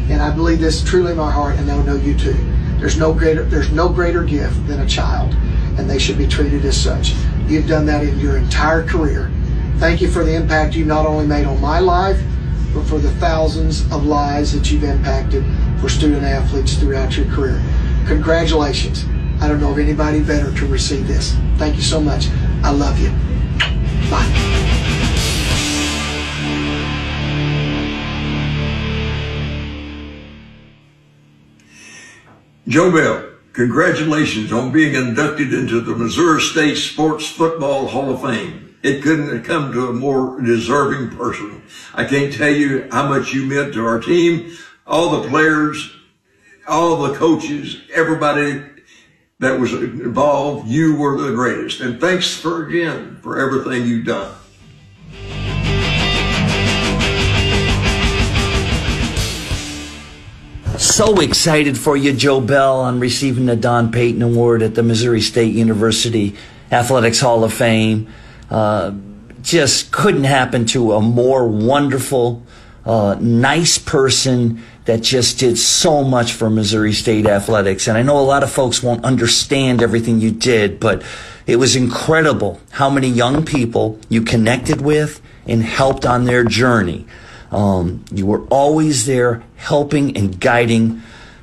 and 0.10 0.22
I 0.22 0.32
believe 0.32 0.60
this 0.60 0.84
truly 0.84 1.12
in 1.12 1.18
my 1.18 1.32
heart, 1.32 1.56
and 1.56 1.72
I 1.72 1.82
know 1.84 1.96
you 1.96 2.18
too. 2.18 2.36
There's 2.80 2.98
no 2.98 3.14
greater 3.14 3.44
there's 3.44 3.72
no 3.72 3.90
greater 3.90 4.24
gift 4.24 4.68
than 4.68 4.82
a 4.82 4.88
child, 4.88 5.34
and 5.78 5.90
they 5.90 6.00
should 6.00 6.18
be 6.18 6.28
treated 6.28 6.66
as 6.66 6.76
such. 6.76 7.14
You've 7.48 7.68
done 7.68 7.86
that 7.86 8.04
in 8.04 8.20
your 8.20 8.38
entire 8.38 8.84
career. 8.84 9.32
Thank 9.78 10.02
you 10.02 10.10
for 10.10 10.24
the 10.24 10.36
impact 10.36 10.76
you 10.76 10.86
not 10.86 11.06
only 11.06 11.28
made 11.28 11.46
on 11.46 11.62
my 11.62 11.80
life, 11.80 12.20
but 12.74 12.84
for 12.86 12.98
the 12.98 13.12
thousands 13.14 13.82
of 13.92 14.06
lives 14.06 14.54
that 14.54 14.72
you've 14.72 14.84
impacted 14.84 15.44
for 15.80 15.90
student 15.90 16.24
athletes 16.24 16.76
throughout 16.76 17.18
your 17.18 17.26
career. 17.28 17.62
Congratulations. 18.08 19.06
I 19.42 19.48
don't 19.48 19.60
know 19.60 19.72
of 19.72 19.80
anybody 19.80 20.22
better 20.22 20.54
to 20.54 20.66
receive 20.68 21.08
this. 21.08 21.36
Thank 21.58 21.76
you 21.76 21.82
so 21.82 22.00
much. 22.00 22.28
I 22.64 22.72
love 22.72 23.00
you. 23.00 23.12
JoBelle, 32.68 33.34
congratulations 33.52 34.54
on 34.54 34.72
being 34.72 34.96
inducted 34.96 35.54
into 35.54 35.82
the 35.82 35.94
Missouri 35.94 36.40
State 36.40 36.76
Sports 36.76 37.28
Football 37.28 37.88
Hall 37.88 38.14
of 38.14 38.22
Fame. 38.22 38.78
It 38.82 39.04
couldn't 39.04 39.28
have 39.28 39.44
come 39.44 39.74
to 39.74 39.90
a 39.90 39.94
more 39.94 40.40
deserving 40.42 41.18
person. 41.18 41.62
I 41.94 42.06
can't 42.06 42.34
tell 42.34 42.50
you 42.50 42.88
how 42.90 43.10
much 43.10 43.34
you 43.34 43.46
meant 43.46 43.74
to 43.74 43.86
our 43.86 44.00
team, 44.00 44.58
all 44.88 45.22
the 45.22 45.28
players, 45.28 45.94
all 46.68 47.02
the 47.04 47.14
coaches, 47.16 47.82
everybody 47.94 48.64
that 49.42 49.60
was 49.60 49.74
involved. 49.74 50.68
You 50.68 50.96
were 50.96 51.20
the 51.20 51.34
greatest. 51.34 51.82
And 51.82 52.00
thanks 52.00 52.34
for 52.34 52.68
again 52.68 53.18
for 53.22 53.40
everything 53.40 53.88
you've 53.88 54.06
done. 54.06 54.36
So 60.78 61.20
excited 61.20 61.78
for 61.78 61.98
you, 61.98 62.14
JoBelle, 62.14 62.84
on 62.84 63.00
receiving 63.00 63.48
the 63.48 63.56
Don 63.56 63.92
Payton 63.92 64.22
Award 64.22 64.62
at 64.62 64.76
the 64.76 64.84
Missouri 64.84 65.22
State 65.22 65.56
University 65.56 66.36
Athletics 66.72 67.20
Hall 67.20 67.44
of 67.44 67.52
Fame. 67.52 68.14
Uh, 68.50 68.94
just 69.42 69.92
couldn't 69.92 70.26
happen 70.26 70.66
to 70.68 70.94
a 70.94 71.02
more 71.02 71.48
wonderful, 71.48 72.44
uh, 72.86 73.16
nice 73.20 73.80
person 73.80 74.62
that 74.86 75.02
just 75.02 75.40
did 75.40 75.58
so 75.58 76.04
much 76.04 76.34
for 76.34 76.50
Missouri 76.50 76.94
State 76.94 77.28
athletics. 77.28 77.88
And 77.88 77.98
I 77.98 78.02
know 78.02 78.20
a 78.20 78.22
lot 78.22 78.44
of 78.44 78.52
folks 78.52 78.82
won't 78.82 79.06
understand 79.06 79.82
everything 79.82 80.20
you 80.20 80.32
did, 80.32 80.80
but 80.80 81.04
it 81.46 81.58
was 81.58 81.76
incredible 81.76 82.60
how 82.72 82.90
many 82.90 83.08
young 83.08 83.46
people 83.46 84.00
you 84.10 84.22
connected 84.22 84.82
with 84.82 85.22
and 85.46 85.64
helped 85.64 86.06
on 86.06 86.26
their 86.26 86.44
journey. 86.44 87.06
Um, 87.52 88.06
you 88.12 88.26
were 88.26 88.44
always 88.46 89.06
there 89.06 89.44
helping 89.58 90.18
and 90.18 90.40
guiding 90.40 91.02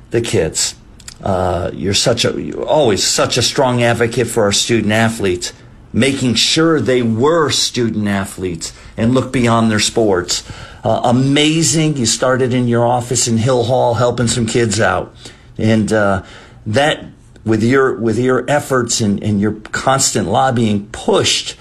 the 0.09 0.21
kids. 0.21 0.75
Uh, 1.21 1.69
you're 1.73 1.93
such 1.93 2.25
a, 2.25 2.41
you're 2.41 2.65
always 2.65 3.03
such 3.03 3.37
a 3.37 3.41
strong 3.41 3.83
advocate 3.83 4.27
for 4.27 4.43
our 4.43 4.51
student 4.51 4.91
athletes, 4.91 5.53
making 5.93 6.33
sure 6.35 6.79
they 6.79 7.01
were 7.01 7.49
student 7.49 8.07
athletes 8.07 8.73
and 8.97 9.13
look 9.13 9.31
beyond 9.31 9.69
their 9.69 9.79
sports. 9.79 10.49
Uh, 10.83 11.01
amazing. 11.03 11.97
You 11.97 12.05
started 12.05 12.53
in 12.53 12.67
your 12.67 12.85
office 12.85 13.27
in 13.27 13.37
Hill 13.37 13.63
Hall 13.63 13.95
helping 13.95 14.27
some 14.27 14.45
kids 14.45 14.79
out. 14.79 15.13
And, 15.57 15.91
uh, 15.91 16.23
that, 16.65 17.05
with 17.45 17.63
your, 17.63 17.95
with 17.95 18.19
your 18.19 18.45
efforts 18.49 19.01
and, 19.01 19.23
and 19.23 19.41
your 19.41 19.53
constant 19.71 20.27
lobbying 20.27 20.87
pushed 20.87 21.57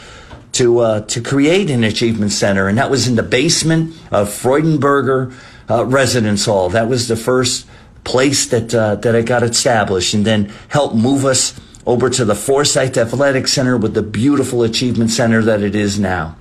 to 0.58 0.80
uh, 0.80 1.00
to 1.02 1.20
create 1.20 1.70
an 1.70 1.84
achievement 1.84 2.32
center, 2.32 2.66
and 2.68 2.78
that 2.78 2.90
was 2.90 3.06
in 3.06 3.14
the 3.14 3.22
basement 3.22 3.94
of 4.10 4.28
Freudenberger 4.28 5.32
uh, 5.70 5.84
Residence 5.86 6.46
Hall. 6.46 6.68
That 6.70 6.88
was 6.88 7.06
the 7.06 7.16
first 7.16 7.66
place 8.02 8.46
that 8.46 8.74
uh, 8.74 8.96
that 8.96 9.14
it 9.14 9.26
got 9.26 9.42
established, 9.42 10.14
and 10.14 10.24
then 10.24 10.52
helped 10.68 10.96
move 10.96 11.24
us 11.24 11.58
over 11.86 12.10
to 12.10 12.24
the 12.24 12.34
Forsythe 12.34 12.98
Athletic 12.98 13.46
Center 13.46 13.76
with 13.76 13.94
the 13.94 14.02
beautiful 14.02 14.62
achievement 14.62 15.10
center 15.10 15.42
that 15.42 15.62
it 15.62 15.74
is 15.74 15.98
now. 15.98 16.36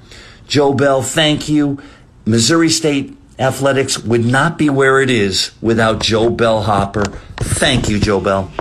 JoBelle, 0.48 1.06
thank 1.06 1.48
you. 1.48 1.80
Missouri 2.28 2.70
State 2.70 3.18
athletics 3.40 3.98
would 4.00 4.26
not 4.26 4.58
be 4.58 4.70
where 4.70 5.00
it 5.00 5.10
is 5.10 5.52
without 5.62 6.00
JoBelle 6.00 6.64
Hopper. 6.64 7.06
Thank 7.38 7.88
you, 7.88 8.00
JoBelle. 8.00 8.52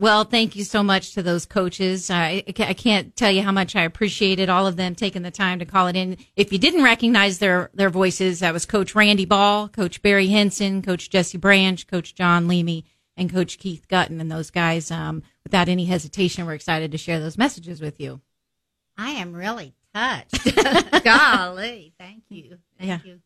Well, 0.00 0.24
thank 0.24 0.56
you 0.56 0.64
so 0.64 0.82
much 0.82 1.12
to 1.12 1.22
those 1.22 1.44
coaches. 1.44 2.10
I, 2.10 2.42
I 2.46 2.72
can't 2.72 3.14
tell 3.14 3.30
you 3.30 3.42
how 3.42 3.52
much 3.52 3.76
I 3.76 3.82
appreciated 3.82 4.48
all 4.48 4.66
of 4.66 4.76
them 4.76 4.94
taking 4.94 5.20
the 5.20 5.30
time 5.30 5.58
to 5.58 5.66
call 5.66 5.88
it 5.88 5.94
in. 5.94 6.16
If 6.36 6.52
you 6.54 6.58
didn't 6.58 6.82
recognize 6.82 7.38
their, 7.38 7.68
their 7.74 7.90
voices, 7.90 8.40
that 8.40 8.54
was 8.54 8.64
Coach 8.64 8.94
Randy 8.94 9.26
Ball, 9.26 9.68
Coach 9.68 10.00
Barry 10.00 10.26
Hinson, 10.28 10.80
Coach 10.80 11.10
Jesse 11.10 11.36
Branch, 11.36 11.86
Coach 11.86 12.14
Jon 12.14 12.48
Leamy, 12.48 12.86
and 13.14 13.30
Coach 13.30 13.58
Keith 13.58 13.86
Guttin. 13.88 14.22
And 14.22 14.32
those 14.32 14.50
guys, 14.50 14.90
um, 14.90 15.22
without 15.44 15.68
any 15.68 15.84
hesitation, 15.84 16.46
we're 16.46 16.54
excited 16.54 16.90
to 16.92 16.98
share 16.98 17.20
those 17.20 17.36
messages 17.36 17.82
with 17.82 18.00
you. 18.00 18.22
I 18.96 19.10
am 19.10 19.34
really 19.34 19.74
touched. 19.94 20.54
Golly, 21.04 21.92
thank 21.98 22.22
you. 22.30 22.56
Thank 22.78 22.88
Yeah. 22.88 22.98
you. 23.04 23.20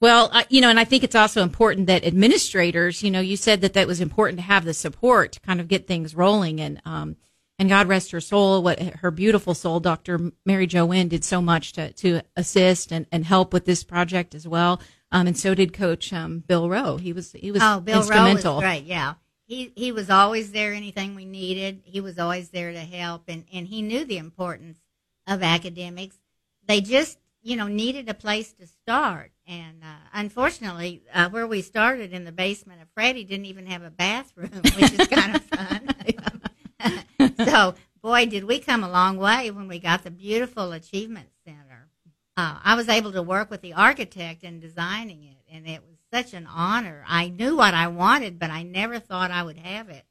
Well, 0.00 0.30
uh, 0.32 0.44
you 0.48 0.60
know, 0.62 0.70
and 0.70 0.80
I 0.80 0.84
think 0.84 1.04
it's 1.04 1.14
also 1.14 1.42
important 1.42 1.86
that 1.88 2.04
administrators, 2.06 3.02
you 3.02 3.10
know, 3.10 3.20
you 3.20 3.36
said 3.36 3.60
that 3.60 3.74
that 3.74 3.86
was 3.86 4.00
important 4.00 4.38
to 4.38 4.44
have 4.44 4.64
the 4.64 4.72
support 4.74 5.32
to 5.32 5.40
kind 5.40 5.60
of 5.60 5.68
get 5.68 5.86
things 5.86 6.14
rolling. 6.14 6.60
And, 6.60 6.80
um, 6.86 7.16
and 7.58 7.68
God 7.68 7.86
rest 7.86 8.10
her 8.12 8.20
soul, 8.22 8.62
what 8.62 8.80
her 8.80 9.10
beautiful 9.10 9.52
soul, 9.52 9.78
Dr. 9.80 10.32
Mary 10.46 10.66
Jo 10.66 10.86
Wynn 10.86 11.08
did 11.08 11.22
so 11.22 11.42
much 11.42 11.72
to, 11.74 11.92
to 11.92 12.22
assist 12.34 12.90
and, 12.92 13.06
and 13.12 13.26
help 13.26 13.52
with 13.52 13.66
this 13.66 13.84
project 13.84 14.34
as 14.34 14.48
well. 14.48 14.80
Um, 15.12 15.26
and 15.26 15.36
so 15.36 15.54
did 15.54 15.74
Coach, 15.74 16.12
um, 16.14 16.38
Bill 16.46 16.70
Rowe. 16.70 16.96
He 16.96 17.12
was, 17.12 17.32
he 17.32 17.50
was 17.50 17.60
Oh, 17.62 17.80
Bill 17.80 17.96
Rowe 17.96 18.00
instrumental. 18.00 18.54
was 18.56 18.64
great. 18.64 18.84
Yeah, 18.84 19.14
he 19.44 19.72
he 19.74 19.90
was 19.90 20.08
always 20.08 20.52
there. 20.52 20.72
Anything 20.72 21.14
we 21.16 21.24
needed, 21.26 21.82
he 21.84 22.00
was 22.00 22.16
always 22.18 22.50
there 22.50 22.72
to 22.72 22.78
help, 22.78 23.24
and 23.26 23.44
and 23.52 23.66
he 23.66 23.82
knew 23.82 24.04
the 24.04 24.18
importance 24.18 24.78
of 25.26 25.42
academics. 25.42 26.16
They 26.64 26.80
just 26.80 27.18
you 27.42 27.56
know 27.56 27.66
needed 27.66 28.08
a 28.08 28.14
place 28.14 28.52
to 28.52 28.68
start, 28.68 29.32
and 29.50 29.82
uh, 29.82 29.96
unfortunately, 30.14 31.02
uh, 31.12 31.28
where 31.28 31.46
we 31.46 31.60
started 31.60 32.12
in 32.12 32.24
the 32.24 32.30
basement 32.30 32.80
of 32.80 32.88
Freddie 32.94 33.24
didn't 33.24 33.46
even 33.46 33.66
have 33.66 33.82
a 33.82 33.90
bathroom, 33.90 34.50
which 34.76 34.92
is 34.92 35.08
kind 35.08 35.34
of 35.34 35.42
fun. 35.42 37.34
so, 37.44 37.74
boy, 38.00 38.26
did 38.26 38.44
we 38.44 38.60
come 38.60 38.84
a 38.84 38.90
long 38.90 39.16
way 39.16 39.50
when 39.50 39.66
we 39.66 39.80
got 39.80 40.04
the 40.04 40.10
beautiful 40.10 40.70
achievement 40.70 41.30
center. 41.44 41.88
Uh, 42.36 42.60
I 42.62 42.76
was 42.76 42.88
able 42.88 43.10
to 43.12 43.22
work 43.22 43.50
with 43.50 43.60
the 43.60 43.72
architect 43.72 44.44
in 44.44 44.60
designing 44.60 45.24
it, 45.24 45.38
and 45.52 45.66
it 45.66 45.82
was 45.82 45.98
such 46.12 46.32
an 46.32 46.46
honor. 46.46 47.04
I 47.08 47.28
knew 47.28 47.56
what 47.56 47.74
I 47.74 47.88
wanted, 47.88 48.38
but 48.38 48.50
I 48.50 48.62
never 48.62 49.00
thought 49.00 49.32
I 49.32 49.42
would 49.42 49.58
have 49.58 49.88
it. 49.88 50.04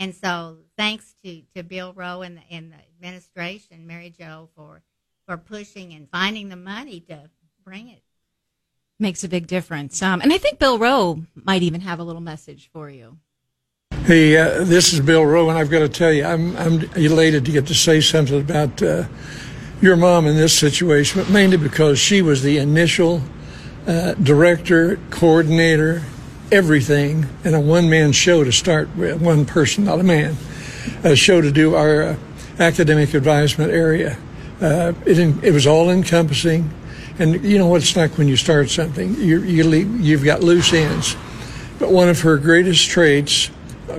And 0.00 0.12
so, 0.12 0.58
thanks 0.76 1.14
to, 1.24 1.42
to 1.54 1.62
Bill 1.62 1.92
Rowe 1.92 2.22
and 2.22 2.38
the, 2.38 2.42
and 2.50 2.72
the 2.72 2.78
administration, 2.96 3.86
Mary 3.86 4.10
Jo, 4.10 4.48
for 4.56 4.82
for 5.24 5.36
pushing 5.36 5.92
and 5.92 6.10
finding 6.10 6.48
the 6.48 6.56
money 6.56 6.98
to 6.98 7.30
bring 7.64 7.88
it. 7.88 8.02
Makes 9.02 9.24
a 9.24 9.28
big 9.28 9.48
difference. 9.48 10.00
Um, 10.00 10.20
and 10.20 10.32
I 10.32 10.38
think 10.38 10.60
Bill 10.60 10.78
Rowe 10.78 11.22
might 11.34 11.64
even 11.64 11.80
have 11.80 11.98
a 11.98 12.04
little 12.04 12.20
message 12.20 12.70
for 12.72 12.88
you. 12.88 13.18
Hey, 14.04 14.36
uh, 14.36 14.62
this 14.62 14.92
is 14.92 15.00
Bill 15.00 15.26
Rowe, 15.26 15.48
and 15.48 15.58
I've 15.58 15.70
got 15.70 15.80
to 15.80 15.88
tell 15.88 16.12
you, 16.12 16.24
I'm 16.24 16.56
I'm 16.56 16.82
elated 16.94 17.44
to 17.46 17.50
get 17.50 17.66
to 17.66 17.74
say 17.74 18.00
something 18.00 18.40
about 18.40 18.80
uh, 18.80 19.06
your 19.80 19.96
mom 19.96 20.28
in 20.28 20.36
this 20.36 20.56
situation, 20.56 21.20
but 21.20 21.30
mainly 21.30 21.56
because 21.56 21.98
she 21.98 22.22
was 22.22 22.44
the 22.44 22.58
initial 22.58 23.22
uh, 23.88 24.14
director, 24.14 25.00
coordinator, 25.10 26.02
everything, 26.52 27.26
and 27.42 27.56
a 27.56 27.60
one-man 27.60 28.12
show 28.12 28.44
to 28.44 28.52
start 28.52 28.88
with, 28.94 29.20
one 29.20 29.44
person, 29.44 29.82
not 29.82 29.98
a 29.98 30.04
man, 30.04 30.36
a 31.02 31.16
show 31.16 31.40
to 31.40 31.50
do 31.50 31.74
our 31.74 32.02
uh, 32.04 32.16
academic 32.60 33.14
advisement 33.14 33.72
area. 33.72 34.16
Uh, 34.60 34.92
it 35.04 35.18
it 35.42 35.52
was 35.52 35.66
all 35.66 35.90
encompassing, 35.90 36.70
and 37.18 37.44
you 37.44 37.58
know 37.58 37.66
what 37.66 37.82
it's 37.82 37.96
like 37.96 38.16
when 38.18 38.28
you 38.28 38.36
start 38.36 38.70
something, 38.70 39.14
you 39.16 39.42
you 39.42 39.64
leave, 39.64 40.00
you've 40.00 40.24
got 40.24 40.42
loose 40.42 40.72
ends. 40.72 41.16
But 41.78 41.90
one 41.90 42.08
of 42.08 42.20
her 42.20 42.36
greatest 42.36 42.88
traits, 42.88 43.50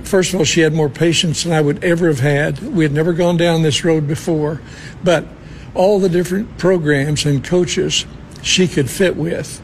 first 0.02 0.32
of 0.32 0.38
all, 0.38 0.44
she 0.44 0.60
had 0.60 0.72
more 0.72 0.88
patience 0.88 1.44
than 1.44 1.52
I 1.52 1.60
would 1.60 1.84
ever 1.84 2.06
have 2.06 2.20
had. 2.20 2.60
We 2.62 2.84
had 2.84 2.92
never 2.92 3.12
gone 3.12 3.36
down 3.36 3.62
this 3.62 3.84
road 3.84 4.08
before, 4.08 4.60
but 5.02 5.26
all 5.74 5.98
the 5.98 6.08
different 6.08 6.56
programs 6.56 7.26
and 7.26 7.44
coaches 7.44 8.06
she 8.42 8.68
could 8.68 8.88
fit 8.88 9.16
with. 9.16 9.60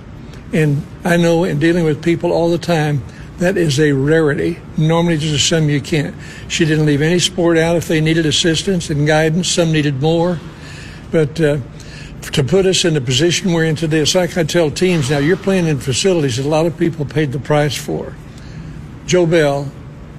And 0.53 0.85
I 1.05 1.17
know 1.17 1.45
in 1.45 1.59
dealing 1.59 1.85
with 1.85 2.03
people 2.03 2.33
all 2.33 2.51
the 2.51 2.59
time, 2.59 3.03
that 3.39 3.57
is 3.57 3.81
a 3.81 3.93
rarity. 3.93 4.59
Normally, 4.77 5.17
just 5.17 5.49
some 5.49 5.71
you 5.71 5.81
can't. 5.81 6.15
She 6.49 6.67
didn't 6.67 6.85
leave 6.85 7.01
any 7.01 7.19
sport 7.19 7.57
out 7.57 7.77
if 7.77 7.89
they 7.89 8.01
needed 8.01 8.27
assistance 8.27 8.91
and 8.91 9.07
guidance. 9.07 9.49
Some 9.49 9.73
needed 9.73 10.03
more. 10.03 10.39
But 11.11 11.41
uh, 11.41 11.59
to 12.23 12.45
put 12.45 12.67
us 12.67 12.85
in 12.85 12.95
the 12.95 13.01
position 13.01 13.53
we're 13.53 13.65
in 13.65 13.77
today, 13.77 14.01
it's 14.01 14.15
like 14.15 14.37
I 14.37 14.45
tell 14.45 14.71
teams 14.71 15.11
now, 15.11 15.19
you're 15.19 15.37
playing 15.37 15.67
in 15.67 15.79
facilities 15.79 16.37
that 16.37 16.47
a 16.47 16.49
lot 16.49 16.67
of 16.67 16.77
people 16.77 17.05
paid 17.05 17.33
the 17.33 17.39
price 17.39 17.77
for. 17.77 18.15
JoBelle 19.07 19.71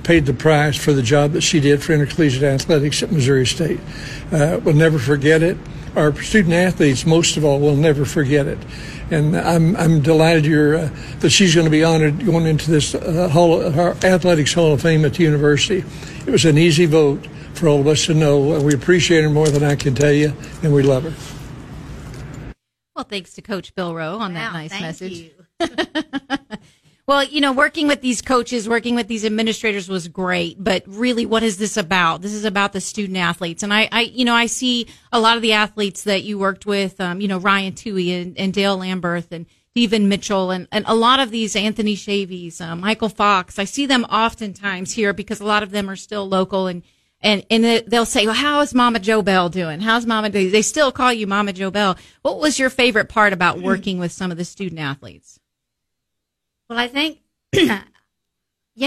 paid 0.03 0.25
the 0.25 0.33
price 0.33 0.75
for 0.77 0.93
the 0.93 1.01
job 1.01 1.31
that 1.33 1.41
she 1.41 1.59
did 1.59 1.81
for 1.81 1.93
intercollegiate 1.93 2.43
athletics 2.43 3.03
at 3.03 3.11
Missouri 3.11 3.45
State. 3.45 3.79
Uh, 4.31 4.59
we'll 4.63 4.73
never 4.73 4.99
forget 4.99 5.43
it. 5.43 5.57
Our 5.95 6.13
student 6.21 6.53
athletes, 6.53 7.05
most 7.05 7.37
of 7.37 7.45
all, 7.45 7.59
will 7.59 7.75
never 7.75 8.05
forget 8.05 8.47
it. 8.47 8.57
And 9.11 9.37
I'm, 9.37 9.75
I'm 9.75 10.01
delighted 10.01 10.45
uh, 10.45 10.89
that 11.19 11.29
she's 11.29 11.53
going 11.53 11.65
to 11.65 11.71
be 11.71 11.83
honored 11.83 12.25
going 12.25 12.45
into 12.45 12.71
this 12.71 12.95
uh, 12.95 13.27
hall, 13.29 13.61
Athletics 13.61 14.53
Hall 14.53 14.73
of 14.73 14.81
Fame 14.81 15.05
at 15.05 15.15
the 15.15 15.23
university. 15.23 15.83
It 16.25 16.31
was 16.31 16.45
an 16.45 16.57
easy 16.57 16.85
vote 16.85 17.27
for 17.53 17.67
all 17.67 17.81
of 17.81 17.87
us 17.87 18.05
to 18.05 18.13
know. 18.13 18.59
We 18.61 18.73
appreciate 18.73 19.23
her 19.23 19.29
more 19.29 19.49
than 19.49 19.63
I 19.63 19.75
can 19.75 19.93
tell 19.93 20.13
you, 20.13 20.33
and 20.63 20.73
we 20.73 20.81
love 20.81 21.03
her. 21.03 21.40
Well, 23.01 23.07
thanks 23.09 23.33
to 23.33 23.41
Coach 23.41 23.73
Bill 23.73 23.95
Rowe 23.95 24.19
on 24.19 24.35
that 24.35 24.53
nice 24.53 24.79
message. 24.79 25.31
you. 25.59 25.67
Well, 27.07 27.23
you 27.23 27.41
know, 27.41 27.51
working 27.51 27.87
with 27.87 27.99
these 27.99 28.21
coaches, 28.21 28.69
working 28.69 28.95
with 28.95 29.07
these 29.07 29.25
administrators 29.25 29.89
was 29.89 30.07
great, 30.07 30.63
but 30.63 30.83
really 30.85 31.25
what 31.25 31.43
is 31.43 31.57
this 31.57 31.75
about? 31.75 32.21
This 32.21 32.31
is 32.31 32.45
about 32.45 32.71
the 32.71 32.79
student 32.79 33.17
athletes. 33.17 33.63
And 33.63 33.73
I, 33.73 33.89
I 33.91 34.01
you 34.01 34.23
know, 34.23 34.35
I 34.35 34.45
see 34.45 34.87
a 35.11 35.19
lot 35.19 35.35
of 35.35 35.41
the 35.41 35.51
athletes 35.51 36.03
that 36.03 36.23
you 36.23 36.37
worked 36.37 36.65
with, 36.67 37.01
um, 37.01 37.19
you 37.19 37.27
know, 37.27 37.39
Ryan 37.39 37.73
Tui 37.73 38.13
and, 38.13 38.37
and 38.37 38.53
Dale 38.53 38.77
Lamberth 38.77 39.31
and 39.31 39.47
Stephen 39.71 40.07
Mitchell 40.07 40.51
and, 40.51 40.67
and 40.71 40.85
a 40.87 40.95
lot 40.95 41.19
of 41.19 41.31
these 41.31 41.55
Anthony 41.55 41.95
Shavies, 41.95 42.61
uh, 42.61 42.75
Michael 42.75 43.09
Fox. 43.09 43.57
I 43.57 43.65
see 43.65 43.87
them 43.87 44.05
oftentimes 44.05 44.93
here 44.93 45.11
because 45.11 45.41
a 45.41 45.45
lot 45.45 45.63
of 45.63 45.71
them 45.71 45.89
are 45.89 45.97
still 45.97 46.29
local 46.29 46.67
and 46.67 46.83
and 47.21 47.45
and 47.49 47.63
they- 47.63 47.81
they'll 47.81 48.05
say, 48.05 48.25
"Well, 48.25 48.35
how 48.35 48.61
is 48.61 48.73
Mama 48.73 48.99
JoBelle 48.99 49.51
doing? 49.51 49.79
How's 49.81 50.05
Mama?" 50.05 50.29
Do-? 50.29 50.49
They 50.49 50.61
still 50.61 50.91
call 50.91 51.13
you 51.13 51.27
Mama 51.27 51.53
JoBelle. 51.53 51.97
What 52.21 52.39
was 52.39 52.59
your 52.59 52.69
favorite 52.69 53.09
part 53.09 53.33
about 53.33 53.61
working 53.61 53.99
with 53.99 54.11
some 54.11 54.31
of 54.31 54.37
the 54.37 54.45
student 54.45 54.79
athletes? 54.79 55.39
Well, 56.69 56.79
I 56.79 56.87
think, 56.87 57.19
you 57.53 57.67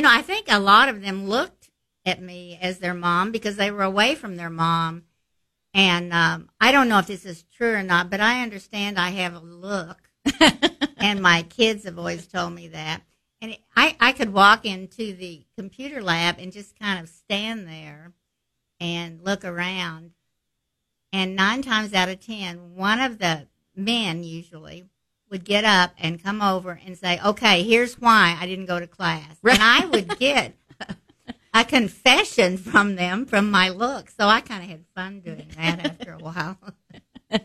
know, 0.00 0.10
I 0.10 0.22
think 0.22 0.46
a 0.48 0.58
lot 0.58 0.88
of 0.88 1.02
them 1.02 1.28
looked 1.28 1.70
at 2.06 2.20
me 2.20 2.58
as 2.60 2.78
their 2.78 2.94
mom 2.94 3.30
because 3.30 3.56
they 3.56 3.70
were 3.70 3.82
away 3.82 4.14
from 4.14 4.36
their 4.36 4.50
mom. 4.50 5.04
And 5.72 6.12
um, 6.12 6.50
I 6.60 6.72
don't 6.72 6.88
know 6.88 6.98
if 6.98 7.06
this 7.06 7.24
is 7.24 7.44
true 7.56 7.74
or 7.74 7.82
not, 7.82 8.08
but 8.08 8.20
I 8.20 8.42
understand 8.42 8.98
I 8.98 9.10
have 9.10 9.34
a 9.34 9.40
look. 9.40 9.98
and 10.98 11.20
my 11.20 11.42
kids 11.42 11.84
have 11.84 11.98
always 11.98 12.26
told 12.26 12.52
me 12.52 12.68
that. 12.68 13.02
And 13.40 13.52
it, 13.52 13.60
I, 13.76 13.96
I 14.00 14.12
could 14.12 14.32
walk 14.32 14.64
into 14.64 15.14
the 15.14 15.44
computer 15.58 16.02
lab 16.02 16.36
and 16.38 16.52
just 16.52 16.78
kind 16.78 17.00
of 17.00 17.08
stand 17.08 17.66
there 17.66 18.12
and 18.80 19.20
look 19.22 19.44
around. 19.44 20.12
And 21.12 21.36
nine 21.36 21.62
times 21.62 21.94
out 21.94 22.08
of 22.08 22.20
ten, 22.20 22.74
one 22.74 23.00
of 23.00 23.18
the 23.18 23.46
men 23.76 24.24
usually 24.24 24.84
would 25.30 25.44
get 25.44 25.64
up 25.64 25.94
and 25.98 26.22
come 26.22 26.42
over 26.42 26.80
and 26.84 26.98
say, 26.98 27.20
"Okay, 27.24 27.62
here's 27.62 28.00
why 28.00 28.36
I 28.40 28.46
didn't 28.46 28.66
go 28.66 28.80
to 28.80 28.86
class," 28.86 29.36
and 29.42 29.62
I 29.62 29.86
would 29.86 30.18
get 30.18 30.54
a 31.54 31.64
confession 31.64 32.58
from 32.58 32.96
them 32.96 33.24
from 33.26 33.50
my 33.50 33.68
look. 33.68 34.10
So 34.10 34.26
I 34.26 34.40
kind 34.40 34.64
of 34.64 34.68
had 34.68 34.84
fun 34.94 35.20
doing 35.20 35.46
that 35.56 35.86
after 35.86 36.12
a 36.12 36.18
while. 36.18 36.58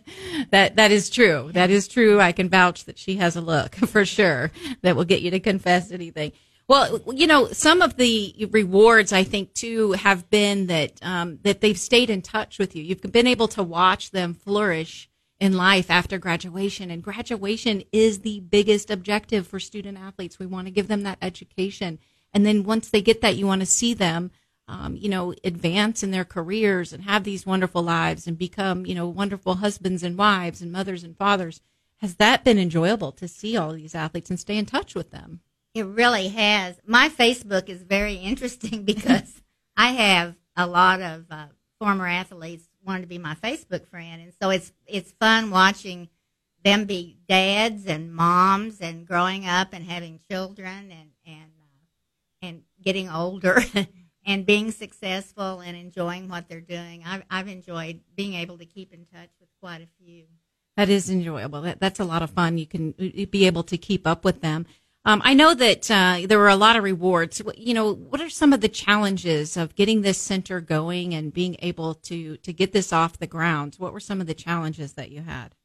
That 0.52 0.76
that 0.76 0.92
is 0.92 1.10
true. 1.10 1.50
That 1.54 1.72
is 1.72 1.88
true. 1.88 2.20
I 2.20 2.32
can 2.32 2.48
vouch 2.48 2.86
that 2.86 3.00
she 3.00 3.16
has 3.16 3.36
a 3.36 3.42
look 3.42 3.74
for 3.88 4.06
sure 4.06 4.52
that 4.84 4.96
will 4.96 5.06
get 5.06 5.22
you 5.22 5.32
to 5.32 5.40
confess 5.40 5.92
anything. 5.92 6.32
Well, 6.70 7.02
you 7.12 7.26
know, 7.26 7.48
some 7.48 7.82
of 7.82 7.98
the 7.98 8.48
rewards 8.52 9.12
I 9.12 9.24
think 9.24 9.56
too 9.56 9.94
have 9.94 10.30
been 10.30 10.68
that 10.68 11.00
um, 11.02 11.40
that 11.42 11.62
they've 11.62 11.78
stayed 11.78 12.12
in 12.12 12.22
touch 12.22 12.60
with 12.60 12.76
you. 12.76 12.84
You've 12.84 13.02
been 13.02 13.26
able 13.26 13.48
to 13.50 13.64
watch 13.64 14.12
them 14.12 14.36
flourish 14.36 15.10
in 15.40 15.58
life 15.58 15.90
after 15.90 16.20
graduation, 16.20 16.92
and 16.92 17.02
graduation 17.02 17.82
is 17.92 18.20
the 18.20 18.42
biggest 18.42 18.92
objective 18.92 19.48
for 19.48 19.60
student 19.60 19.98
athletes. 19.98 20.38
We 20.38 20.46
want 20.46 20.68
to 20.68 20.72
give 20.72 20.88
them 20.88 21.02
that 21.04 21.18
education, 21.24 21.98
and 22.34 22.46
then 22.46 22.64
once 22.64 22.88
they 22.88 23.02
get 23.02 23.22
that, 23.22 23.36
you 23.36 23.48
want 23.48 23.62
to 23.62 23.66
see 23.66 23.96
them 23.96 24.30
um, 24.68 24.96
you 24.96 25.10
know, 25.10 25.34
advance 25.44 26.04
in 26.04 26.12
their 26.12 26.24
careers 26.24 26.94
and 26.94 27.04
have 27.06 27.24
these 27.24 27.48
wonderful 27.48 27.82
lives 27.82 28.28
and 28.28 28.38
become, 28.38 28.86
you 28.86 28.94
know, 28.94 29.08
wonderful 29.08 29.56
husbands 29.56 30.04
and 30.04 30.16
wives 30.16 30.62
and 30.62 30.72
mothers 30.72 31.04
and 31.04 31.18
fathers. 31.18 31.62
Has 31.98 32.18
that 32.18 32.44
been 32.44 32.60
enjoyable 32.60 33.12
to 33.14 33.28
see 33.28 33.58
all 33.58 33.74
these 33.74 33.96
athletes 33.96 34.30
and 34.30 34.40
stay 34.40 34.56
in 34.56 34.68
touch 34.68 34.94
with 34.94 35.10
them? 35.10 35.40
It 35.74 35.86
really 35.86 36.30
has. 36.30 36.80
My 36.86 37.10
Facebook 37.10 37.70
is 37.70 37.84
very 37.84 38.16
interesting 38.16 38.84
because 38.86 39.42
I 39.78 39.92
have 39.92 40.36
a 40.56 40.68
lot 40.68 41.02
of 41.02 41.26
uh, 41.30 41.48
former 41.80 42.08
athletes 42.08 42.68
wanting 42.86 43.04
to 43.04 43.08
be 43.08 43.18
my 43.18 43.36
Facebook 43.36 43.88
friend, 43.88 44.22
and 44.22 44.34
so 44.42 44.50
it's 44.50 44.72
it's 44.88 45.12
fun 45.14 45.52
watching 45.52 46.10
them 46.64 46.86
be 46.86 47.18
dads 47.28 47.86
and 47.86 48.14
moms 48.14 48.82
and 48.82 49.08
growing 49.08 49.46
up 49.46 49.70
and 49.72 49.86
having 49.86 50.20
children 50.30 50.92
and 50.92 51.10
and 51.26 51.52
uh, 51.62 52.46
and 52.48 52.62
getting 52.82 53.10
older. 53.10 53.64
and 54.26 54.46
being 54.46 54.70
successful 54.70 55.60
and 55.62 55.76
enjoying 55.76 56.30
what 56.30 56.48
they're 56.48 56.62
doing. 56.62 57.04
I've, 57.04 57.24
I've 57.32 57.48
enjoyed 57.48 58.02
being 58.16 58.36
able 58.36 58.60
to 58.60 58.66
keep 58.66 58.94
in 58.94 59.06
touch 59.06 59.30
with 59.40 59.50
quite 59.60 59.82
a 59.82 59.88
few. 59.98 60.26
That 60.78 60.90
is 60.90 61.10
enjoyable. 61.10 61.62
That, 61.62 61.80
that's 61.80 62.00
a 62.00 62.06
lot 62.06 62.22
of 62.22 62.30
fun. 62.30 62.60
You 62.60 62.68
can 62.68 62.92
be 62.92 63.48
able 63.48 63.64
to 63.64 63.78
keep 63.78 64.06
up 64.06 64.24
with 64.24 64.42
them. 64.42 64.68
Um, 65.06 65.22
I 65.24 65.34
know 65.34 65.54
that 65.54 65.90
uh, 65.90 66.20
there 66.28 66.38
were 66.38 66.50
a 66.50 66.56
lot 66.56 66.76
of 66.76 66.84
rewards. 66.84 67.42
You 67.56 67.74
know, 67.74 67.94
what 67.94 68.22
are 68.22 68.30
some 68.30 68.52
of 68.52 68.62
the 68.62 68.68
challenges 68.68 69.56
of 69.56 69.76
getting 69.76 70.02
this 70.02 70.18
center 70.18 70.60
going 70.60 71.14
and 71.14 71.34
being 71.34 71.56
able 71.60 71.94
to 71.96 72.38
to 72.38 72.54
get 72.54 72.74
this 72.74 72.92
off 72.92 73.18
the 73.18 73.28
ground? 73.28 73.76
What 73.78 73.94
were 73.94 74.02
some 74.02 74.20
of 74.20 74.28
the 74.28 74.34
challenges 74.34 74.94
that 74.94 75.10
you 75.10 75.22
had? 75.22 75.56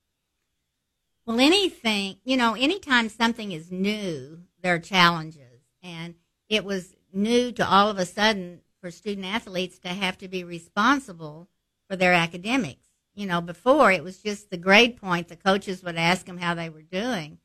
Well, 1.26 1.40
anything, 1.40 2.18
you 2.24 2.36
know, 2.36 2.54
anytime 2.54 3.08
something 3.08 3.50
is 3.52 3.72
new, 3.72 4.42
there 4.62 4.74
are 4.74 4.78
challenges. 4.78 5.62
And 5.82 6.14
it 6.48 6.64
was 6.64 6.94
new 7.12 7.50
to 7.52 7.66
all 7.66 7.88
of 7.88 7.98
a 7.98 8.04
sudden 8.04 8.60
for 8.80 8.90
student 8.90 9.26
athletes 9.26 9.78
to 9.80 9.88
have 9.88 10.18
to 10.18 10.28
be 10.28 10.44
responsible 10.44 11.48
for 11.88 11.96
their 11.96 12.12
academics. 12.12 12.86
You 13.14 13.26
know, 13.26 13.40
before 13.40 13.90
it 13.90 14.04
was 14.04 14.18
just 14.18 14.50
the 14.50 14.56
grade 14.58 14.96
point, 14.96 15.28
the 15.28 15.36
coaches 15.36 15.82
would 15.82 15.96
ask 15.96 16.26
them 16.26 16.38
how 16.38 16.54
they 16.54 16.68
were 16.68 16.82
doing. 16.82 17.38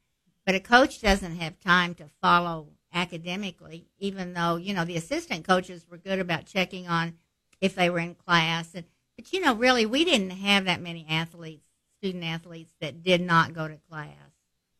But 0.49 0.55
a 0.55 0.59
coach 0.59 0.99
doesn't 0.99 1.35
have 1.35 1.59
time 1.59 1.93
to 1.93 2.09
follow 2.23 2.69
academically, 2.91 3.85
even 3.99 4.33
though, 4.33 4.55
you 4.55 4.73
know, 4.73 4.83
the 4.83 4.97
assistant 4.97 5.45
coaches 5.45 5.85
were 5.87 5.99
good 5.99 6.17
about 6.17 6.47
checking 6.47 6.87
on 6.87 7.19
if 7.61 7.75
they 7.75 7.87
were 7.87 7.99
in 7.99 8.15
class. 8.15 8.73
And, 8.73 8.85
but, 9.15 9.31
you 9.31 9.41
know, 9.41 9.53
really, 9.53 9.85
we 9.85 10.03
didn't 10.03 10.31
have 10.31 10.65
that 10.65 10.81
many 10.81 11.05
athletes, 11.07 11.67
student 11.99 12.23
athletes, 12.23 12.73
that 12.81 13.03
did 13.03 13.21
not 13.21 13.53
go 13.53 13.67
to 13.67 13.77
class. 13.91 14.09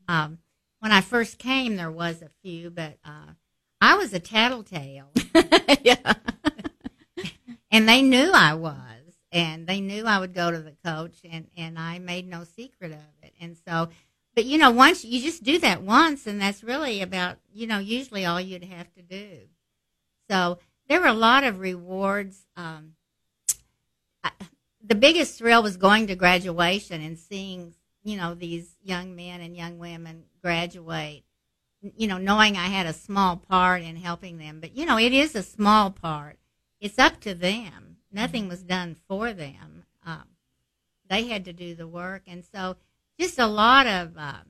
Um, 0.08 0.40
when 0.80 0.92
I 0.92 1.02
first 1.02 1.38
came, 1.38 1.76
there 1.76 1.92
was 1.92 2.24
a 2.24 2.32
few, 2.42 2.72
but 2.72 2.98
uh, 3.06 3.34
I 3.80 3.94
was 3.94 4.12
a 4.12 4.20
tattletale. 4.20 5.12
yeah. 5.84 6.14
and 7.72 7.88
they 7.88 8.02
knew 8.02 8.32
I 8.34 8.56
was. 8.56 8.74
And 9.32 9.68
they 9.68 9.82
knew 9.82 10.06
I 10.08 10.18
would 10.18 10.34
go 10.34 10.50
to 10.50 10.58
the 10.58 10.74
coach, 10.84 11.20
and, 11.24 11.46
and 11.56 11.78
I 11.78 12.00
made 12.00 12.28
no 12.28 12.44
secret 12.44 12.92
of 12.92 12.98
it. 13.22 13.36
And 13.40 13.56
so, 13.68 13.90
but 14.40 14.46
you 14.46 14.58
know, 14.58 14.72
once 14.72 15.04
you 15.04 15.22
just 15.22 15.44
do 15.44 15.60
that 15.60 15.82
once, 15.82 16.26
and 16.26 16.40
that's 16.40 16.64
really 16.64 17.02
about, 17.02 17.40
you 17.54 17.68
know, 17.68 17.80
usually 17.80 18.26
all 18.26 18.40
you'd 18.40 18.64
have 18.64 18.90
to 18.94 19.02
do. 19.02 19.40
So 20.30 20.60
there 20.88 21.02
were 21.02 21.08
a 21.08 21.14
lot 21.14 21.44
of 21.44 21.60
rewards. 21.60 22.46
Um, 22.56 22.94
I, 24.24 24.32
the 24.82 24.96
biggest 24.96 25.38
thrill 25.38 25.62
was 25.62 25.76
going 25.76 26.08
to 26.08 26.16
graduation 26.16 27.02
and 27.02 27.20
seeing, 27.20 27.74
you 28.02 28.16
know, 28.16 28.34
these 28.34 28.78
young 28.82 29.14
men 29.14 29.42
and 29.42 29.58
young 29.58 29.78
women 29.78 30.24
graduate 30.42 31.26
you 31.82 32.08
know, 32.08 32.18
knowing 32.18 32.56
I 32.56 32.68
had 32.68 32.86
a 32.86 32.94
small 32.94 33.36
part 33.36 33.82
in 33.82 33.98
helping 33.98 34.38
them. 34.38 34.60
But, 34.62 34.76
you 34.76 34.86
know, 34.86 34.98
it 34.98 35.12
is 35.12 35.36
a 35.36 35.44
small 35.44 35.92
part. 35.92 36.38
It's 36.80 37.00
up 37.00 37.20
to 37.22 37.34
them. 37.34 37.98
Nothing 38.10 38.48
was 38.48 38.64
done 38.64 38.96
for 39.08 39.34
them. 39.34 39.84
Um, 40.06 40.24
they 41.10 41.28
had 41.28 41.46
to 41.46 41.54
do 41.54 41.76
the 41.76 41.88
work. 41.88 42.24
And 42.26 42.44
so 42.46 42.78
just 43.20 43.40
a 43.40 43.48
lot 43.48 43.88
of 43.88 44.18
um, 44.18 44.42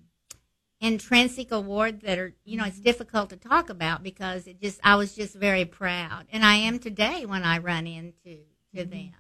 intrinsic 0.79 1.51
awards 1.51 2.03
that 2.03 2.17
are, 2.17 2.33
you 2.43 2.57
know, 2.57 2.65
it's 2.65 2.79
difficult 2.79 3.29
to 3.31 3.37
talk 3.37 3.69
about 3.69 4.03
because 4.03 4.47
it 4.47 4.61
just, 4.61 4.79
I 4.83 4.95
was 4.95 5.15
just 5.15 5.35
very 5.35 5.65
proud. 5.65 6.25
And 6.31 6.45
I 6.45 6.55
am 6.55 6.79
today 6.79 7.25
when 7.25 7.43
I 7.43 7.57
run 7.57 7.87
into 7.87 8.39
to 8.75 8.81
mm-hmm. 8.81 8.89
them. 8.89 9.13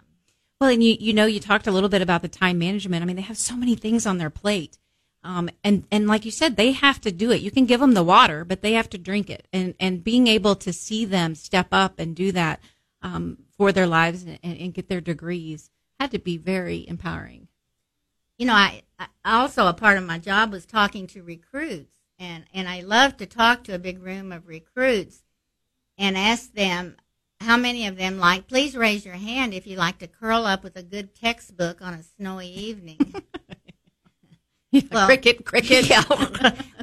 Well, 0.61 0.69
and 0.69 0.83
you, 0.83 0.97
you 0.99 1.13
know, 1.13 1.25
you 1.25 1.39
talked 1.39 1.67
a 1.67 1.71
little 1.71 1.89
bit 1.89 2.01
about 2.01 2.21
the 2.21 2.27
time 2.27 2.59
management. 2.59 3.01
I 3.01 3.05
mean, 3.05 3.15
they 3.15 3.21
have 3.21 3.37
so 3.37 3.55
many 3.55 3.75
things 3.75 4.05
on 4.05 4.17
their 4.17 4.29
plate 4.29 4.77
um, 5.23 5.49
and 5.63 5.85
and 5.91 6.07
like 6.07 6.23
you 6.23 6.31
said, 6.31 6.55
they 6.55 6.71
have 6.71 7.01
to 7.01 7.11
do 7.11 7.31
it. 7.31 7.41
You 7.41 7.51
can 7.51 7.65
give 7.65 7.81
them 7.81 7.93
the 7.93 8.03
water, 8.03 8.45
but 8.45 8.61
they 8.61 8.73
have 8.73 8.89
to 8.91 8.97
drink 8.97 9.29
it. 9.29 9.47
And 9.51 9.75
and 9.79 10.03
being 10.03 10.27
able 10.27 10.55
to 10.55 10.71
see 10.71 11.05
them 11.05 11.35
step 11.35 11.67
up 11.71 11.99
and 11.99 12.15
do 12.15 12.31
that 12.31 12.61
um, 13.01 13.37
for 13.57 13.71
their 13.71 13.87
lives 13.87 14.23
and, 14.23 14.39
and, 14.43 14.73
get 14.73 14.89
their 14.89 14.99
degrees 14.99 15.69
had 15.99 16.11
to 16.11 16.19
be 16.19 16.35
very 16.35 16.85
empowering. 16.87 17.47
You 18.37 18.45
know, 18.45 18.53
I, 18.53 18.81
I 18.81 18.81
also 19.23 19.67
a 19.67 19.73
part 19.73 19.97
of 19.97 20.03
my 20.03 20.17
job 20.17 20.51
was 20.51 20.65
talking 20.65 21.07
to 21.07 21.23
recruits, 21.23 21.97
and 22.17 22.45
and 22.53 22.67
I 22.67 22.81
love 22.81 23.17
to 23.17 23.25
talk 23.25 23.63
to 23.65 23.75
a 23.75 23.79
big 23.79 24.01
room 24.01 24.31
of 24.31 24.47
recruits 24.47 25.23
and 25.97 26.17
ask 26.17 26.53
them 26.53 26.97
how 27.39 27.57
many 27.57 27.87
of 27.87 27.97
them 27.97 28.19
like. 28.19 28.47
Please 28.47 28.75
raise 28.75 29.05
your 29.05 29.15
hand 29.15 29.53
if 29.53 29.65
you 29.65 29.77
like 29.77 29.99
to 29.99 30.07
curl 30.07 30.45
up 30.45 30.63
with 30.63 30.75
a 30.75 30.83
good 30.83 31.15
textbook 31.15 31.81
on 31.81 31.93
a 31.93 32.03
snowy 32.03 32.47
evening. 32.47 33.13
well, 34.91 35.07
cricket, 35.07 35.45
cricket. 35.45 35.89
Yeah. 35.89 36.03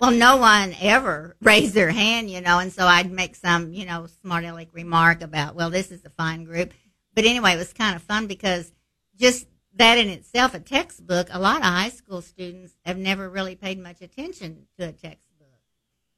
well, 0.01 0.11
no 0.11 0.39
one 0.39 0.75
ever 0.81 1.37
raised 1.41 1.75
their 1.75 1.91
hand, 1.91 2.31
you 2.31 2.41
know, 2.41 2.59
and 2.59 2.73
so 2.73 2.85
I'd 2.85 3.11
make 3.11 3.37
some, 3.37 3.73
you 3.73 3.87
know, 3.87 4.07
smart 4.23 4.45
aleck 4.45 4.69
remark 4.73 5.23
about, 5.23 5.55
well, 5.55 5.71
this 5.71 5.93
is 5.93 6.05
a 6.05 6.11
fine 6.11 6.45
group. 6.45 6.73
But 7.15 7.25
anyway, 7.25 7.53
it 7.53 7.59
was 7.59 7.73
kind 7.73 7.95
of 7.95 8.03
fun 8.03 8.27
because 8.27 8.73
just 9.17 9.47
that 9.77 9.99
in 9.99 10.09
itself, 10.09 10.55
a 10.55 10.61
textbook, 10.61 11.29
a 11.31 11.39
lot 11.39 11.59
of 11.59 11.65
high 11.65 11.91
school 11.91 12.23
students 12.23 12.75
have 12.85 12.99
never 12.99 13.29
really 13.29 13.55
paid 13.55 13.79
much 13.79 14.01
attention 14.01 14.67
to 14.79 14.89
a 14.89 14.93
textbook. 14.93 15.27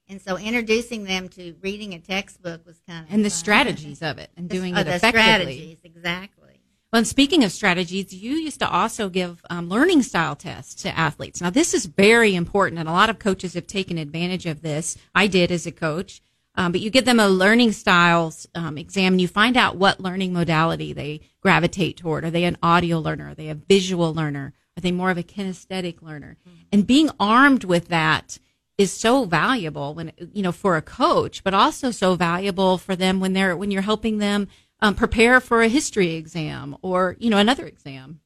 And 0.09 0.22
so 0.22 0.38
introducing 0.38 1.04
them 1.04 1.28
to 1.30 1.54
reading 1.61 1.92
a 1.92 1.98
textbook 1.98 2.64
was 2.66 2.80
kind 2.88 3.06
of 3.06 3.12
and 3.12 3.24
the 3.24 3.30
strategies 3.30 4.00
of 4.00 4.18
it 4.18 4.30
and 4.36 4.48
doing 4.48 4.74
oh, 4.74 4.80
it 4.80 4.84
the 4.84 4.94
effectively. 4.94 5.20
strategies 5.20 5.78
exactly. 5.84 6.61
Well, 6.90 6.98
and 6.98 7.06
speaking 7.06 7.44
of 7.44 7.52
strategies, 7.52 8.14
you 8.14 8.36
used 8.36 8.61
to 8.61 8.70
also 8.70 9.11
give 9.11 9.42
um, 9.50 9.68
learning 9.68 10.02
style 10.02 10.34
tests 10.34 10.82
to 10.82 10.98
athletes. 10.98 11.42
Now, 11.42 11.50
this 11.50 11.74
is 11.74 11.84
very 11.84 12.34
important, 12.34 12.78
and 12.78 12.88
a 12.88 12.92
lot 12.92 13.11
of 13.11 13.18
coaches 13.18 13.52
have 13.52 13.66
taken 13.66 13.98
advantage 13.98 14.46
of 14.46 14.62
this. 14.62 14.96
I 15.14 15.26
did 15.26 15.52
as 15.52 15.66
a 15.66 15.72
coach. 15.72 16.22
Um, 16.54 16.72
but 16.72 16.80
you 16.80 16.90
give 16.90 17.04
them 17.04 17.20
a 17.20 17.28
learning 17.28 17.70
styles 17.70 18.48
um, 18.56 18.78
exam 18.78 19.12
and 19.12 19.20
you 19.20 19.28
find 19.28 19.56
out 19.56 19.76
what 19.76 20.00
learning 20.00 20.32
modality 20.32 20.92
they 20.92 21.20
gravitate 21.49 21.96
toward. 21.96 22.24
Are 22.26 22.30
they 22.30 22.44
an 22.44 22.59
audio 22.62 22.99
learner? 22.99 23.30
Are 23.30 23.34
they 23.34 23.49
a 23.49 23.55
visual 23.55 24.12
learner? 24.12 24.53
Are 24.76 24.82
they 24.82 24.92
more 24.92 25.11
of 25.11 25.16
a 25.16 25.22
kinesthetic 25.22 26.03
learner? 26.03 26.36
Mm-hmm. 26.46 26.59
And 26.72 26.86
being 26.86 27.09
armed 27.18 27.64
with 27.64 27.88
that 27.88 28.38
is 28.76 28.92
so 28.92 29.24
valuable 29.24 29.94
when, 29.94 30.12
you 30.34 30.42
know, 30.42 30.53
for 30.53 30.76
a 30.76 30.82
coach, 30.82 31.42
but 31.42 31.55
also 31.55 31.90
so 31.90 32.16
valuable 32.16 32.76
for 32.76 32.94
them 32.94 33.18
when 33.18 33.32
they're, 33.32 33.57
when 33.57 33.70
you're 33.70 33.80
helping 33.80 34.18
them 34.18 34.46
um, 34.80 34.94
prepare 34.94 35.40
for 35.40 35.62
a 35.62 35.68
history 35.68 36.16
exam 36.16 36.76
or 36.82 37.16
you 37.18 37.30
know 37.30 37.38
another 37.38 37.64
exam. 37.64 38.20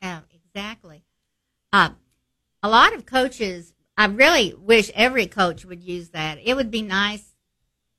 Yeah, 0.00 0.20
exactly. 0.32 1.02
Uh, 1.72 1.90
a 2.62 2.68
lot 2.68 2.94
of 2.94 3.04
coaches, 3.04 3.72
I 3.96 4.06
really 4.06 4.54
wish 4.54 4.92
every 4.94 5.26
coach 5.26 5.64
would 5.64 5.82
use 5.82 6.10
that. 6.10 6.38
It 6.40 6.54
would 6.54 6.70
be 6.70 6.82
nice 6.82 7.34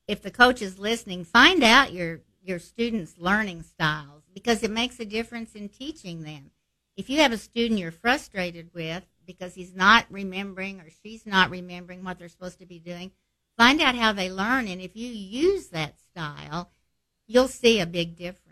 if 0.08 0.22
the 0.22 0.30
coach 0.30 0.62
is 0.62 0.78
listening. 0.78 1.24
Find 1.24 1.62
out 1.62 1.92
your 1.92 2.22
your 2.42 2.58
students' 2.58 3.14
learning 3.18 3.62
styles 3.62 4.21
because 4.34 4.62
it 4.62 4.70
makes 4.70 4.98
a 5.00 5.04
difference 5.04 5.54
in 5.54 5.68
teaching 5.68 6.22
them. 6.22 6.50
If 6.96 7.08
you 7.08 7.18
have 7.18 7.32
a 7.32 7.38
student 7.38 7.80
you're 7.80 7.90
frustrated 7.90 8.70
with 8.74 9.04
because 9.26 9.54
he's 9.54 9.74
not 9.74 10.06
remembering 10.10 10.80
or 10.80 10.88
she's 11.02 11.26
not 11.26 11.50
remembering 11.50 12.04
what 12.04 12.18
they're 12.18 12.28
supposed 12.28 12.58
to 12.58 12.66
be 12.66 12.78
doing, 12.78 13.12
find 13.56 13.80
out 13.80 13.94
how 13.94 14.12
they 14.12 14.30
learn, 14.30 14.68
and 14.68 14.80
if 14.80 14.96
you 14.96 15.08
use 15.08 15.68
that 15.68 15.98
style 16.00 16.70
you'll 17.26 17.48
see 17.48 17.80
a 17.80 17.86
big 17.86 18.16
difference. 18.16 18.48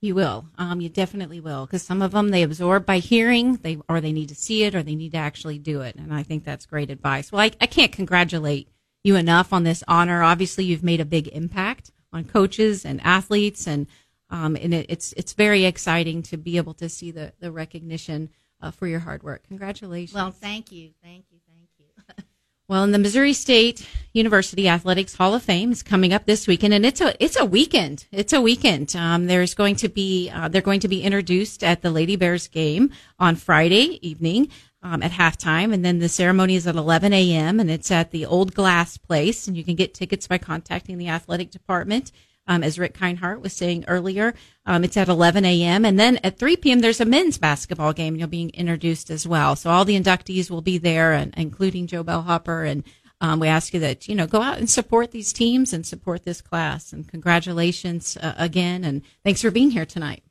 You 0.00 0.14
will. 0.14 0.46
Um, 0.58 0.80
you 0.80 0.88
definitely 0.88 1.40
will, 1.40 1.66
because 1.66 1.82
some 1.82 2.02
of 2.02 2.12
them 2.12 2.28
they 2.28 2.42
absorb 2.42 2.84
by 2.84 2.98
hearing, 2.98 3.56
they 3.56 3.78
or 3.88 4.00
they 4.00 4.12
need 4.12 4.28
to 4.28 4.34
see 4.34 4.64
it, 4.64 4.74
or 4.74 4.82
they 4.82 4.94
need 4.94 5.12
to 5.12 5.18
actually 5.18 5.58
do 5.58 5.80
it. 5.80 5.96
And 5.96 6.12
I 6.12 6.22
think 6.22 6.44
that's 6.44 6.66
great 6.66 6.90
advice. 6.90 7.32
Well, 7.32 7.40
I, 7.40 7.50
I 7.60 7.66
can't 7.66 7.92
congratulate 7.92 8.68
you 9.02 9.16
enough 9.16 9.52
on 9.52 9.64
this 9.64 9.82
honor. 9.88 10.22
Obviously, 10.22 10.64
you've 10.64 10.84
made 10.84 11.00
a 11.00 11.06
big 11.06 11.28
impact 11.28 11.92
on 12.12 12.24
coaches 12.24 12.84
and 12.84 13.00
athletes, 13.02 13.66
and 13.66 13.86
um, 14.30 14.56
and 14.56 14.74
it, 14.74 14.86
it's 14.88 15.12
it's 15.14 15.32
very 15.32 15.64
exciting 15.64 16.22
to 16.22 16.36
be 16.36 16.56
able 16.56 16.74
to 16.74 16.88
see 16.88 17.10
the 17.10 17.32
the 17.40 17.52
recognition 17.52 18.30
uh, 18.60 18.70
for 18.70 18.86
your 18.86 19.00
hard 19.00 19.22
work. 19.22 19.46
Congratulations. 19.48 20.14
Well, 20.14 20.30
thank 20.30 20.72
you, 20.72 20.90
thank 21.02 21.26
you. 21.30 21.38
Thank 21.48 21.68
you. 21.78 22.24
well, 22.68 22.84
in 22.84 22.92
the 22.92 22.98
Missouri 22.98 23.32
State 23.32 23.86
University 24.12 24.68
Athletics 24.68 25.14
Hall 25.14 25.34
of 25.34 25.42
Fame 25.42 25.70
is 25.70 25.82
coming 25.82 26.12
up 26.12 26.26
this 26.26 26.46
weekend, 26.46 26.74
and 26.74 26.84
it's 26.84 27.00
a 27.00 27.22
it's 27.22 27.38
a 27.38 27.44
weekend. 27.44 28.06
It's 28.10 28.32
a 28.32 28.40
weekend. 28.40 28.96
Um, 28.96 29.26
there's 29.26 29.54
going 29.54 29.76
to 29.76 29.88
be 29.88 30.30
uh, 30.30 30.48
they're 30.48 30.62
going 30.62 30.80
to 30.80 30.88
be 30.88 31.02
introduced 31.02 31.62
at 31.62 31.82
the 31.82 31.90
Lady 31.90 32.16
Bears 32.16 32.48
game 32.48 32.90
on 33.18 33.36
Friday 33.36 33.98
evening 34.06 34.48
um, 34.82 35.02
at 35.02 35.12
halftime, 35.12 35.72
and 35.72 35.84
then 35.84 36.00
the 36.00 36.08
ceremony 36.08 36.56
is 36.56 36.66
at 36.66 36.76
11 36.76 37.12
a.m. 37.12 37.60
and 37.60 37.70
it's 37.70 37.90
at 37.90 38.10
the 38.10 38.26
Old 38.26 38.54
Glass 38.54 38.96
Place, 38.96 39.46
and 39.46 39.56
you 39.56 39.64
can 39.64 39.76
get 39.76 39.94
tickets 39.94 40.26
by 40.26 40.38
contacting 40.38 40.98
the 40.98 41.08
athletic 41.08 41.50
department 41.50 42.10
um, 42.46 42.62
as 42.62 42.78
Rick 42.78 42.94
Kindhart 42.94 43.40
was 43.40 43.52
saying 43.52 43.84
earlier. 43.88 44.34
Um, 44.64 44.84
it's 44.84 44.96
at 44.96 45.08
11 45.08 45.44
a.m. 45.44 45.84
And 45.84 45.98
then 45.98 46.18
at 46.22 46.38
3 46.38 46.56
p.m., 46.56 46.80
there's 46.80 47.00
a 47.00 47.04
men's 47.04 47.38
basketball 47.38 47.92
game. 47.92 48.16
You'll 48.16 48.28
be 48.28 48.48
introduced 48.48 49.10
as 49.10 49.26
well. 49.26 49.56
So 49.56 49.70
all 49.70 49.84
the 49.84 49.98
inductees 49.98 50.50
will 50.50 50.62
be 50.62 50.78
there, 50.78 51.12
and, 51.12 51.34
including 51.36 51.86
JoBelle 51.86 52.24
Hopper. 52.24 52.64
And 52.64 52.84
um, 53.20 53.40
we 53.40 53.48
ask 53.48 53.72
you 53.74 53.80
that, 53.80 54.08
you 54.08 54.14
know, 54.14 54.26
go 54.26 54.42
out 54.42 54.58
and 54.58 54.68
support 54.68 55.10
these 55.10 55.32
teams 55.32 55.72
and 55.72 55.86
support 55.86 56.24
this 56.24 56.40
class. 56.40 56.92
And 56.92 57.08
congratulations 57.08 58.16
uh, 58.16 58.34
again. 58.36 58.84
And 58.84 59.02
thanks 59.24 59.42
for 59.42 59.50
being 59.50 59.70
here 59.70 59.86
tonight. 59.86 60.22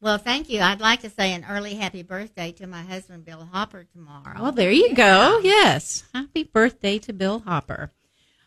Well, 0.00 0.18
thank 0.18 0.48
you. 0.48 0.60
I'd 0.60 0.80
like 0.80 1.00
to 1.00 1.10
say 1.10 1.32
an 1.32 1.44
early 1.48 1.74
happy 1.74 2.04
birthday 2.04 2.52
to 2.52 2.68
my 2.68 2.82
husband, 2.82 3.24
Bill 3.24 3.48
Hopper, 3.52 3.82
tomorrow. 3.82 4.40
Well, 4.40 4.52
there 4.52 4.70
you 4.70 4.90
yeah. 4.90 4.94
go. 4.94 5.40
Yes. 5.42 6.04
Happy 6.14 6.44
birthday 6.44 7.00
to 7.00 7.12
Bill 7.12 7.40
Hopper. 7.40 7.90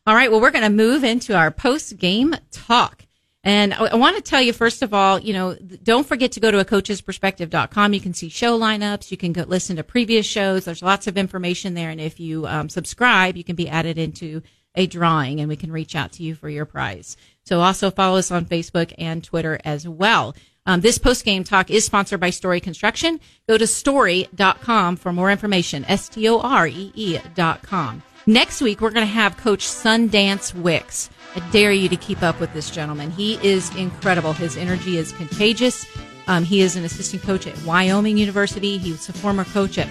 All 0.07 0.15
right. 0.15 0.32
Well, 0.32 0.39
we're 0.39 0.51
going 0.51 0.63
to 0.63 0.69
move 0.69 1.03
into 1.03 1.36
our 1.36 1.51
post 1.51 1.97
game 1.97 2.36
talk. 2.51 3.05
And 3.44 3.74
I, 3.74 3.96
want 3.96 4.18
to 4.18 4.22
tell 4.22 4.42
you, 4.42 4.54
first 4.54 4.84
of 4.84 4.94
all, 4.94 5.18
you 5.18 5.34
know, 5.34 5.56
don't 5.56 6.06
forget 6.06 6.32
to 6.34 6.39
go 6.39 6.52
to 6.52 6.60
a 6.60 6.66
coachesperspective.com. 6.66 7.94
You 7.94 8.00
can 8.00 8.14
see 8.14 8.30
show 8.30 8.60
lineups. 8.60 9.10
You 9.10 9.18
can 9.18 9.34
go 9.34 9.44
listen 9.44 9.78
to 9.78 9.84
previous 9.84 10.28
shows. 10.28 10.66
There's 10.66 10.84
lots 10.84 11.08
of 11.08 11.18
information 11.18 11.74
there. 11.74 11.89
And 11.89 12.00
if 12.00 12.20
you 12.20 12.46
um, 12.46 12.70
subscribe, 12.70 13.36
you 13.36 13.44
can 13.44 13.56
be 13.56 13.68
added 13.68 13.98
into 13.98 14.44
a 14.76 14.86
drawing 14.86 15.39
and 15.39 15.50
we 15.50 15.56
can 15.56 15.72
reach 15.72 15.96
out 15.96 16.12
to 16.14 16.24
you 16.24 16.36
for 16.36 16.50
your 16.50 16.66
prize. 16.66 17.18
So 17.44 17.62
also 17.62 17.89
follow 17.89 18.20
us 18.20 18.30
on 18.30 18.46
Facebook 18.46 18.94
and 19.00 19.24
Twitter 19.24 19.60
as 19.66 19.88
well. 19.88 20.36
Um, 20.68 20.82
this 20.82 21.00
post 21.00 21.26
game 21.26 21.44
talk 21.44 21.72
is 21.72 21.86
sponsored 21.86 22.20
by 22.20 22.30
Storee 22.30 22.62
Construction. 22.62 23.20
Go 23.48 23.58
to 23.58 23.66
storee.com 23.66 24.96
for 24.98 25.12
more 25.12 25.32
information. 25.32 25.84
S 25.86 26.08
T 26.10 26.30
O 26.30 26.39
R 26.39 26.68
E 26.68 26.92
E 26.94 27.18
dot 27.34 27.64
com. 27.64 28.04
Next 28.28 28.62
week, 28.62 28.82
we're 28.82 28.92
going 28.92 29.08
to 29.08 29.12
have 29.12 29.38
Coach 29.38 29.66
Sundance 29.66 30.54
Wicks. 30.54 31.10
I 31.36 31.39
dare 31.51 31.71
you 31.71 31.88
to 31.89 31.95
keep 31.95 32.21
up 32.21 32.39
with 32.39 32.53
this 32.53 32.69
gentleman. 32.69 33.11
He 33.11 33.36
is 33.45 33.73
incredible. 33.75 34.34
His 34.34 34.57
energy 34.57 34.97
is 34.97 35.11
contagious. 35.13 35.86
Um, 36.27 36.43
he 36.43 36.61
is 36.61 36.75
an 36.75 36.84
assistant 36.84 37.23
coach 37.23 37.47
at 37.47 37.57
Wyoming 37.63 38.17
University. 38.17 38.77
He 38.77 38.91
was 38.91 39.07
a 39.09 39.13
former 39.13 39.45
coach 39.45 39.77
at 39.77 39.88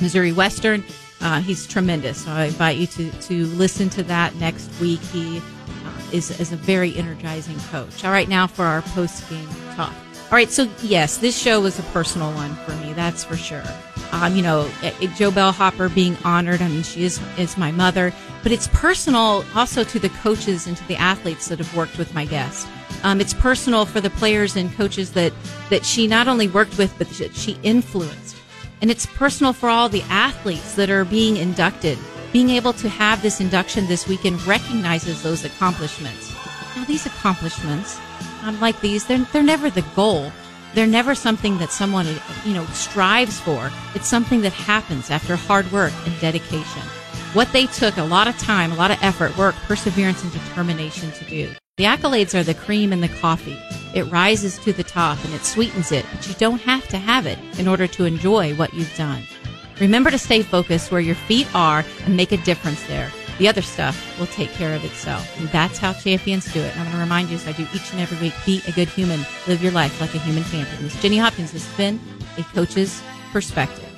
Missouri 0.00 0.32
Western. 0.32 0.84
Uh, 1.20 1.40
he's 1.40 1.66
tremendous. 1.66 2.24
So 2.24 2.32
I 2.32 2.46
invite 2.46 2.78
you 2.78 2.86
to, 2.88 3.10
to 3.10 3.46
listen 3.46 3.88
to 3.90 4.02
that 4.04 4.34
next 4.36 4.68
week. 4.80 5.00
He 5.00 5.38
uh, 5.38 6.02
is, 6.12 6.38
is 6.40 6.52
a 6.52 6.56
very 6.56 6.96
energizing 6.96 7.58
coach. 7.70 8.04
All 8.04 8.10
right, 8.10 8.28
now 8.28 8.46
for 8.46 8.64
our 8.64 8.82
post 8.82 9.28
game 9.30 9.48
talk. 9.74 9.92
All 10.32 10.36
right, 10.36 10.50
so 10.50 10.68
yes, 10.82 11.18
this 11.18 11.38
show 11.38 11.60
was 11.60 11.78
a 11.78 11.82
personal 11.84 12.32
one 12.32 12.54
for 12.56 12.74
me, 12.76 12.94
that's 12.94 13.22
for 13.22 13.36
sure. 13.36 13.62
Um, 14.12 14.34
you 14.34 14.42
know, 14.42 14.62
eh, 14.82 14.90
eh, 15.00 15.06
JoBelle 15.08 15.52
Hopper 15.52 15.90
being 15.90 16.16
honored. 16.24 16.62
I 16.62 16.68
mean, 16.68 16.82
she 16.82 17.04
is 17.04 17.20
is 17.36 17.58
my 17.58 17.70
mother, 17.70 18.14
but 18.42 18.52
it's 18.52 18.68
personal 18.68 19.44
also 19.54 19.84
to 19.84 19.98
the 19.98 20.08
coaches 20.08 20.66
and 20.66 20.76
to 20.76 20.88
the 20.88 20.96
athletes 20.96 21.48
that 21.48 21.58
have 21.58 21.76
worked 21.76 21.98
with 21.98 22.14
my 22.14 22.24
guest. 22.24 22.66
Um, 23.02 23.20
it's 23.20 23.34
personal 23.34 23.86
for 23.86 24.00
the 24.00 24.10
players 24.10 24.56
and 24.56 24.72
coaches 24.74 25.12
that 25.12 25.32
that 25.70 25.84
she 25.84 26.06
not 26.06 26.28
only 26.28 26.48
worked 26.48 26.78
with, 26.78 26.96
but 26.98 27.08
that 27.10 27.34
she 27.34 27.58
influenced. 27.62 28.36
And 28.80 28.90
it's 28.90 29.06
personal 29.06 29.52
for 29.52 29.68
all 29.68 29.88
the 29.88 30.02
athletes 30.02 30.74
that 30.74 30.90
are 30.90 31.04
being 31.04 31.36
inducted. 31.36 31.98
Being 32.32 32.50
able 32.50 32.72
to 32.74 32.88
have 32.88 33.22
this 33.22 33.40
induction 33.40 33.86
this 33.86 34.08
weekend 34.08 34.44
recognizes 34.46 35.22
those 35.22 35.44
accomplishments. 35.44 36.34
Now, 36.74 36.84
these 36.84 37.06
accomplishments, 37.06 37.98
unlike 38.42 38.80
these, 38.80 39.06
they're, 39.06 39.18
they're 39.32 39.42
never 39.42 39.70
the 39.70 39.84
goal. 39.94 40.32
They're 40.74 40.86
never 40.86 41.14
something 41.14 41.58
that 41.58 41.70
someone, 41.70 42.06
you 42.44 42.54
know, 42.54 42.64
strives 42.66 43.38
for. 43.38 43.70
It's 43.94 44.08
something 44.08 44.40
that 44.40 44.54
happens 44.54 45.10
after 45.10 45.36
hard 45.36 45.70
work 45.70 45.92
and 46.06 46.18
dedication. 46.20 46.82
What 47.34 47.50
they 47.52 47.64
took 47.66 47.96
a 47.96 48.02
lot 48.02 48.28
of 48.28 48.36
time, 48.38 48.72
a 48.72 48.74
lot 48.74 48.90
of 48.90 49.02
effort, 49.02 49.36
work, 49.38 49.54
perseverance, 49.54 50.22
and 50.22 50.30
determination 50.32 51.10
to 51.12 51.24
do. 51.24 51.50
The 51.78 51.84
accolades 51.84 52.34
are 52.38 52.42
the 52.42 52.52
cream 52.52 52.92
in 52.92 53.00
the 53.00 53.08
coffee. 53.08 53.56
It 53.94 54.02
rises 54.12 54.58
to 54.58 54.72
the 54.74 54.84
top 54.84 55.24
and 55.24 55.32
it 55.32 55.42
sweetens 55.46 55.92
it, 55.92 56.04
but 56.12 56.28
you 56.28 56.34
don't 56.34 56.60
have 56.60 56.86
to 56.88 56.98
have 56.98 57.24
it 57.26 57.38
in 57.58 57.68
order 57.68 57.86
to 57.86 58.04
enjoy 58.04 58.54
what 58.56 58.74
you've 58.74 58.94
done. 58.98 59.22
Remember 59.80 60.10
to 60.10 60.18
stay 60.18 60.42
focused 60.42 60.92
where 60.92 61.00
your 61.00 61.14
feet 61.14 61.48
are 61.54 61.86
and 62.04 62.18
make 62.18 62.32
a 62.32 62.36
difference 62.36 62.86
there. 62.86 63.10
The 63.38 63.48
other 63.48 63.62
stuff 63.62 64.18
will 64.20 64.26
take 64.26 64.50
care 64.50 64.74
of 64.74 64.84
itself. 64.84 65.26
And 65.40 65.48
that's 65.48 65.78
how 65.78 65.94
champions 65.94 66.52
do 66.52 66.60
it. 66.60 66.70
And 66.72 66.80
I'm 66.80 66.86
going 66.86 66.96
to 66.96 67.02
remind 67.02 67.30
you, 67.30 67.36
as 67.36 67.48
I 67.48 67.52
do 67.52 67.66
each 67.74 67.90
and 67.92 68.00
every 68.00 68.18
week, 68.18 68.34
be 68.44 68.60
a 68.68 68.72
good 68.72 68.88
human. 68.88 69.24
Live 69.48 69.62
your 69.62 69.72
life 69.72 70.02
like 70.02 70.14
a 70.14 70.18
human 70.18 70.44
champion. 70.44 70.82
This 70.82 71.00
Jenny 71.00 71.16
Hopkins 71.16 71.52
has 71.52 71.66
been 71.76 71.98
a 72.36 72.42
coach's 72.42 73.02
perspective. 73.32 73.91